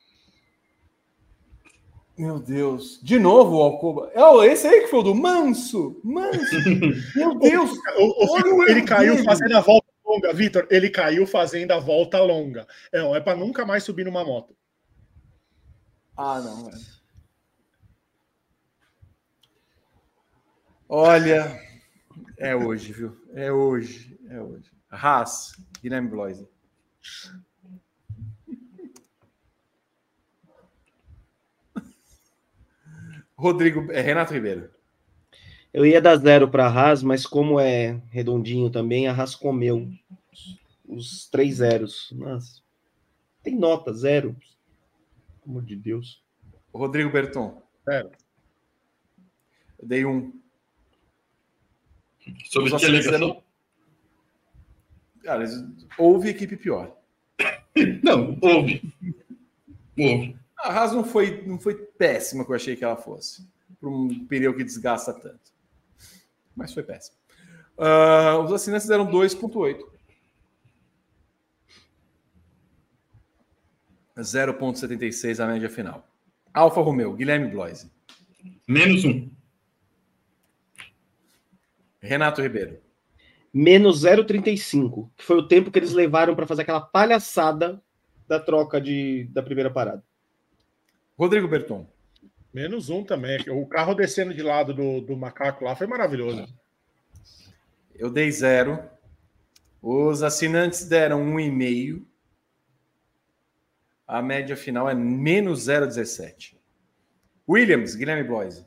[2.17, 3.01] Meu Deus.
[3.03, 4.11] De novo o Alcoba.
[4.15, 6.01] Oh, esse aí que foi o do Manso.
[6.03, 6.57] Manso.
[7.15, 7.71] Meu Deus.
[7.97, 9.25] O- o- ele caiu dele.
[9.25, 10.67] fazendo a volta longa, Vitor.
[10.71, 12.67] Ele caiu fazendo a volta longa.
[12.93, 14.57] É, é para nunca mais subir numa moto.
[16.21, 16.85] Ah, não, velho.
[20.89, 21.63] Olha,
[22.37, 23.17] é hoje, viu?
[23.35, 24.69] É hoje, é hoje.
[24.91, 26.49] Haas, Guilherme Bloise.
[33.37, 34.69] Rodrigo, é Renato Ribeiro.
[35.73, 39.89] Eu ia dar zero para a Haas, mas como é redondinho também, a Haas comeu
[40.85, 42.11] os três zeros.
[42.11, 42.61] Nossa,
[43.41, 44.35] tem nota, zero.
[45.49, 46.23] Amor de Deus.
[46.75, 47.63] Rodrigo Berton.
[47.83, 48.11] Zero.
[49.79, 50.39] Eu dei um.
[52.45, 53.43] Sobre Os que alegação?
[55.23, 55.45] Cara,
[55.97, 56.95] houve equipe pior.
[58.05, 58.83] Não, houve.
[59.99, 60.37] Houve.
[60.59, 63.49] A Haas não foi, não foi péssima que eu achei que ela fosse.
[63.81, 65.53] Para um pneu que desgasta tanto.
[66.55, 67.17] Mas foi péssimo.
[67.79, 69.98] Ah, os assinantes deram 2,8.
[74.21, 76.07] 0,76 a média final.
[76.53, 77.91] Alfa Romeo, Guilherme Bloise.
[78.67, 79.31] Menos um.
[82.01, 82.81] Renato Ribeiro.
[83.53, 87.83] Menos 0,35, que foi o tempo que eles levaram para fazer aquela palhaçada
[88.27, 90.03] da troca de, da primeira parada.
[91.19, 91.87] Rodrigo Berton.
[92.53, 93.39] Menos um também.
[93.51, 96.47] O carro descendo de lado do, do macaco lá foi maravilhoso.
[97.95, 98.79] Eu dei zero.
[99.83, 102.05] Os assinantes deram 1,5.
[104.09, 106.57] A média final é menos 0,17.
[107.47, 108.65] Williams, Guilherme Bloise.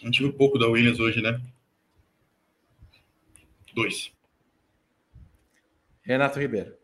[0.00, 1.40] A gente viu pouco da Williams hoje, né?
[3.74, 4.12] Dois.
[6.02, 6.74] Renato Ribeiro.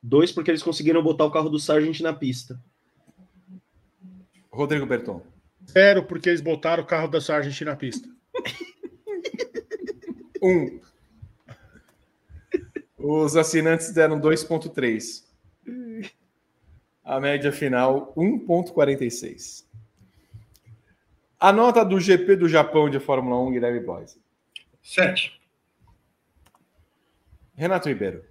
[0.00, 2.62] Dois, porque eles conseguiram botar o carro do Sargent na pista.
[4.50, 5.24] Rodrigo Berton.
[5.68, 8.08] Zero, porque eles botaram o carro da Sargent na pista.
[10.40, 10.80] Um.
[12.98, 15.31] Os assinantes deram 2,3.
[17.12, 19.66] A média final, 1,46.
[21.38, 24.18] A nota do GP do Japão de Fórmula 1, Guilherme Bloise.
[24.82, 25.38] Sete.
[27.54, 28.24] Renato Ribeiro.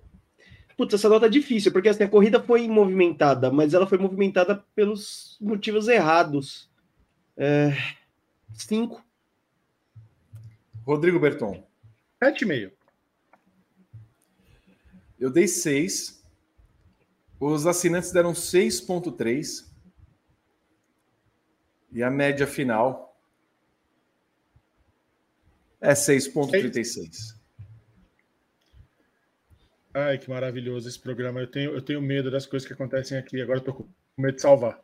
[0.76, 4.66] Putz, essa nota é difícil, porque assim, a corrida foi movimentada, mas ela foi movimentada
[4.74, 6.68] pelos motivos errados.
[7.38, 7.78] É...
[8.56, 9.06] Cinco.
[10.84, 11.64] Rodrigo Berton.
[12.18, 12.72] Sete e meio.
[15.20, 16.21] Eu dei 6.
[17.42, 19.68] Os assinantes deram 6,3.
[21.92, 23.20] E a média final
[25.82, 27.36] é 6,36.
[29.94, 31.42] Ai, que maravilhoso esse programa.
[31.42, 33.42] Eu tenho, eu tenho medo das coisas que acontecem aqui.
[33.42, 34.82] Agora eu tô com medo de salvar.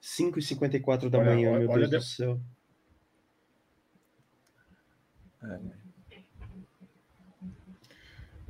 [0.00, 2.40] 5 e 54 da Olha, manhã, olha, meu olha Deus de- do céu.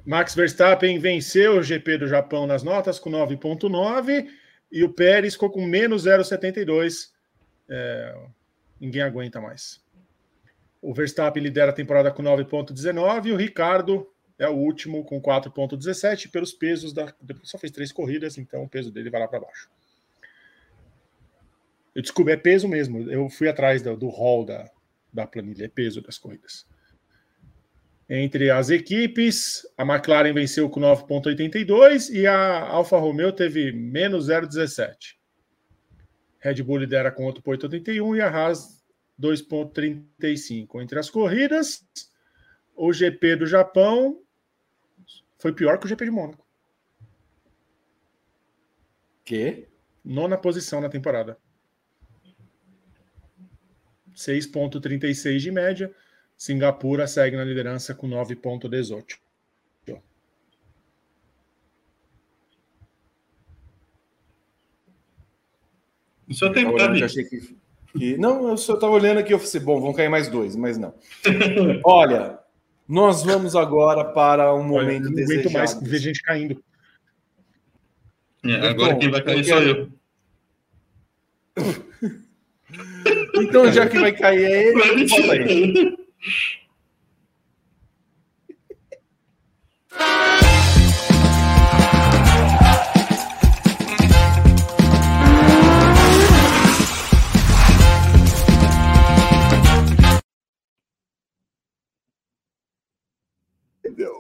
[0.09, 4.27] Max Verstappen venceu o GP do Japão nas notas com 9,9
[4.73, 7.11] e o Pérez ficou com menos 0,72.
[7.69, 8.19] É,
[8.81, 9.85] Ninguém aguenta mais.
[10.81, 16.31] O Verstappen lidera a temporada com 9,19 e o Ricardo é o último com 4,17
[16.31, 17.15] pelos pesos da.
[17.43, 19.69] Só fez três corridas, então o peso dele vai lá para baixo.
[21.95, 23.11] Eu descobri, é peso mesmo.
[23.11, 24.71] Eu fui atrás do, do hall da,
[25.13, 26.67] da planilha, é peso das corridas.
[28.09, 35.19] Entre as equipes, a McLaren venceu com 9,82 e a Alfa Romeo teve menos 0,17.
[36.39, 38.83] Red Bull lidera com 8,81 e a Haas
[39.21, 40.83] 2,35.
[40.83, 41.87] Entre as corridas,
[42.75, 44.23] o GP do Japão
[45.37, 46.47] foi pior que o GP de Mônaco.
[49.23, 49.69] Que?
[50.03, 51.37] Nona posição na temporada.
[54.15, 55.95] 6,36 de média.
[56.39, 59.19] Singapura segue na liderança com 9,18.
[66.31, 67.57] Só tem Eu achei que,
[67.97, 70.55] que- Não, eu só estava olhando aqui e eu falei, bom, vão cair mais dois,
[70.55, 70.95] mas não.
[71.85, 72.39] Olha,
[72.87, 75.91] nós vamos agora para um Olha, momento não aguento mais desejado.
[75.91, 76.63] ver gente caindo.
[78.45, 79.89] É, agora Bom, quem vai cair eu sou eu.
[83.43, 85.98] Então, já que vai cair é ele, fala aí.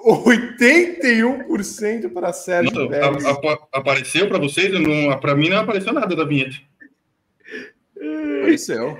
[0.04, 3.24] Oitenta por cento para Sérgio Não, Pérez.
[3.24, 4.70] a- a- apareceu para vocês?
[5.20, 6.56] Para mim não apareceu nada da vinheta.
[8.40, 8.98] Apareceu.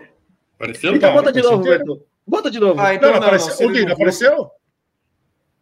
[0.56, 0.94] Apareceu?
[0.94, 2.00] Então bota de novo, certeza.
[2.28, 2.78] Bota de novo.
[2.80, 3.56] Ah, então Não, não, apareceu.
[3.60, 4.50] não, o Guido, apareceu?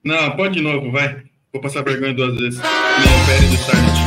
[0.05, 1.22] Não, pode de novo, vai.
[1.52, 2.59] Vou passar vergonha duas vezes.
[2.60, 4.06] Leon Pérez e Sargent.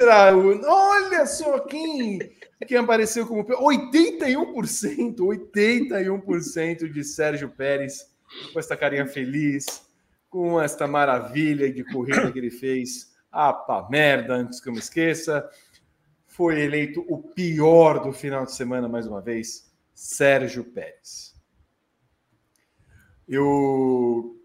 [0.00, 2.18] Será o- Olha só quem,
[2.66, 8.06] quem apareceu como 81%, 81% de Sérgio Pérez
[8.52, 9.82] com esta carinha feliz,
[10.30, 13.10] com esta maravilha de corrida que ele fez.
[13.30, 15.46] Pá, merda, antes que eu me esqueça.
[16.26, 21.34] Foi eleito o pior do final de semana mais uma vez, Sérgio Pérez.
[23.28, 24.40] Eu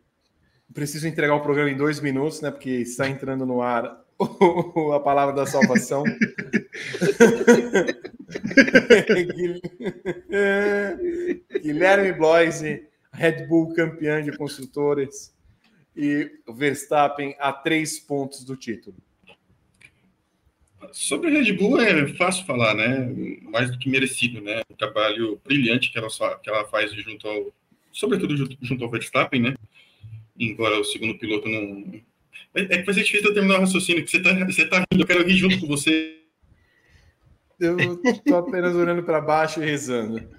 [0.74, 2.50] preciso entregar o programa em dois minutos, né?
[2.52, 4.04] Porque está entrando no ar
[4.94, 6.04] a palavra da salvação.
[11.62, 15.35] Guilherme Bloise, Red Bull campeão de construtores
[15.96, 18.98] e o Verstappen a três pontos do título.
[20.92, 23.10] Sobre a Red Bull é fácil falar, né?
[23.44, 24.62] Mais do que merecido, né?
[24.70, 26.10] O trabalho brilhante que ela,
[26.42, 27.54] que ela faz junto ao.
[27.92, 29.56] Sobretudo junto, ao Verstappen, né?
[30.38, 32.02] Embora o segundo piloto não.
[32.54, 34.86] É, é que vai ser difícil eu terminar o raciocínio, que você tá, você tá
[34.92, 36.22] rindo, eu quero rir junto com você.
[37.60, 40.30] Eu estou apenas olhando para baixo e rezando.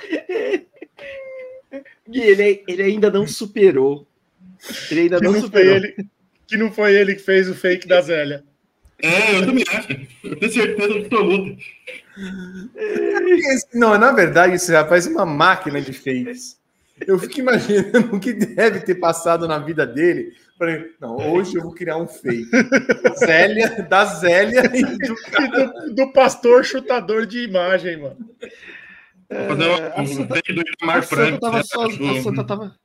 [2.08, 4.06] Gui, ele, ele ainda não superou.
[4.90, 5.76] Ele ainda Que não não, foi superou.
[5.76, 6.06] ele,
[6.46, 8.44] que não foi ele que fez o fake da Zélia.
[9.02, 9.92] É, eu também acho.
[10.24, 11.62] Eu tenho certeza absoluta.
[13.72, 16.58] Não, na verdade, esse rapaz é uma máquina de fakes.
[17.06, 20.34] Eu fico imaginando o que deve ter passado na vida dele.
[20.58, 22.50] Falei, não, hoje eu vou criar um fake.
[23.18, 28.18] Zélia, da Zélia e do E do, do pastor chutador de imagem, mano.
[29.30, 31.40] Vou fazer uma- É, a um Santa- take do A Itamar Santa Franco.
[31.40, 31.60] tava né?
[32.18, 32.76] A Santa tava...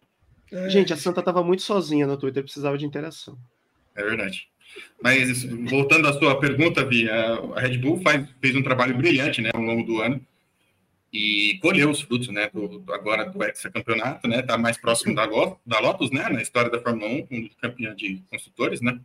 [0.70, 3.38] Gente, a Santa tava muito sozinha no Twitter, precisava de interação.
[3.96, 4.48] É verdade.
[5.02, 9.50] Mas voltando à sua pergunta, Vi, a Red Bull faz, fez um trabalho brilhante né,
[9.54, 10.22] ao longo do ano
[11.12, 14.40] e colheu os frutos né, do, do- agora do hexacampeonato, né?
[14.42, 15.26] Está mais próximo da,
[15.66, 16.28] da Lotus, né?
[16.30, 19.00] Na história da Fórmula 1, como campeã de construtores, né?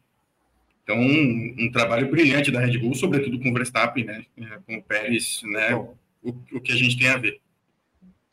[0.82, 4.24] Então, um, um trabalho brilhante da Red Bull, sobretudo com o Verstappen, né?
[4.38, 5.70] é, Com o Pérez, né?
[5.70, 7.40] Bom, O, o que a gente tem a ver.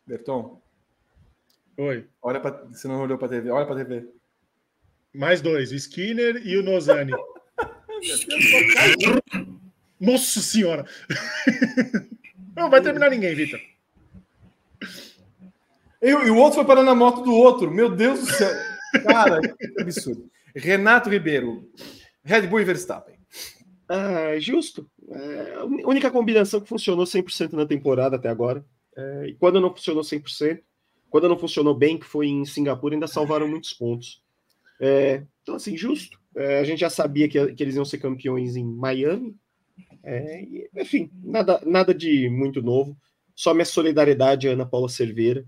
[0.06, 0.62] Berton,
[1.78, 2.06] Oi.
[2.22, 2.66] olha para.
[2.66, 3.50] Você não olhou para TV?
[3.50, 4.08] Olha para TV.
[5.14, 7.12] Mais dois, o Skinner e o Nozani.
[10.00, 10.86] Nossa senhora!
[12.56, 13.60] Não vai terminar ninguém, Vitor.
[16.02, 17.72] E, e o outro foi parar na moto do outro.
[17.72, 18.52] Meu Deus do céu.
[19.04, 20.30] Cara, que absurdo.
[20.56, 21.70] Renato Ribeiro,
[22.24, 23.17] Red Bull e Verstappen.
[23.90, 24.90] Ah, justo.
[25.10, 28.66] É a única combinação que funcionou 100% na temporada até agora.
[28.96, 30.62] É, e quando não funcionou 100%,
[31.10, 34.22] quando não funcionou bem, que foi em Singapura, ainda salvaram muitos pontos.
[34.80, 36.20] É, então, assim, justo.
[36.36, 39.36] É, a gente já sabia que, que eles iam ser campeões em Miami.
[40.04, 42.98] É, e, enfim, nada, nada de muito novo.
[43.36, 45.46] Só minha solidariedade Ana Paula Cerveira,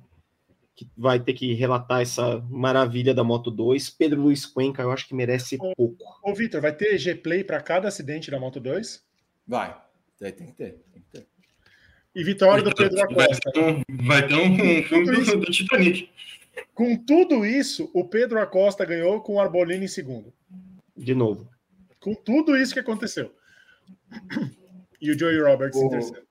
[0.79, 3.89] que vai ter que relatar essa maravilha da Moto 2.
[3.89, 5.97] Pedro Luiz Cuenca, eu acho que merece pouco.
[6.23, 9.03] Ô, Vitor, vai ter G-Play para cada acidente da Moto 2?
[9.45, 9.75] Vai.
[10.17, 10.81] Tem, que ter.
[10.93, 11.27] Tem que ter.
[12.15, 13.51] E vitória do Pedro Acosta.
[14.05, 16.09] Vai ter um, um filme do, do Titanic.
[16.73, 20.33] Com tudo isso, o Pedro Acosta ganhou com o Arbolino em segundo.
[20.95, 21.49] De novo.
[21.99, 23.33] Com tudo isso que aconteceu.
[25.01, 26.28] E o Joey Roberts em terceiro.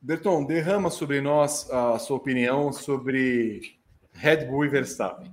[0.00, 3.78] Berton, derrama sobre nós a sua opinião sobre
[4.12, 5.30] Red Bull e Verstappen.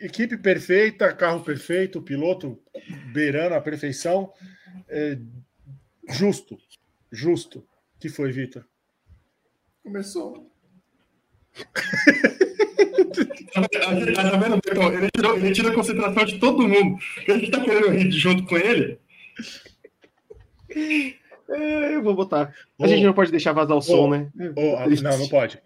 [0.00, 2.60] Equipe perfeita, carro perfeito, piloto
[3.12, 4.32] beirando a perfeição.
[4.88, 5.18] É,
[6.08, 6.58] justo.
[7.10, 7.66] Justo.
[7.98, 8.64] que foi, Vitor?
[9.82, 10.50] Começou.
[14.14, 14.60] Tá vendo?
[14.92, 16.98] Ele tirou, ele tira a concentração de todo mundo.
[17.26, 19.00] A gente tá querendo rir junto com ele.
[21.48, 22.54] É, eu vou botar.
[22.78, 24.30] A Ô, gente não pode deixar vazar o som, né?
[24.56, 25.60] ô, a- não, não pode.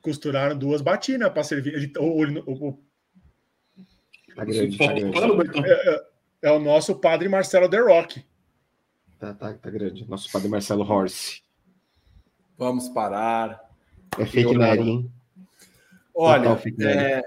[0.00, 1.74] Costuraram duas batinas para servir.
[1.74, 2.78] Ele, o-
[4.34, 5.12] Tá grande, tá grande.
[5.20, 5.62] Fala, Bertão.
[6.42, 8.24] é o nosso padre Marcelo The Rock.
[9.18, 10.08] Tá, tá, tá grande.
[10.08, 11.42] Nosso padre Marcelo Horse.
[12.56, 13.60] Vamos parar.
[14.18, 15.12] É fake nerd, hein?
[16.14, 17.22] Olha, Total é,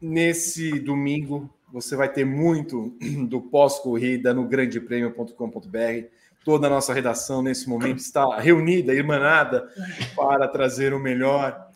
[0.00, 2.94] nesse domingo você vai ter muito
[3.28, 6.06] do pós-corrida no grandepremio.com.br.
[6.44, 9.68] Toda a nossa redação nesse momento está reunida, irmanada,
[10.14, 11.70] para trazer o melhor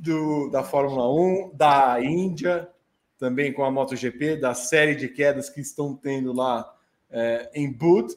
[0.00, 2.68] do, da Fórmula 1, da Índia,
[3.16, 6.68] também com a MotoGP, da série de quedas que estão tendo lá
[7.10, 8.14] é, em Bud.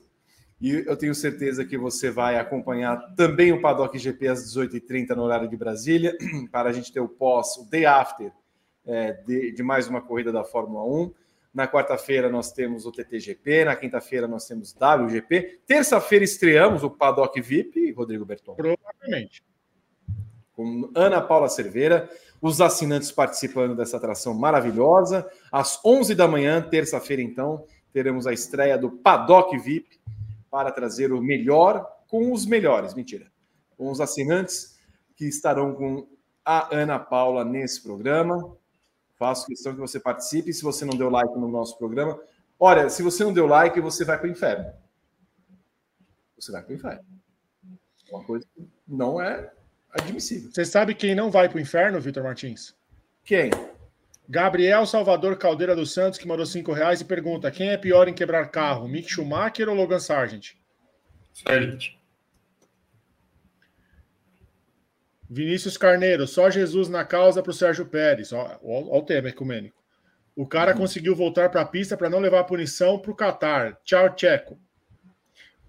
[0.60, 5.24] E eu tenho certeza que você vai acompanhar também o Paddock GP às 18h30 no
[5.24, 6.16] horário de Brasília,
[6.52, 8.32] para a gente ter o pós, o day after
[8.86, 11.21] é, de, de mais uma corrida da Fórmula 1.
[11.54, 15.62] Na quarta-feira nós temos o TTGP, na quinta-feira nós temos WGP.
[15.68, 19.44] Terça-feira estreamos o Paddock VIP, Rodrigo Berton, Provavelmente.
[20.54, 22.10] com Ana Paula Cerveira,
[22.42, 25.30] os assinantes participando dessa atração maravilhosa.
[25.52, 30.00] Às 11 da manhã, terça-feira, então, teremos a estreia do Paddock VIP
[30.50, 32.94] para trazer o melhor com os melhores.
[32.94, 33.32] Mentira.
[33.78, 34.80] Com os assinantes
[35.16, 36.08] que estarão com
[36.44, 38.58] a Ana Paula nesse programa.
[39.22, 40.52] Faço questão que você participe.
[40.52, 42.20] Se você não deu like no nosso programa,
[42.60, 44.74] olha, se você não deu like, você vai para o inferno.
[46.36, 47.06] Você vai para o inferno.
[48.10, 49.52] Uma coisa que não é
[49.92, 50.50] admissível.
[50.52, 52.76] Você sabe quem não vai para o inferno, Vitor Martins?
[53.24, 53.52] Quem?
[54.28, 58.16] Gabriel Salvador Caldeira dos Santos, que mandou cinco reais e pergunta: quem é pior em
[58.16, 60.54] quebrar carro, Mick Schumacher ou Logan Sargent?
[61.32, 62.01] Sargent.
[65.34, 68.34] Vinícius Carneiro, só Jesus na causa para o Sérgio Pérez.
[68.34, 69.82] Ó o tema ecumênico.
[70.36, 73.78] O cara conseguiu voltar para a pista para não levar a punição para o Qatar.
[73.86, 74.60] Tchau, Tcheco.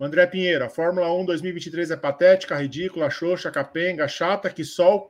[0.01, 5.09] André Pinheiro, a Fórmula 1 2023 é patética, ridícula, xoxa, capenga, chata, que só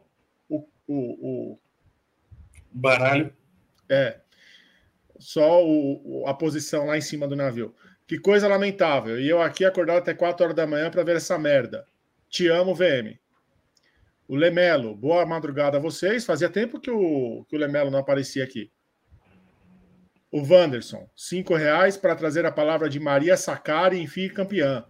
[0.51, 1.59] o, o, o,
[2.71, 3.33] Baralho.
[3.89, 4.19] É.
[5.19, 7.75] Só o- a posição lá em cima do navio.
[8.07, 9.19] Que coisa lamentável.
[9.19, 11.87] E eu aqui acordado até 4 horas da manhã para ver essa merda.
[12.29, 13.19] Te amo, VM.
[14.33, 16.25] O Lemelo, boa madrugada a vocês.
[16.25, 18.73] Fazia tempo que o, que o Lemelo não aparecia aqui.
[20.31, 24.87] O Wanderson, cinco reais para trazer a palavra de Maria Sacari e fique campeã.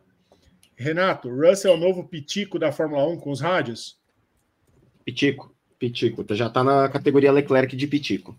[0.77, 3.99] Renato, Russell é o novo pitico da Fórmula 1 com os rádios?
[5.05, 5.53] Pitico.
[5.77, 6.25] Pitico.
[6.37, 8.39] Já tá na categoria Leclerc de Pitico.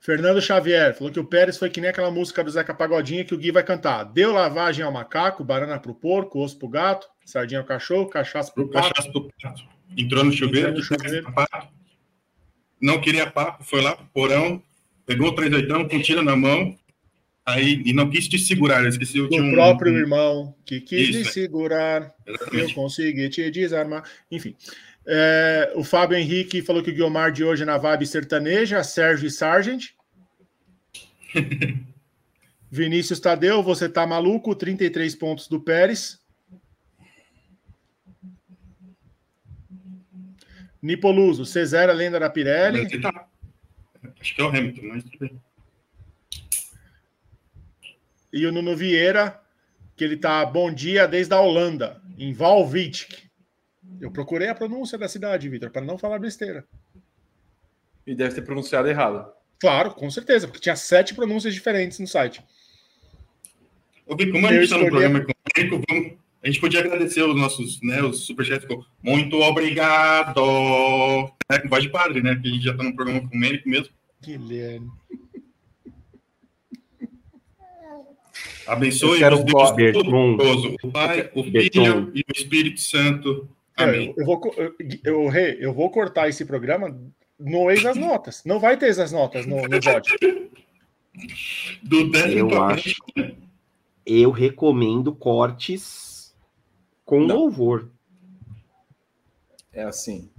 [0.00, 3.34] Fernando Xavier falou que o Pérez foi que nem aquela música do Zeca Pagodinha que
[3.34, 4.04] o Gui vai cantar.
[4.04, 8.64] Deu lavagem ao macaco, banana pro porco, osso pro gato, sardinha ao cachorro, cachaça pro
[8.68, 8.94] Pro pato.
[8.94, 9.62] cachaço do pato.
[9.96, 11.32] Entrou no chuveiro, Entrou no chuveiro.
[11.32, 11.68] pato.
[12.80, 14.62] não queria papo, foi lá pro porão,
[15.06, 16.76] pegou o 38 com tira na mão,
[17.44, 19.52] aí e não quis te segurar, de Do um.
[19.52, 21.30] próprio irmão que quis Isso, me é.
[21.30, 22.74] segurar, eu Exatamente.
[22.74, 24.02] consegui te desarmar.
[24.30, 24.54] Enfim.
[25.04, 29.26] É, o Fábio Henrique falou que o Guiomar de hoje é na vibe sertaneja, Sérgio
[29.26, 29.86] e Sargent.
[32.70, 34.54] Vinícius Tadeu, você tá maluco?
[34.54, 36.18] 33 pontos do Pérez.
[40.82, 43.00] Nipoluso, C0 a lenda da Pirelli.
[43.00, 43.28] Tá.
[44.20, 45.40] Acho que é o Hamilton, mas tudo bem.
[48.32, 49.40] E o Nuno Vieira,
[49.96, 53.30] que ele tá bom dia desde a Holanda, em Valvitic.
[54.00, 56.64] Eu procurei a pronúncia da cidade, Vitor, para não falar besteira.
[58.06, 59.30] E deve ter pronunciado errado.
[59.60, 62.42] Claro, com certeza, porque tinha sete pronúncias diferentes no site.
[64.04, 66.12] Ô, Gui, como a Eu gente está no programa econômico, vamos-
[66.42, 70.42] a gente podia agradecer os nossos, né, os superchats com muito obrigado,
[71.48, 73.88] né, com voz de padre, né, que a gente já está no programa ecumênico mesmo.
[74.20, 74.90] Guilherme.
[78.66, 79.92] Abençoe quero os Deus.
[79.92, 81.42] Todo-Poderoso, o Pai, o.
[81.42, 83.48] Filho e o Espírito Santo.
[83.76, 84.14] É, Amém.
[84.16, 86.96] eu, vou, eu, eu, eu vou cortar esse programa
[87.38, 88.42] no ex as notas.
[88.44, 90.50] Não vai ter ex as notas no, no VOD.
[91.82, 92.94] Do décimo Eu acho.
[94.06, 96.01] Eu recomendo cortes
[97.04, 97.36] com Não.
[97.36, 97.88] louvor.
[99.72, 100.30] É assim.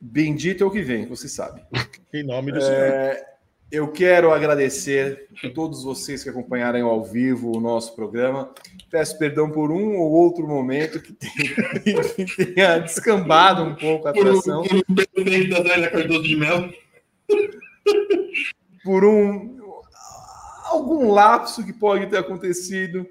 [0.00, 1.62] Bendito é o que vem, você sabe.
[2.12, 2.72] Em nome do Senhor.
[2.72, 3.28] É,
[3.70, 8.50] eu quero agradecer a todos vocês que acompanharam ao vivo o nosso programa.
[8.90, 14.10] Peço perdão por um ou outro momento que tenha, que tenha descambado um pouco a
[14.10, 14.62] atração.
[14.62, 16.72] por um perfeito da Zélia Cardoso de Melo.
[18.82, 19.58] por um
[20.64, 23.06] algum lapso que pode ter acontecido,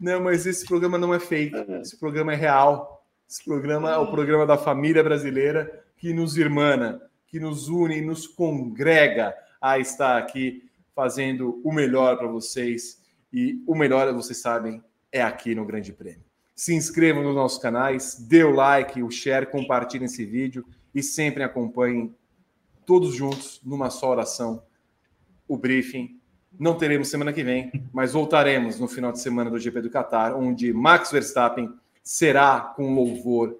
[0.00, 0.18] né?
[0.18, 3.04] Mas esse programa não é fake, esse programa é real.
[3.28, 8.00] Esse programa é o programa da família brasileira que nos irmana, que nos une e
[8.00, 13.00] nos congrega a estar aqui fazendo o melhor para vocês
[13.32, 16.24] e o melhor, vocês sabem, é aqui no Grande Prêmio.
[16.56, 21.44] Se inscrevam nos nossos canais, dê o like, o share, compartilhem esse vídeo e sempre
[21.44, 22.14] acompanhem
[22.84, 24.62] todos juntos numa só oração
[25.46, 26.19] o briefing.
[26.58, 30.36] Não teremos semana que vem, mas voltaremos no final de semana do GP do Qatar,
[30.36, 31.72] onde Max Verstappen
[32.02, 33.56] será com louvor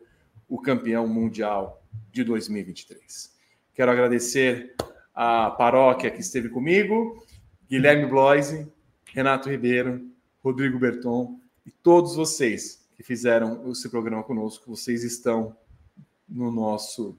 [0.48, 3.32] o campeão mundial de 2023.
[3.72, 4.74] Quero agradecer
[5.14, 7.24] a paróquia que esteve comigo,
[7.68, 8.66] Guilherme Bloise,
[9.06, 10.04] Renato Ribeiro,
[10.42, 14.74] Rodrigo Berton e todos vocês que fizeram esse programa conosco.
[14.74, 15.56] Vocês estão
[16.28, 17.16] no nosso.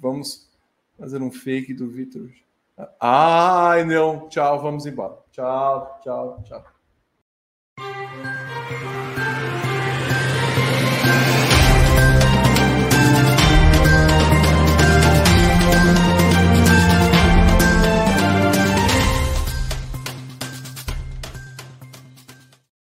[0.00, 0.50] Vamos
[0.98, 2.30] fazer um fake do Vitor.
[3.00, 4.28] Ai, não.
[4.28, 5.18] Tchau, vamos embora.
[5.30, 6.73] Tchau, tchau, tchau.